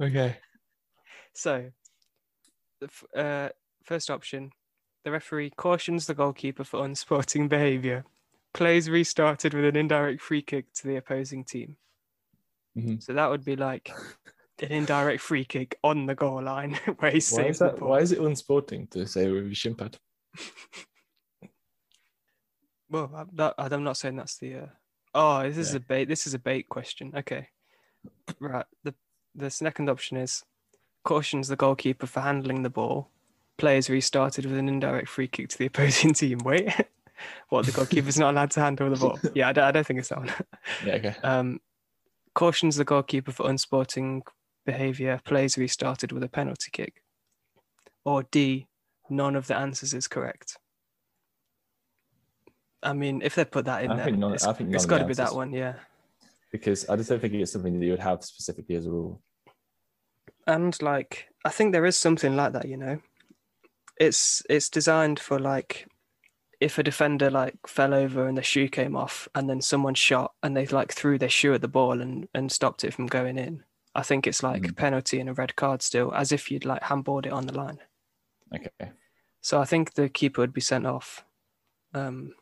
Okay. 0.00 0.36
so 1.34 1.70
the 2.80 3.18
uh, 3.20 3.48
first 3.84 4.10
option, 4.10 4.50
the 5.04 5.10
referee 5.10 5.50
cautions 5.56 6.06
the 6.06 6.14
goalkeeper 6.14 6.64
for 6.64 6.84
unsporting 6.84 7.48
behaviour. 7.48 8.04
Plays 8.54 8.88
restarted 8.88 9.54
with 9.54 9.64
an 9.64 9.76
indirect 9.76 10.22
free 10.22 10.42
kick 10.42 10.72
to 10.74 10.86
the 10.88 10.96
opposing 10.96 11.44
team. 11.44 11.76
Mhm. 12.76 13.02
So 13.02 13.12
that 13.12 13.28
would 13.28 13.44
be 13.44 13.56
like 13.56 13.92
an 14.62 14.72
indirect 14.72 15.20
free 15.22 15.44
kick 15.44 15.78
on 15.84 16.06
the 16.06 16.14
goal 16.14 16.42
line 16.42 16.74
where 16.98 17.10
he 17.10 17.20
Why 17.30 17.44
is 17.44 17.58
that? 17.58 17.80
Why 17.80 17.98
is 18.00 18.12
it 18.12 18.20
unsporting 18.20 18.88
to 18.90 19.06
say 19.06 19.28
with 19.30 19.46
your 19.46 19.54
shin 19.54 19.74
pad? 19.74 19.96
Well, 22.90 23.10
I'm 23.14 23.28
not, 23.32 23.54
I'm 23.58 23.84
not 23.84 23.96
saying 23.96 24.16
that's 24.16 24.38
the. 24.38 24.54
Uh... 24.54 24.66
Oh, 25.14 25.42
this 25.42 25.58
is 25.58 25.72
Yeah. 25.72 25.76
a 25.76 25.80
bait. 25.80 26.08
This 26.08 26.26
is 26.26 26.34
a 26.34 26.38
bait 26.38 26.68
question. 26.68 27.12
Okay, 27.14 27.48
right. 28.40 28.64
The 28.84 28.94
the 29.34 29.50
second 29.50 29.90
option 29.90 30.16
is 30.16 30.42
cautions 31.04 31.48
the 31.48 31.56
goalkeeper 31.56 32.06
for 32.06 32.20
handling 32.20 32.62
the 32.62 32.70
ball. 32.70 33.10
Players 33.58 33.90
restarted 33.90 34.46
with 34.46 34.56
an 34.56 34.68
indirect 34.68 35.08
free 35.08 35.28
kick 35.28 35.48
to 35.50 35.58
the 35.58 35.66
opposing 35.66 36.14
team. 36.14 36.38
Wait, 36.44 36.72
what? 37.50 37.66
The 37.66 37.72
goalkeeper's 37.72 38.18
not 38.18 38.32
allowed 38.32 38.52
to 38.52 38.60
handle 38.60 38.88
the 38.88 38.96
ball? 38.96 39.18
Yeah, 39.34 39.48
I 39.48 39.52
don't, 39.52 39.64
I 39.64 39.70
don't 39.72 39.86
think 39.86 40.00
it's 40.00 40.08
that 40.08 40.18
one. 40.18 40.32
Yeah. 40.86 40.94
Okay. 40.94 41.16
Um, 41.22 41.60
cautions 42.34 42.76
the 42.76 42.84
goalkeeper 42.84 43.32
for 43.32 43.50
unsporting 43.50 44.22
behaviour. 44.72 45.20
Plays 45.24 45.56
restarted 45.58 46.10
with 46.12 46.22
a 46.22 46.28
penalty 46.28 46.70
kick. 46.72 46.94
Or 48.04 48.22
D, 48.22 48.66
none 49.10 49.36
of 49.36 49.46
the 49.48 49.56
answers 49.56 49.92
is 49.94 50.08
correct. 50.08 50.58
I 52.82 52.92
mean, 52.92 53.22
if 53.22 53.34
they 53.34 53.44
put 53.44 53.64
that 53.64 53.82
in 53.84 53.90
I 53.90 53.96
there, 53.96 54.04
think 54.04 54.18
none- 54.18 54.34
it's, 54.34 54.46
I 54.46 54.52
think 54.52 54.74
it's 54.74 54.86
got 54.86 54.98
to 54.98 55.04
be 55.04 55.14
that 55.14 55.34
one, 55.34 55.52
yeah. 55.52 55.74
Because 56.52 56.88
I 56.88 56.96
just 56.96 57.08
don't 57.10 57.20
think 57.20 57.34
it's 57.34 57.52
something 57.52 57.78
that 57.78 57.84
you 57.84 57.92
would 57.92 58.08
have 58.10 58.24
specifically 58.24 58.76
as 58.76 58.86
a 58.86 58.90
rule. 58.90 59.20
And 60.46 60.80
like, 60.80 61.28
I 61.44 61.50
think 61.50 61.72
there 61.72 61.84
is 61.84 61.96
something 61.96 62.36
like 62.36 62.52
that, 62.52 62.68
you 62.68 62.76
know. 62.76 63.00
It's 64.00 64.42
it's 64.48 64.70
designed 64.70 65.18
for 65.18 65.38
like, 65.38 65.88
if 66.60 66.78
a 66.78 66.82
defender 66.82 67.30
like 67.30 67.56
fell 67.66 67.92
over 67.92 68.26
and 68.28 68.38
the 68.38 68.42
shoe 68.42 68.68
came 68.68 68.96
off, 68.96 69.28
and 69.34 69.48
then 69.48 69.60
someone 69.60 69.94
shot 69.94 70.32
and 70.42 70.56
they 70.56 70.66
like 70.66 70.92
threw 70.92 71.18
their 71.18 71.28
shoe 71.28 71.52
at 71.54 71.60
the 71.60 71.74
ball 71.78 72.00
and 72.00 72.28
and 72.32 72.50
stopped 72.50 72.84
it 72.84 72.94
from 72.94 73.06
going 73.06 73.36
in. 73.36 73.64
I 73.98 74.02
think 74.02 74.28
it's 74.28 74.44
like 74.44 74.64
a 74.64 74.68
Mhm. 74.72 74.76
penalty 74.76 75.18
and 75.18 75.28
a 75.28 75.34
red 75.34 75.56
card 75.56 75.82
still, 75.82 76.14
as 76.14 76.30
if 76.30 76.52
you'd 76.52 76.64
like 76.64 76.82
handballed 76.82 77.26
it 77.26 77.32
on 77.32 77.46
the 77.46 77.52
line. 77.62 77.80
Okay. 78.54 78.92
So 79.40 79.60
I 79.60 79.64
think 79.64 79.94
the 79.94 80.08
keeper 80.08 80.40
would 80.40 80.52
be 80.52 80.60
sent 80.60 80.86
off. 80.86 81.24
Um, 81.94 82.32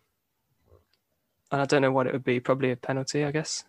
and 1.50 1.62
I 1.62 1.64
don't 1.64 1.80
know 1.80 1.92
what 1.92 2.07
it 2.07 2.12
would 2.12 2.24
be. 2.24 2.40
Probably 2.40 2.72
a 2.72 2.76
penalty, 2.76 3.24
I 3.24 3.30
guess. 3.30 3.64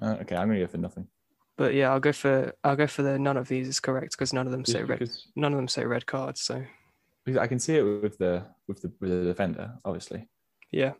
Uh, 0.00 0.16
okay. 0.20 0.36
I'm 0.36 0.46
gonna 0.46 0.60
go 0.60 0.68
for 0.68 0.78
nothing. 0.78 1.08
But 1.56 1.74
yeah, 1.74 1.90
I'll 1.90 2.00
go 2.08 2.12
for 2.12 2.54
I'll 2.62 2.76
go 2.76 2.86
for 2.86 3.02
the 3.02 3.18
none 3.18 3.36
of 3.36 3.48
these 3.48 3.66
is 3.66 3.80
correct 3.80 4.12
because 4.12 4.32
none 4.32 4.46
of 4.46 4.52
them 4.52 4.64
say 4.64 4.84
red. 4.84 5.10
None 5.34 5.52
of 5.52 5.56
them 5.56 5.68
say 5.68 5.84
red 5.84 6.06
cards. 6.06 6.40
So 6.40 6.64
because 7.24 7.38
I 7.38 7.48
can 7.48 7.58
see 7.58 7.76
it 7.78 7.82
with 7.82 8.16
the 8.18 8.46
with 8.68 8.80
the 8.82 8.92
with 9.00 9.10
the 9.10 9.24
defender, 9.24 9.78
obviously, 9.84 10.28
yeah, 10.70 10.92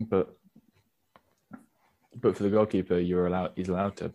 but 0.00 0.36
but 2.16 2.36
for 2.36 2.42
the 2.42 2.50
goalkeeper, 2.50 2.98
you're 2.98 3.26
allowed. 3.26 3.52
He's 3.56 3.68
allowed 3.68 3.96
to 3.98 4.12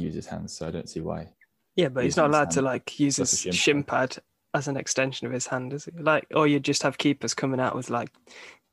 use 0.00 0.14
his 0.14 0.26
hands, 0.26 0.56
so 0.56 0.66
I 0.66 0.70
don't 0.70 0.88
see 0.88 1.00
why. 1.00 1.28
yeah, 1.76 1.88
but 1.88 2.04
he's 2.04 2.16
not 2.16 2.30
allowed 2.30 2.50
to 2.52 2.62
like 2.62 2.98
use 2.98 3.16
his 3.16 3.38
shin 3.38 3.52
shin 3.52 3.84
pad 3.84 4.16
as 4.54 4.68
an 4.68 4.76
extension 4.76 5.26
of 5.26 5.32
his 5.32 5.46
hand, 5.46 5.72
is 5.72 5.84
he? 5.84 5.92
Like, 5.92 6.26
or 6.34 6.46
you 6.46 6.60
just 6.60 6.82
have 6.82 6.98
keepers 6.98 7.34
coming 7.34 7.60
out 7.60 7.76
with 7.76 7.90
like 7.90 8.10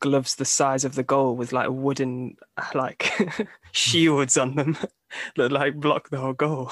gloves 0.00 0.36
the 0.36 0.44
size 0.44 0.84
of 0.84 0.94
the 0.94 1.02
goal 1.02 1.36
with 1.36 1.52
like 1.52 1.68
wooden 1.70 2.36
like 2.74 3.12
shields 3.72 4.36
on 4.36 4.54
them 4.54 4.76
that 5.36 5.52
like 5.52 5.74
block 5.74 6.08
the 6.10 6.18
whole 6.18 6.32
goal 6.32 6.70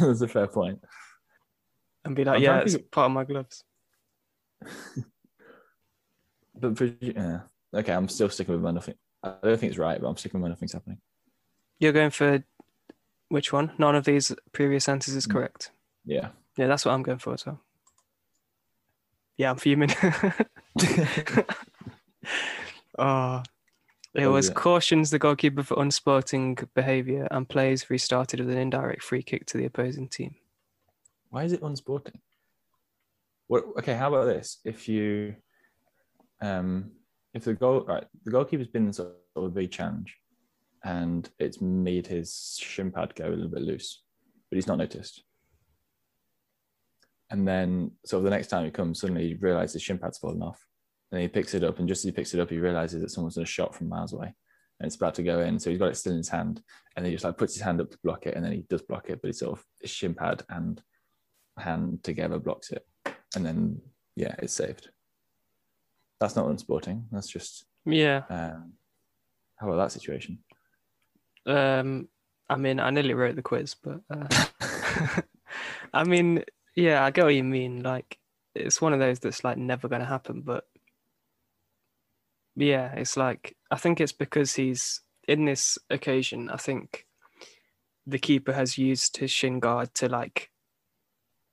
That's 0.00 0.20
a 0.20 0.28
fair 0.28 0.46
point. 0.46 0.82
and 2.04 2.16
be 2.16 2.24
like, 2.24 2.36
I'm 2.36 2.42
yeah, 2.42 2.58
it's 2.60 2.74
think 2.74 2.90
part 2.90 3.06
of 3.06 3.12
my 3.12 3.24
gloves. 3.24 3.64
But 6.54 6.76
for, 6.76 6.90
yeah. 7.00 7.40
okay, 7.74 7.92
I'm 7.92 8.08
still 8.08 8.28
sticking 8.28 8.54
with 8.54 8.62
my 8.62 8.70
nothing. 8.70 8.94
I 9.22 9.34
don't 9.42 9.58
think 9.58 9.70
it's 9.70 9.78
right, 9.78 10.00
but 10.00 10.08
I'm 10.08 10.16
sticking 10.16 10.40
with 10.40 10.48
my 10.48 10.50
nothing's 10.50 10.72
happening. 10.72 10.98
You're 11.78 11.92
going 11.92 12.10
for 12.10 12.42
which 13.30 13.52
one? 13.52 13.72
None 13.78 13.94
of 13.96 14.04
these 14.04 14.32
previous 14.52 14.88
answers 14.88 15.14
is 15.14 15.26
Mm. 15.26 15.32
correct. 15.32 15.70
Yeah. 16.04 16.28
Yeah, 16.58 16.66
that's 16.66 16.84
what 16.84 16.92
I'm 16.92 17.02
going 17.02 17.18
for 17.18 17.32
as 17.32 17.46
well. 17.46 17.60
Yeah, 19.38 19.50
I'm 19.50 19.56
fuming. 19.56 19.90
oh, 22.98 23.42
it 24.14 24.26
was 24.26 24.48
it? 24.50 24.54
cautions 24.54 25.10
the 25.10 25.18
goalkeeper 25.18 25.62
for 25.62 25.80
unsporting 25.80 26.58
behaviour 26.74 27.26
and 27.30 27.48
plays 27.48 27.88
restarted 27.88 28.40
with 28.40 28.50
an 28.50 28.58
indirect 28.58 29.02
free 29.02 29.22
kick 29.22 29.46
to 29.46 29.56
the 29.56 29.64
opposing 29.64 30.08
team. 30.08 30.34
Why 31.30 31.44
is 31.44 31.52
it 31.52 31.62
unsporting? 31.62 32.20
What? 33.46 33.64
Okay, 33.78 33.94
how 33.94 34.08
about 34.12 34.26
this? 34.26 34.58
If 34.64 34.88
you, 34.88 35.36
um, 36.42 36.90
if 37.32 37.44
the 37.44 37.54
goal 37.54 37.84
right, 37.86 38.04
the 38.24 38.30
goalkeeper's 38.32 38.68
been 38.68 38.86
in 38.88 38.92
sort 38.92 39.14
of 39.36 39.44
a 39.44 39.48
big 39.48 39.70
challenge, 39.70 40.16
and 40.84 41.28
it's 41.38 41.60
made 41.60 42.06
his 42.06 42.58
shin 42.60 42.90
pad 42.90 43.14
go 43.14 43.26
a 43.26 43.30
little 43.30 43.48
bit 43.48 43.62
loose, 43.62 44.02
but 44.50 44.56
he's 44.56 44.66
not 44.66 44.78
noticed. 44.78 45.22
And 47.30 47.46
then, 47.46 47.92
so 48.04 48.20
the 48.20 48.30
next 48.30 48.48
time 48.48 48.64
he 48.64 48.70
comes, 48.70 49.00
suddenly 49.00 49.28
he 49.28 49.34
realizes 49.34 49.74
his 49.74 49.82
shin 49.82 49.98
pad's 49.98 50.18
fallen 50.18 50.42
off, 50.42 50.66
and 51.12 51.20
he 51.20 51.28
picks 51.28 51.54
it 51.54 51.64
up, 51.64 51.78
and 51.78 51.88
just 51.88 52.00
as 52.00 52.04
he 52.06 52.12
picks 52.12 52.34
it 52.34 52.40
up, 52.40 52.50
he 52.50 52.58
realizes 52.58 53.02
that 53.02 53.10
someone's 53.10 53.36
done 53.36 53.44
a 53.44 53.46
shot 53.46 53.74
from 53.74 53.88
miles 53.88 54.12
away, 54.12 54.34
and 54.80 54.86
it's 54.86 54.96
about 54.96 55.14
to 55.16 55.22
go 55.22 55.40
in. 55.40 55.58
So 55.58 55.70
he's 55.70 55.78
got 55.78 55.90
it 55.90 55.96
still 55.96 56.12
in 56.12 56.18
his 56.18 56.28
hand, 56.28 56.62
and 56.96 57.06
he 57.06 57.12
just 57.12 57.24
like 57.24 57.38
puts 57.38 57.54
his 57.54 57.62
hand 57.62 57.80
up 57.80 57.90
to 57.90 57.98
block 58.02 58.26
it, 58.26 58.34
and 58.34 58.44
then 58.44 58.52
he 58.52 58.64
does 58.68 58.82
block 58.82 59.10
it, 59.10 59.20
but 59.22 59.28
it's 59.28 59.40
sort 59.40 59.58
of 59.58 59.64
his 59.80 59.90
shin 59.90 60.14
pad 60.14 60.42
and 60.48 60.82
hand 61.58 62.02
together 62.02 62.38
blocks 62.38 62.70
it, 62.72 62.84
and 63.36 63.44
then 63.46 63.80
yeah, 64.16 64.34
it's 64.38 64.54
saved. 64.54 64.90
That's 66.18 66.36
not 66.36 66.48
unsporting. 66.48 67.04
That's 67.12 67.28
just 67.28 67.64
Yeah, 67.84 68.22
um, 68.28 68.72
how 69.56 69.68
about 69.68 69.84
that 69.84 69.92
situation? 69.92 70.38
Um, 71.46 72.08
I 72.48 72.56
mean, 72.56 72.80
I 72.80 72.90
nearly 72.90 73.14
wrote 73.14 73.36
the 73.36 73.42
quiz, 73.42 73.74
but 73.74 74.00
uh, 74.10 74.46
I 75.92 76.04
mean, 76.04 76.44
yeah, 76.74 77.04
I 77.04 77.10
get 77.10 77.24
what 77.24 77.34
you 77.34 77.44
mean. 77.44 77.82
Like, 77.82 78.18
it's 78.54 78.80
one 78.80 78.92
of 78.92 78.98
those 78.98 79.20
that's 79.20 79.44
like 79.44 79.58
never 79.58 79.88
going 79.88 80.00
to 80.00 80.06
happen, 80.06 80.42
but 80.42 80.64
yeah, 82.56 82.92
it's 82.94 83.16
like 83.16 83.56
I 83.70 83.76
think 83.76 84.00
it's 84.00 84.12
because 84.12 84.54
he's 84.54 85.00
in 85.28 85.44
this 85.44 85.78
occasion. 85.88 86.50
I 86.50 86.56
think 86.56 87.06
the 88.06 88.18
keeper 88.18 88.52
has 88.52 88.78
used 88.78 89.18
his 89.18 89.30
shin 89.30 89.60
guard 89.60 89.94
to 89.94 90.08
like 90.08 90.50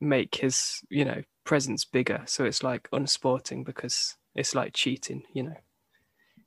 make 0.02 0.36
his 0.36 0.82
you 0.90 1.06
know 1.06 1.22
presence 1.44 1.86
bigger, 1.86 2.24
so 2.26 2.46
it's 2.46 2.64
like 2.64 2.90
unsporting 2.92 3.64
because 3.64 4.16
it's 4.36 4.56
like 4.56 4.74
cheating. 4.74 5.24
You 5.34 5.44
know, 5.44 5.58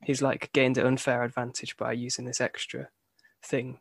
he's 0.04 0.22
like 0.22 0.52
gained 0.52 0.78
an 0.78 0.86
unfair 0.86 1.22
advantage 1.22 1.76
by 1.76 1.92
using 1.92 2.24
this 2.24 2.40
extra 2.40 2.88
thing 3.42 3.78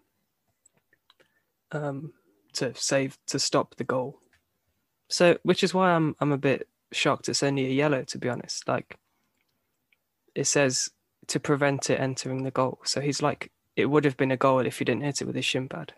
um, 1.72 2.14
to 2.54 2.74
save 2.76 3.18
to 3.28 3.40
stop 3.40 3.76
the 3.76 3.84
goal. 3.84 4.20
So, 5.10 5.38
which 5.44 5.64
is 5.64 5.74
why 5.74 5.92
I'm 5.92 6.16
I'm 6.20 6.32
a 6.32 6.38
bit 6.38 6.68
shocked. 6.92 7.30
It's 7.30 7.44
only 7.44 7.66
a 7.66 7.70
yellow, 7.74 8.04
to 8.04 8.18
be 8.18 8.30
honest. 8.30 8.68
Like, 8.68 8.98
it 10.36 10.46
says 10.46 10.90
to 11.28 11.40
prevent 11.40 11.90
it 11.90 12.00
entering 12.00 12.44
the 12.44 12.52
goal. 12.52 12.80
So 12.86 13.02
he's 13.02 13.22
like, 13.22 13.52
it 13.76 13.86
would 13.86 14.06
have 14.06 14.18
been 14.18 14.32
a 14.32 14.38
goal 14.38 14.66
if 14.66 14.80
he 14.80 14.86
didn't 14.86 15.04
hit 15.04 15.22
it 15.22 15.26
with 15.26 15.36
his 15.36 15.46
shin 15.46 15.70
pad. 15.70 15.94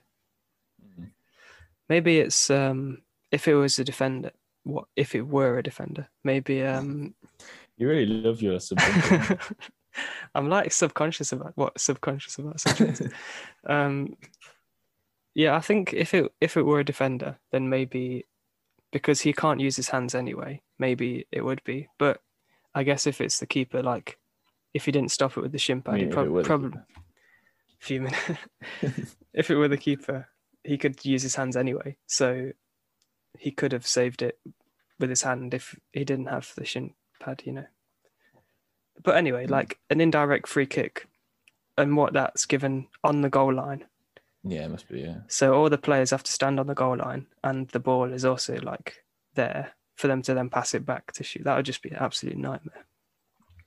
Mhm. 0.86 1.12
Maybe 1.90 2.20
it's 2.20 2.50
um 2.50 3.02
if 3.32 3.48
it 3.48 3.56
was 3.56 3.80
a 3.80 3.84
defender. 3.84 4.32
What 4.64 4.86
if 4.96 5.16
it 5.16 5.28
were 5.28 5.58
a 5.58 5.64
defender? 5.64 6.10
Maybe 6.24 6.64
um 6.64 7.16
You 7.78 7.88
really 7.88 8.06
love 8.06 8.42
your 8.42 8.60
subjective. 8.60 9.54
I'm 10.36 10.50
like 10.50 10.72
subconscious 10.72 11.32
about 11.32 11.54
what 11.56 11.80
subconscious 11.80 12.38
about 12.38 12.60
subjects. 12.60 13.02
um 13.68 14.16
Yeah, 15.34 15.56
I 15.56 15.60
think 15.62 15.94
if 15.94 16.14
it 16.14 16.32
if 16.42 16.58
it 16.58 16.64
were 16.64 16.80
a 16.80 16.86
defender, 16.86 17.38
then 17.52 17.70
maybe 17.70 18.26
because 18.92 19.22
he 19.22 19.34
can't 19.34 19.60
use 19.62 19.76
his 19.78 19.90
hands 19.90 20.14
anyway, 20.16 20.62
maybe 20.78 21.26
it 21.32 21.46
would 21.46 21.64
be. 21.64 21.88
But 21.98 22.22
I 22.76 22.84
guess 22.84 23.08
if 23.08 23.22
it's 23.22 23.40
the 23.40 23.46
keeper, 23.46 23.82
like 23.82 24.18
if 24.74 24.86
he 24.86 24.92
didn't 24.92 25.12
stop 25.12 25.38
it 25.38 25.42
with 25.42 25.52
the 25.52 25.58
shin 25.58 25.82
pad, 25.82 25.96
I 25.96 25.98
he 25.98 26.04
mean, 26.06 26.14
prob- 26.14 26.44
probably 26.46 26.70
keeper. 26.72 26.86
fuming. 27.80 28.16
if 29.34 29.50
it 29.50 29.56
were 29.56 29.68
the 29.68 29.78
keeper, 29.78 30.28
he 30.64 30.78
could 30.78 31.04
use 31.06 31.24
his 31.24 31.36
hands 31.36 31.56
anyway, 31.58 31.98
so 32.08 32.52
he 33.38 33.52
could 33.52 33.72
have 33.72 33.88
saved 33.88 34.22
it 34.22 34.40
with 35.00 35.10
his 35.10 35.24
hand 35.24 35.54
if 35.54 35.76
he 35.94 36.04
didn't 36.04 36.28
have 36.28 36.52
the 36.56 36.66
shin 36.66 36.94
pad, 37.20 37.42
you 37.46 37.54
know. 37.54 37.66
But 39.04 39.18
anyway, 39.18 39.48
like 39.48 39.80
an 39.90 40.02
indirect 40.02 40.48
free 40.48 40.66
kick, 40.66 41.08
and 41.78 41.98
what 41.98 42.14
that's 42.14 42.46
given 42.46 42.88
on 43.04 43.22
the 43.22 43.30
goal 43.30 43.54
line. 43.54 43.86
Yeah, 44.44 44.66
it 44.66 44.72
must 44.72 44.90
be. 44.90 45.02
Yeah. 45.02 45.20
So 45.28 45.54
all 45.54 45.70
the 45.70 45.78
players 45.78 46.12
have 46.12 46.24
to 46.24 46.32
stand 46.32 46.60
on 46.60 46.68
the 46.68 46.76
goal 46.76 46.98
line, 46.98 47.28
and 47.44 47.68
the 47.70 47.80
ball 47.80 48.12
is 48.12 48.26
also 48.26 48.60
like 48.62 49.04
there 49.36 49.74
for 49.96 50.08
them 50.08 50.22
to 50.24 50.34
then 50.34 50.50
pass 50.50 50.74
it 50.74 50.86
back 50.86 51.12
to 51.14 51.24
shoot. 51.24 51.44
That 51.44 51.56
would 51.56 51.66
just 51.66 51.82
be 51.82 51.90
an 51.90 51.98
absolute 51.98 52.38
nightmare. 52.38 52.86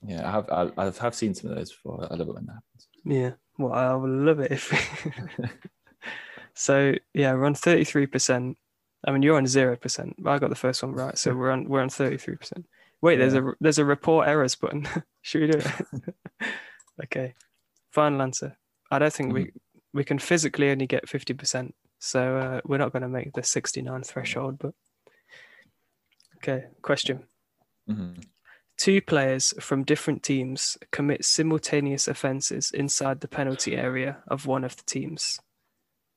Yeah, 0.05 0.27
I 0.27 0.31
have. 0.31 0.49
I, 0.49 0.71
I 0.77 0.91
have 0.91 1.15
seen 1.15 1.33
some 1.33 1.49
of 1.49 1.57
those 1.57 1.71
before. 1.71 2.07
I 2.09 2.15
love 2.15 2.27
it 2.27 2.35
when 2.35 2.45
that 2.45 2.53
happens. 2.53 2.87
Yeah. 3.05 3.31
Well, 3.57 3.73
I 3.73 3.93
would 3.95 4.09
love 4.09 4.39
it 4.39 4.51
if. 4.51 4.71
so 6.53 6.93
yeah, 7.13 7.33
we're 7.33 7.45
on 7.45 7.55
thirty 7.55 7.83
three 7.83 8.05
percent. 8.05 8.57
I 9.07 9.11
mean, 9.11 9.21
you're 9.21 9.37
on 9.37 9.47
zero 9.47 9.75
percent. 9.75 10.15
But 10.19 10.31
I 10.31 10.39
got 10.39 10.49
the 10.49 10.55
first 10.55 10.83
one 10.83 10.91
right, 10.91 11.17
so 11.17 11.33
we're 11.33 11.51
on 11.51 11.69
we're 11.69 11.81
on 11.81 11.89
thirty 11.89 12.17
three 12.17 12.35
percent. 12.35 12.65
Wait, 13.05 13.17
there's 13.17 13.35
a 13.35 13.53
there's 13.61 13.77
a 13.77 13.85
report 13.85 14.27
errors 14.27 14.55
button. 14.55 14.87
Should 15.21 15.41
we 15.41 15.51
do 15.51 15.59
it? 15.59 16.15
okay. 17.03 17.35
Final 17.91 18.23
answer. 18.23 18.57
I 18.89 18.97
don't 18.97 19.13
think 19.13 19.31
we 19.31 19.51
we 19.93 20.03
can 20.03 20.17
physically 20.17 20.71
only 20.71 20.87
get 20.87 21.07
fifty 21.07 21.35
percent, 21.35 21.75
so 21.99 22.37
uh, 22.37 22.61
we're 22.65 22.79
not 22.79 22.93
going 22.93 23.03
to 23.03 23.07
make 23.07 23.33
the 23.33 23.43
sixty 23.43 23.83
nine 23.83 24.01
threshold. 24.01 24.57
But 24.57 24.73
okay, 26.37 26.65
question. 26.81 27.27
Mhm. 27.87 28.25
Two 28.75 29.03
players 29.03 29.53
from 29.59 29.83
different 29.83 30.23
teams 30.23 30.75
commit 30.91 31.23
simultaneous 31.23 32.07
offences 32.07 32.71
inside 32.71 33.21
the 33.21 33.27
penalty 33.27 33.75
area 33.75 34.17
of 34.27 34.47
one 34.47 34.63
of 34.63 34.77
the 34.77 34.83
teams. 34.83 35.39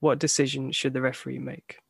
What 0.01 0.19
decision 0.19 0.73
should 0.73 0.95
the 0.95 1.03
referee 1.03 1.39
make? 1.39 1.81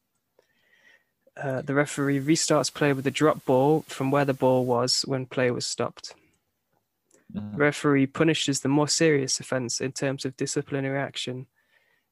Uh, 1.41 1.63
the 1.63 1.75
referee 1.75 2.21
restarts 2.21 2.73
play 2.73 2.93
with 2.93 3.07
a 3.07 3.13
drop 3.13 3.45
ball 3.45 3.83
from 3.83 4.11
where 4.11 4.25
the 4.25 4.35
ball 4.35 4.67
was 4.67 5.03
when 5.03 5.25
play 5.25 5.51
was 5.51 5.65
stopped. 5.65 6.15
Mhm. 7.33 7.53
The 7.53 7.59
referee 7.59 8.07
punishes 8.09 8.61
the 8.61 8.69
more 8.69 8.89
serious 8.89 9.39
offence 9.39 9.81
in 9.81 9.93
terms 9.93 10.25
of 10.25 10.37
disciplinary 10.37 10.99
action, 10.99 11.47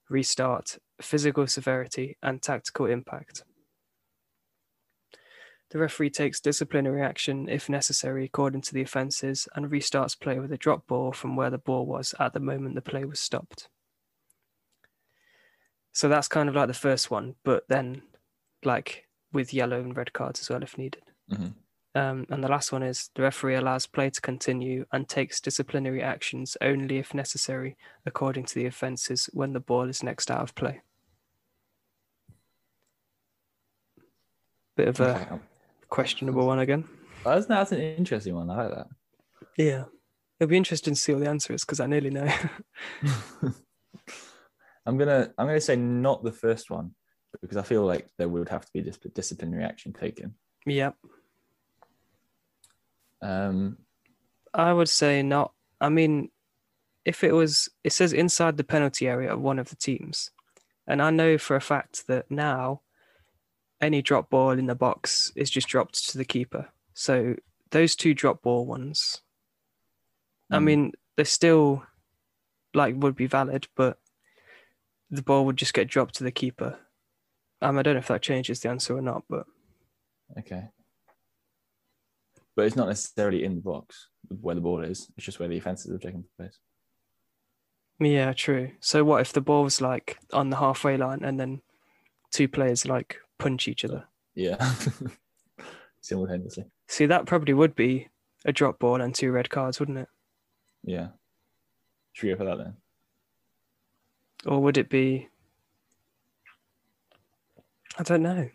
restart, 0.09 0.79
physical 1.01 1.47
severity, 1.47 2.17
and 2.23 2.41
tactical 2.41 2.87
impact. 2.87 3.43
The 5.71 5.79
referee 5.79 6.11
takes 6.11 6.41
disciplinary 6.41 7.03
action 7.03 7.49
if 7.49 7.69
necessary 7.69 8.25
according 8.25 8.61
to 8.63 8.75
the 8.75 8.83
offences 8.83 9.49
and 9.57 9.71
restarts 9.71 10.19
play 10.19 10.39
with 10.39 10.53
a 10.53 10.57
drop 10.57 10.87
ball 10.87 11.13
from 11.13 11.35
where 11.35 11.51
the 11.51 11.59
ball 11.59 11.85
was 11.87 12.15
at 12.21 12.33
the 12.33 12.41
moment 12.41 12.77
the 12.77 12.83
play 12.83 13.05
was 13.05 13.19
stopped. 13.19 13.69
So 15.91 16.09
that's 16.09 16.29
kind 16.29 16.49
of 16.49 16.55
like 16.55 16.69
the 16.69 16.75
first 16.75 17.11
one, 17.11 17.35
but 17.43 17.65
then 17.69 18.03
like 18.63 19.06
with 19.33 19.55
yellow 19.55 19.81
and 19.81 19.97
red 19.97 20.13
cards 20.13 20.41
as 20.41 20.51
well 20.51 20.63
if 20.63 20.79
needed. 20.79 21.03
Mhm. 21.31 21.55
Um, 21.95 22.27
and 22.29 22.45
the 22.45 22.49
last 22.49 22.73
one 22.73 22.83
is 22.83 23.11
the 23.15 23.23
referee 23.23 23.55
allows 23.55 23.87
play 23.87 24.11
to 24.11 24.21
continue 24.21 24.85
and 24.93 25.09
takes 25.09 25.41
disciplinary 25.41 26.03
actions 26.03 26.55
only 26.61 26.99
if 26.99 27.15
necessary 27.15 27.77
according 28.05 28.45
to 28.45 28.55
the 28.55 28.67
offences 28.67 29.31
when 29.33 29.55
the 29.55 29.61
ball 29.61 29.89
is 29.89 30.03
next 30.03 30.31
out 30.31 30.43
of 30.43 30.55
play. 30.55 30.83
Bit 34.77 34.89
of 34.89 35.01
a 35.01 35.41
questionable 35.89 36.47
one 36.47 36.59
again. 36.59 36.85
That's, 37.25 37.47
that's 37.47 37.73
an 37.73 37.81
interesting 37.81 38.35
one. 38.35 38.51
I 38.51 38.65
like 38.65 38.75
that. 38.75 38.89
Yeah. 39.57 39.85
It'll 40.39 40.51
be 40.51 40.59
interesting 40.59 40.93
to 40.93 41.01
see 41.01 41.15
what 41.15 41.23
the 41.25 41.31
answer 41.31 41.55
is 41.55 41.65
because 41.65 41.81
I 41.81 41.87
nearly 41.87 42.11
know. 42.11 42.31
I'm 44.85 44.99
gonna 44.99 45.33
I'm 45.39 45.47
gonna 45.47 45.61
say 45.61 45.77
not 45.77 46.23
the 46.23 46.33
first 46.33 46.71
one 46.71 46.95
because 47.41 47.57
I 47.57 47.63
feel 47.63 47.85
like 47.85 48.09
there 48.19 48.29
would 48.29 48.49
have 48.49 48.65
to 48.65 48.73
be 48.73 48.81
this 48.81 48.99
disciplinary 48.99 49.65
action 49.65 49.93
taken. 49.93 50.35
yep. 50.67 50.95
Um, 53.23 53.79
I 54.55 54.73
would 54.73 54.89
say 54.89 55.23
not. 55.23 55.53
I 55.81 55.89
mean, 55.89 56.31
if 57.05 57.23
it 57.25 57.33
was, 57.33 57.69
it 57.85 57.93
says 57.93 58.13
inside 58.13 58.57
the 58.57 58.65
penalty 58.65 59.07
area 59.09 59.33
of 59.33 59.41
one 59.41 59.59
of 59.59 59.69
the 59.69 59.77
teams. 59.77 60.31
And 60.87 61.03
I 61.03 61.11
know 61.11 61.39
for 61.39 61.57
a 61.57 61.61
fact 61.61 62.07
that 62.07 62.31
now 62.31 62.83
any 63.81 64.03
drop 64.03 64.31
ball 64.31 64.51
in 64.53 64.67
the 64.67 64.75
box 64.75 65.33
is 65.37 65.51
just 65.51 65.69
dropped 65.69 66.09
to 66.11 66.19
the 66.19 66.25
keeper. 66.25 66.69
So 66.95 67.37
those 67.71 67.97
two 67.97 68.15
drop 68.15 68.43
ball 68.43 68.65
ones, 68.67 69.23
I 70.51 70.59
Mm. 70.59 70.65
mean, 70.65 70.93
they're 71.17 71.25
still 71.25 71.85
like 72.75 72.95
would 72.97 73.17
be 73.17 73.27
valid, 73.27 73.67
but 73.75 73.99
the 75.11 75.23
ball 75.23 75.47
would 75.47 75.57
just 75.57 75.75
get 75.75 75.89
dropped 75.89 76.15
to 76.17 76.25
the 76.25 76.31
keeper. 76.33 76.79
Um, 77.63 77.79
I 77.79 77.83
don't 77.83 77.95
know 77.95 78.01
if 78.01 78.09
that 78.09 78.23
changes 78.23 78.61
the 78.61 78.69
answer 78.69 78.97
or 78.97 79.01
not, 79.01 79.25
but 79.29 79.47
okay, 80.39 80.69
but 82.55 82.67
it's 82.67 82.77
not 82.77 82.89
necessarily 82.89 83.45
in 83.45 83.55
the 83.55 83.61
box 83.61 84.09
where 84.29 84.55
the 84.55 84.61
ball 84.61 84.83
is. 84.83 85.11
It's 85.17 85.27
just 85.27 85.41
where 85.41 85.49
the 85.49 85.59
offences 85.59 85.91
have 85.91 86.01
taken 86.01 86.25
place. 86.37 86.59
Yeah, 87.99 88.33
true. 88.35 88.73
So 88.81 89.05
what 89.05 89.23
if 89.23 89.33
the 89.33 89.41
ball 89.41 89.65
was 89.65 89.81
like 89.81 90.19
on 90.33 90.51
the 90.51 90.57
halfway 90.57 90.97
line 90.97 91.25
and 91.25 91.41
then 91.41 91.63
two 92.31 92.47
players 92.47 92.87
like 92.87 93.17
punch 93.39 93.69
each 93.69 93.85
other? 93.85 94.05
Yeah, 94.35 94.73
simultaneously. 96.03 96.67
See, 96.89 97.07
that 97.07 97.27
probably 97.27 97.55
would 97.55 97.75
be 97.75 98.09
a 98.45 98.53
drop 98.53 98.79
ball 98.79 99.01
and 99.01 99.15
two 99.15 99.33
red 99.33 99.49
cards, 99.51 99.81
wouldn't 99.81 99.99
it? 99.99 100.09
Yeah. 100.85 101.09
Should 102.13 102.27
we 102.29 102.33
go 102.33 102.39
for 102.39 102.45
that 102.45 102.59
then? 102.59 102.77
Or 104.47 104.63
would 104.63 104.79
it 104.79 104.89
be? 104.89 105.29
I 107.99 108.03
don't 108.03 108.23
know. 108.23 108.49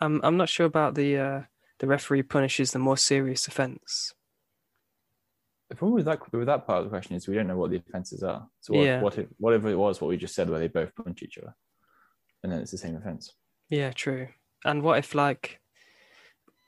I'm 0.00 0.20
I'm 0.24 0.36
not 0.36 0.48
sure 0.48 0.66
about 0.66 0.94
the 0.94 1.18
uh, 1.18 1.42
the 1.78 1.86
referee 1.86 2.22
punishes 2.22 2.72
the 2.72 2.78
more 2.78 2.96
serious 2.96 3.46
offence. 3.48 4.14
The 5.68 5.76
problem 5.76 5.94
with 5.96 6.04
that 6.06 6.32
with 6.32 6.46
that 6.46 6.66
part 6.66 6.78
of 6.78 6.84
the 6.84 6.90
question 6.90 7.16
is 7.16 7.28
we 7.28 7.34
don't 7.34 7.46
know 7.46 7.56
what 7.56 7.70
the 7.70 7.76
offences 7.88 8.22
are. 8.22 8.48
So 8.60 8.74
what, 8.74 8.84
Yeah. 8.84 9.00
what 9.02 9.18
if 9.18 9.28
whatever 9.38 9.68
it 9.70 9.76
was, 9.76 10.00
what 10.00 10.08
we 10.08 10.16
just 10.16 10.34
said, 10.34 10.50
where 10.50 10.58
they 10.58 10.68
both 10.68 10.94
punch 10.94 11.22
each 11.22 11.38
other, 11.38 11.54
and 12.42 12.50
then 12.52 12.60
it's 12.60 12.72
the 12.72 12.78
same 12.78 12.96
offence. 12.96 13.34
Yeah, 13.68 13.92
true. 13.92 14.28
And 14.64 14.82
what 14.82 14.98
if 14.98 15.14
like 15.14 15.60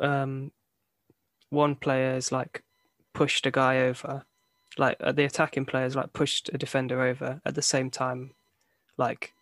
um 0.00 0.52
one 1.50 1.74
player 1.74 2.16
is 2.16 2.32
like 2.32 2.62
pushed 3.12 3.44
a 3.46 3.50
guy 3.50 3.78
over, 3.80 4.24
like 4.78 4.96
uh, 5.00 5.12
the 5.12 5.24
attacking 5.24 5.66
player's 5.66 5.96
like 5.96 6.12
pushed 6.12 6.48
a 6.52 6.58
defender 6.58 7.02
over 7.02 7.40
at 7.44 7.54
the 7.54 7.62
same 7.62 7.90
time, 7.90 8.34
like 8.96 9.32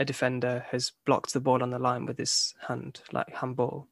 a 0.00 0.04
defender 0.04 0.64
has 0.70 0.92
blocked 1.04 1.34
the 1.34 1.40
ball 1.40 1.62
on 1.62 1.68
the 1.70 1.78
line 1.78 2.06
with 2.06 2.16
his 2.16 2.54
hand, 2.66 3.02
like 3.12 3.28
handball. 3.36 3.86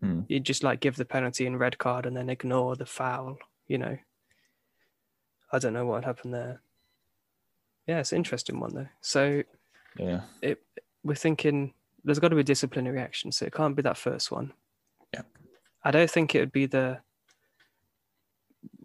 Hmm. 0.00 0.22
You 0.26 0.40
just 0.40 0.64
like 0.64 0.80
give 0.80 0.96
the 0.96 1.04
penalty 1.04 1.46
and 1.46 1.60
red 1.60 1.76
card 1.76 2.06
and 2.06 2.16
then 2.16 2.30
ignore 2.30 2.74
the 2.74 2.86
foul, 2.86 3.38
you 3.68 3.76
know. 3.76 3.98
I 5.52 5.58
don't 5.58 5.74
know 5.74 5.84
what 5.84 6.04
happened 6.06 6.32
there. 6.32 6.62
Yeah, 7.86 8.00
it's 8.00 8.12
an 8.12 8.16
interesting 8.16 8.60
one 8.60 8.74
though. 8.74 8.88
So 9.02 9.42
Yeah. 9.98 10.22
it, 10.40 10.62
we're 11.04 11.14
thinking 11.14 11.74
there's 12.02 12.18
got 12.18 12.28
to 12.28 12.36
be 12.36 12.42
disciplinary 12.42 12.98
action, 12.98 13.30
so 13.30 13.44
it 13.44 13.52
can't 13.52 13.76
be 13.76 13.82
that 13.82 13.98
first 13.98 14.32
one. 14.32 14.54
Yeah. 15.12 15.22
I 15.84 15.90
don't 15.90 16.10
think 16.10 16.34
it 16.34 16.40
would 16.40 16.52
be 16.52 16.64
the 16.64 17.00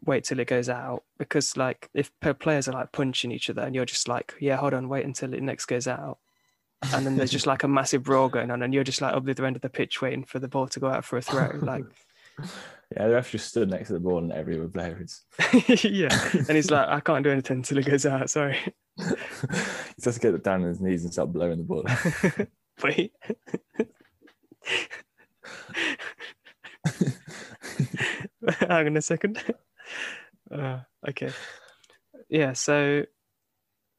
wait 0.03 0.25
till 0.25 0.39
it 0.39 0.47
goes 0.47 0.67
out 0.67 1.03
because, 1.17 1.55
like, 1.55 1.89
if 1.93 2.11
players 2.39 2.67
are 2.67 2.73
like 2.73 2.91
punching 2.91 3.31
each 3.31 3.49
other 3.49 3.61
and 3.61 3.73
you're 3.73 3.85
just 3.85 4.07
like, 4.09 4.35
yeah, 4.41 4.57
hold 4.57 4.73
on, 4.73 4.89
wait 4.89 5.05
until 5.05 5.33
it 5.33 5.41
next 5.41 5.65
goes 5.65 5.87
out, 5.87 6.17
and 6.93 7.05
then 7.05 7.15
there's 7.17 7.31
just 7.37 7.47
like 7.47 7.63
a 7.63 7.67
massive 7.67 8.03
brawl 8.03 8.29
going 8.29 8.51
on, 8.51 8.61
and 8.61 8.73
you're 8.73 8.83
just 8.83 9.01
like 9.01 9.13
up 9.13 9.25
the 9.25 9.31
other 9.31 9.45
end 9.45 9.55
of 9.55 9.61
the 9.61 9.69
pitch 9.69 10.01
waiting 10.01 10.23
for 10.23 10.39
the 10.39 10.47
ball 10.47 10.67
to 10.67 10.79
go 10.79 10.87
out 10.87 11.05
for 11.05 11.17
a 11.17 11.21
throw, 11.21 11.51
like, 11.61 11.83
Yeah, 12.95 13.07
the 13.07 13.13
ref 13.13 13.31
just 13.31 13.47
stood 13.49 13.69
next 13.69 13.87
to 13.87 13.93
the 13.93 13.99
ball 13.99 14.19
and 14.19 14.31
every 14.31 14.57
other 14.57 14.67
player 14.67 14.97
is. 15.01 15.23
yeah, 15.83 16.09
and 16.33 16.51
he's 16.51 16.71
like, 16.71 16.87
I 16.87 16.99
can't 16.99 17.23
do 17.23 17.31
anything 17.31 17.57
until 17.57 17.77
it 17.79 17.85
goes 17.85 18.05
out. 18.05 18.29
Sorry, 18.29 18.57
he 18.97 19.03
has 20.03 20.15
to 20.15 20.19
get 20.19 20.43
down 20.43 20.61
on 20.63 20.69
his 20.69 20.81
knees 20.81 21.03
and 21.03 21.13
start 21.13 21.33
blowing 21.33 21.57
the 21.57 21.63
ball. 21.63 21.83
wait. 22.83 23.11
Hang 28.59 28.87
on 28.87 28.97
a 28.97 29.01
second. 29.01 29.43
Uh, 30.51 30.79
okay. 31.07 31.29
Yeah, 32.29 32.53
so 32.53 33.03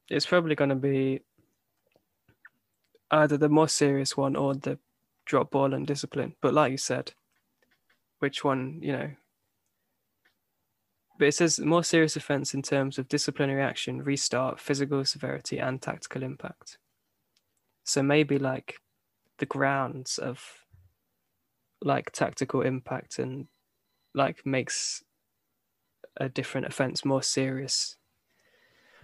it's 0.09 0.25
probably 0.25 0.55
going 0.55 0.71
to 0.71 0.75
be 0.75 1.21
either 3.11 3.37
the 3.37 3.49
more 3.49 3.67
serious 3.67 4.15
one 4.15 4.35
or 4.35 4.55
the 4.55 4.79
drop 5.25 5.51
ball 5.51 5.73
and 5.73 5.85
discipline. 5.85 6.35
But 6.41 6.53
like 6.53 6.71
you 6.71 6.77
said, 6.77 7.13
which 8.19 8.43
one, 8.43 8.79
you 8.81 8.91
know? 8.91 9.11
But 11.17 11.29
it 11.29 11.33
says 11.33 11.59
more 11.59 11.83
serious 11.83 12.15
offence 12.15 12.53
in 12.53 12.61
terms 12.61 12.97
of 12.97 13.09
disciplinary 13.09 13.61
action, 13.61 14.01
restart, 14.01 14.59
physical 14.59 15.03
severity, 15.03 15.59
and 15.59 15.81
tactical 15.81 16.23
impact. 16.23 16.77
So 17.83 18.01
maybe 18.01 18.37
like 18.37 18.75
the 19.39 19.45
grounds 19.45 20.17
of 20.17 20.65
like 21.81 22.11
tactical 22.11 22.61
impact 22.61 23.19
and 23.19 23.47
like 24.13 24.45
makes 24.45 25.03
a 26.17 26.29
different 26.29 26.67
offense 26.67 27.03
more 27.03 27.23
serious. 27.23 27.97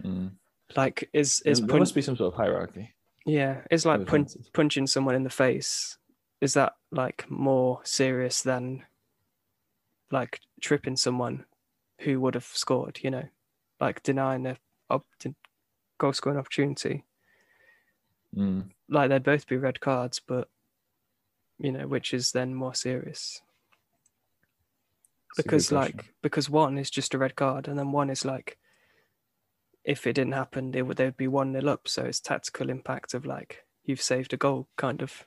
Mm. 0.02 0.32
Like 0.74 1.08
is 1.12 1.40
is 1.44 1.60
there 1.60 1.68
pun- 1.68 1.80
must 1.80 1.94
be 1.94 2.02
some 2.02 2.16
sort 2.16 2.32
of 2.32 2.36
hierarchy. 2.36 2.94
Yeah, 3.26 3.62
it's 3.70 3.84
like 3.84 4.06
punching 4.52 4.86
someone 4.86 5.14
in 5.14 5.24
the 5.24 5.30
face. 5.30 5.98
Is 6.40 6.54
that 6.54 6.74
like 6.92 7.24
more 7.28 7.80
serious 7.82 8.42
than 8.42 8.84
like 10.10 10.40
tripping 10.60 10.96
someone 10.96 11.44
who 12.00 12.20
would 12.20 12.34
have 12.34 12.44
scored? 12.44 13.00
You 13.02 13.10
know, 13.10 13.24
like 13.80 14.02
denying 14.02 14.46
a 14.46 14.56
op- 14.88 15.06
goal 15.98 16.12
scoring 16.12 16.38
opportunity. 16.38 17.04
Mm. 18.36 18.70
like 18.90 19.08
they'd 19.08 19.22
both 19.22 19.46
be 19.46 19.56
red 19.56 19.80
cards, 19.80 20.20
but 20.20 20.48
you 21.58 21.72
know, 21.72 21.86
which 21.86 22.12
is 22.12 22.32
then 22.32 22.54
more 22.54 22.74
serious 22.74 23.40
good 25.36 25.44
because 25.44 25.72
like 25.72 26.12
because 26.22 26.50
one 26.50 26.78
is 26.78 26.90
just 26.90 27.14
a 27.14 27.18
red 27.18 27.36
card, 27.36 27.68
and 27.68 27.78
then 27.78 27.92
one 27.92 28.10
is 28.10 28.24
like 28.24 28.58
if 29.86 30.06
it 30.06 30.14
didn't 30.14 30.32
happen, 30.32 30.74
it 30.74 30.82
would 30.86 30.96
they'd 30.96 31.16
be 31.16 31.28
one 31.28 31.52
nil 31.52 31.68
up. 31.70 31.88
So 31.88 32.02
it's 32.02 32.20
tactical 32.20 32.68
impact 32.68 33.14
of 33.14 33.24
like 33.24 33.64
you've 33.84 34.02
saved 34.02 34.32
a 34.32 34.36
goal, 34.36 34.68
kind 34.76 35.00
of. 35.00 35.24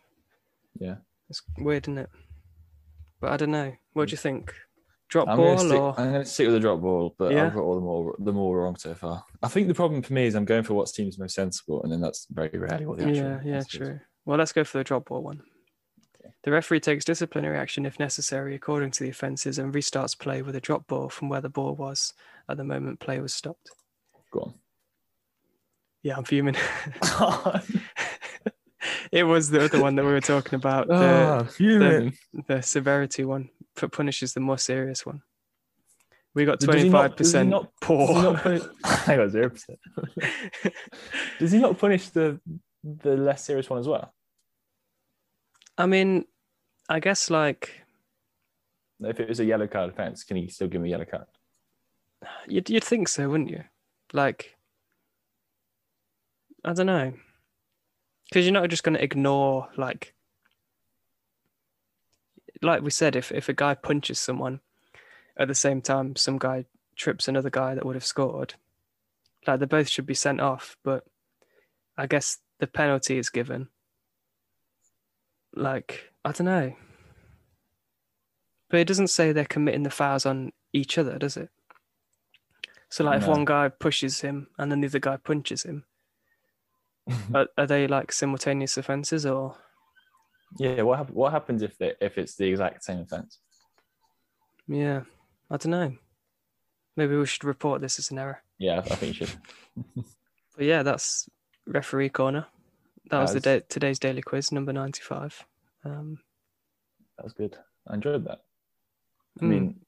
yeah, 0.80 0.95
It's 1.30 1.41
weird, 1.57 1.86
isn't 1.86 1.97
it? 1.97 2.10
But 3.22 3.32
I 3.32 3.38
don't 3.38 3.51
know. 3.51 3.74
What 3.93 4.10
do 4.10 4.12
you 4.12 4.18
think? 4.18 4.53
Drop 5.07 5.28
I'm 5.28 5.38
ball 5.38 5.57
stick, 5.57 5.80
or 5.80 5.99
I'm 5.99 6.12
gonna 6.12 6.26
stick 6.26 6.45
with 6.45 6.53
the 6.53 6.60
drop 6.60 6.82
ball, 6.82 7.16
but 7.18 7.32
Yeah. 7.32 7.47
I've 7.47 7.55
got 7.55 7.62
all 7.64 7.76
the 7.76 7.82
more 7.82 8.16
the 8.20 8.34
more 8.34 8.62
wrong 8.62 8.76
so 8.76 8.93
far. 8.93 9.24
I 9.41 9.47
think 9.47 9.68
the 9.68 9.74
problem 9.74 10.03
for 10.03 10.14
me 10.14 10.26
is 10.26 10.36
I'm 10.36 10.45
going 10.45 10.64
for 10.64 10.76
what 10.76 10.88
seems 10.89 11.18
most 11.18 11.34
sensible, 11.34 11.82
and 11.82 11.91
then 11.91 11.99
that's 12.01 12.28
very 12.30 12.55
rarely 12.60 12.86
what 12.86 12.99
the 12.99 13.05
actual 13.05 13.24
yeah, 13.24 13.39
yeah, 13.43 13.57
is. 13.57 13.68
true. 13.68 13.99
Well, 14.26 14.38
let's 14.38 14.53
go 14.53 14.64
for 14.64 14.78
the 14.78 14.84
drop 14.84 15.05
ball 15.07 15.24
one. 15.24 15.41
The 16.43 16.51
referee 16.51 16.82
takes 16.82 17.03
disciplinary 17.05 17.57
action 17.57 17.86
if 17.86 17.99
necessary 17.99 18.55
according 18.55 18.91
to 18.91 19.03
the 19.03 19.10
offences 19.10 19.57
and 19.57 19.74
restarts 19.74 20.18
play 20.18 20.41
with 20.41 20.55
a 20.55 20.62
drop 20.62 20.88
ball 20.88 21.10
from 21.10 21.28
where 21.28 21.41
the 21.41 21.49
ball 21.49 21.76
was 21.76 22.14
at 22.47 22.57
the 22.57 22.64
moment 22.64 22.99
play 22.99 23.20
was 23.20 23.34
stopped. 23.34 23.72
Go 24.32 24.40
on. 24.42 24.54
Yeah, 26.04 26.18
I'm 26.18 26.24
fuming. 26.24 26.56
it 29.12 29.24
was 29.24 29.50
the 29.50 29.66
other 29.66 29.82
one 29.82 29.96
that 29.96 30.06
we 30.06 30.12
were 30.12 30.22
talking 30.22 30.56
about, 30.56 30.88
the, 30.88 30.96
Ah, 30.96 31.44
fuming. 31.44 32.14
the 32.48 32.62
severity 32.62 33.26
one, 33.26 33.50
punishes 33.92 34.34
the 34.34 34.40
more 34.40 34.58
serious 34.58 35.06
one. 35.06 35.22
We 36.36 36.46
got 36.46 36.62
not- 36.62 36.76
25% 36.76 37.16
does 37.18 37.34
not- 37.36 37.72
poor. 37.82 38.08
Does 38.08 38.16
he 38.16 38.22
not 38.22 38.44
punish? 38.44 38.62
I 39.08 39.16
got 39.18 39.30
zero 39.30 39.50
percent. 39.50 39.80
Does 41.40 41.52
he 41.52 41.60
not 41.60 41.78
punish 41.78 42.10
the 42.10 42.40
the 42.84 43.18
less 43.18 43.44
serious 43.44 43.70
one 43.70 43.80
as 43.80 43.88
well? 43.88 44.14
I 45.78 45.86
mean, 45.86 46.26
I 46.88 47.00
guess 47.00 47.30
like 47.30 47.82
If 49.02 49.20
it 49.20 49.28
was 49.28 49.40
a 49.40 49.46
yellow 49.46 49.68
card 49.68 49.90
offense, 49.90 50.24
can 50.24 50.38
he 50.38 50.48
still 50.50 50.68
give 50.68 50.82
him 50.82 50.86
a 50.86 50.90
yellow 50.90 51.06
card? 51.06 51.26
you'd, 52.48 52.70
you'd 52.70 52.84
think 52.84 53.08
so, 53.08 53.28
wouldn't 53.30 53.50
you? 53.50 53.64
Like, 54.14 54.55
I 56.64 56.74
don't 56.74 56.88
know. 56.88 57.14
Because 58.26 58.45
you're 58.45 58.53
not 58.53 58.70
just 58.70 58.84
going 58.84 58.95
to 58.95 59.03
ignore, 59.03 59.70
like, 59.78 60.14
like 62.62 62.82
we 62.82 62.91
said, 62.91 63.16
if, 63.16 63.32
if 63.32 63.49
a 63.49 63.53
guy 63.53 63.74
punches 63.74 64.20
someone 64.20 64.60
at 65.38 65.47
the 65.47 65.55
same 65.55 65.82
time, 65.82 66.16
some 66.16 66.38
guy 66.38 66.66
trips 66.95 67.28
another 67.28 67.49
guy 67.49 67.76
that 67.76 67.86
would 67.86 67.95
have 67.95 68.05
scored, 68.05 68.55
like, 69.47 69.60
they 69.60 69.66
both 69.66 69.89
should 69.89 70.05
be 70.05 70.14
sent 70.14 70.41
off. 70.41 70.78
But 70.84 71.05
I 71.97 72.07
guess 72.07 72.38
the 72.60 72.68
penalty 72.68 73.18
is 73.18 73.30
given. 73.30 73.70
Like, 75.55 76.12
I 76.24 76.32
don't 76.32 76.45
know. 76.45 76.74
But 78.70 78.82
it 78.82 78.88
doesn't 78.88 79.07
say 79.07 79.32
they're 79.32 79.45
committing 79.45 79.84
the 79.84 79.89
fouls 79.89 80.26
on 80.26 80.51
each 80.74 80.97
other, 80.97 81.18
does 81.18 81.38
it? 81.38 81.49
So, 82.90 83.04
like, 83.04 83.18
if 83.22 83.28
one 83.28 83.46
guy 83.46 83.70
pushes 83.70 84.22
him 84.22 84.48
and 84.58 84.72
then 84.72 84.82
the 84.82 84.88
other 84.88 85.00
guy 85.00 85.18
punches 85.18 85.64
him, 85.64 85.86
are, 87.34 87.48
are 87.58 87.68
they 87.68 87.88
like 87.88 88.12
simultaneous 88.12 88.78
offences 88.78 89.26
or? 89.26 89.56
Yeah. 90.58 90.82
What 90.84 90.98
hap- 91.00 91.10
what 91.12 91.32
happens 91.32 91.62
if 91.62 91.78
they, 91.78 91.94
if 92.02 92.18
it's 92.18 92.36
the 92.36 92.48
exact 92.48 92.84
same 92.84 93.00
offense? 93.00 93.40
Yeah, 94.68 95.04
I 95.50 95.58
don't 95.58 95.72
know. 95.72 95.98
Maybe 96.96 97.16
we 97.18 97.26
should 97.26 97.44
report 97.44 97.82
this 97.82 98.00
as 98.00 98.12
an 98.12 98.20
error. 98.20 98.44
Yeah, 98.60 98.80
I 98.80 98.96
think 98.96 99.20
you 99.20 99.26
should. 99.28 99.38
But 100.56 100.66
yeah, 100.66 100.84
that's 100.84 101.28
referee 101.66 102.10
corner. 102.10 102.48
That 103.10 103.20
was 103.22 103.34
the 103.34 103.40
day, 103.40 103.62
today's 103.68 104.00
daily 104.00 104.22
quiz, 104.22 104.52
number 104.52 104.74
ninety-five. 104.74 105.46
Um, 105.84 106.20
That 107.18 107.24
was 107.24 107.34
good. 107.34 107.58
I 107.88 107.96
enjoyed 107.96 108.26
that. 108.26 108.40
I 109.42 109.46
mm, 109.46 109.48
mean, 109.48 109.86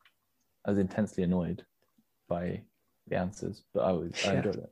I 0.66 0.72
was 0.72 0.80
intensely 0.80 1.24
annoyed 1.24 1.66
by 2.28 2.64
the 3.12 3.18
answers, 3.18 3.62
but 3.74 3.82
I 3.82 3.92
was 3.92 4.12
I 4.26 4.36
enjoyed 4.36 4.56
it. 4.56 4.72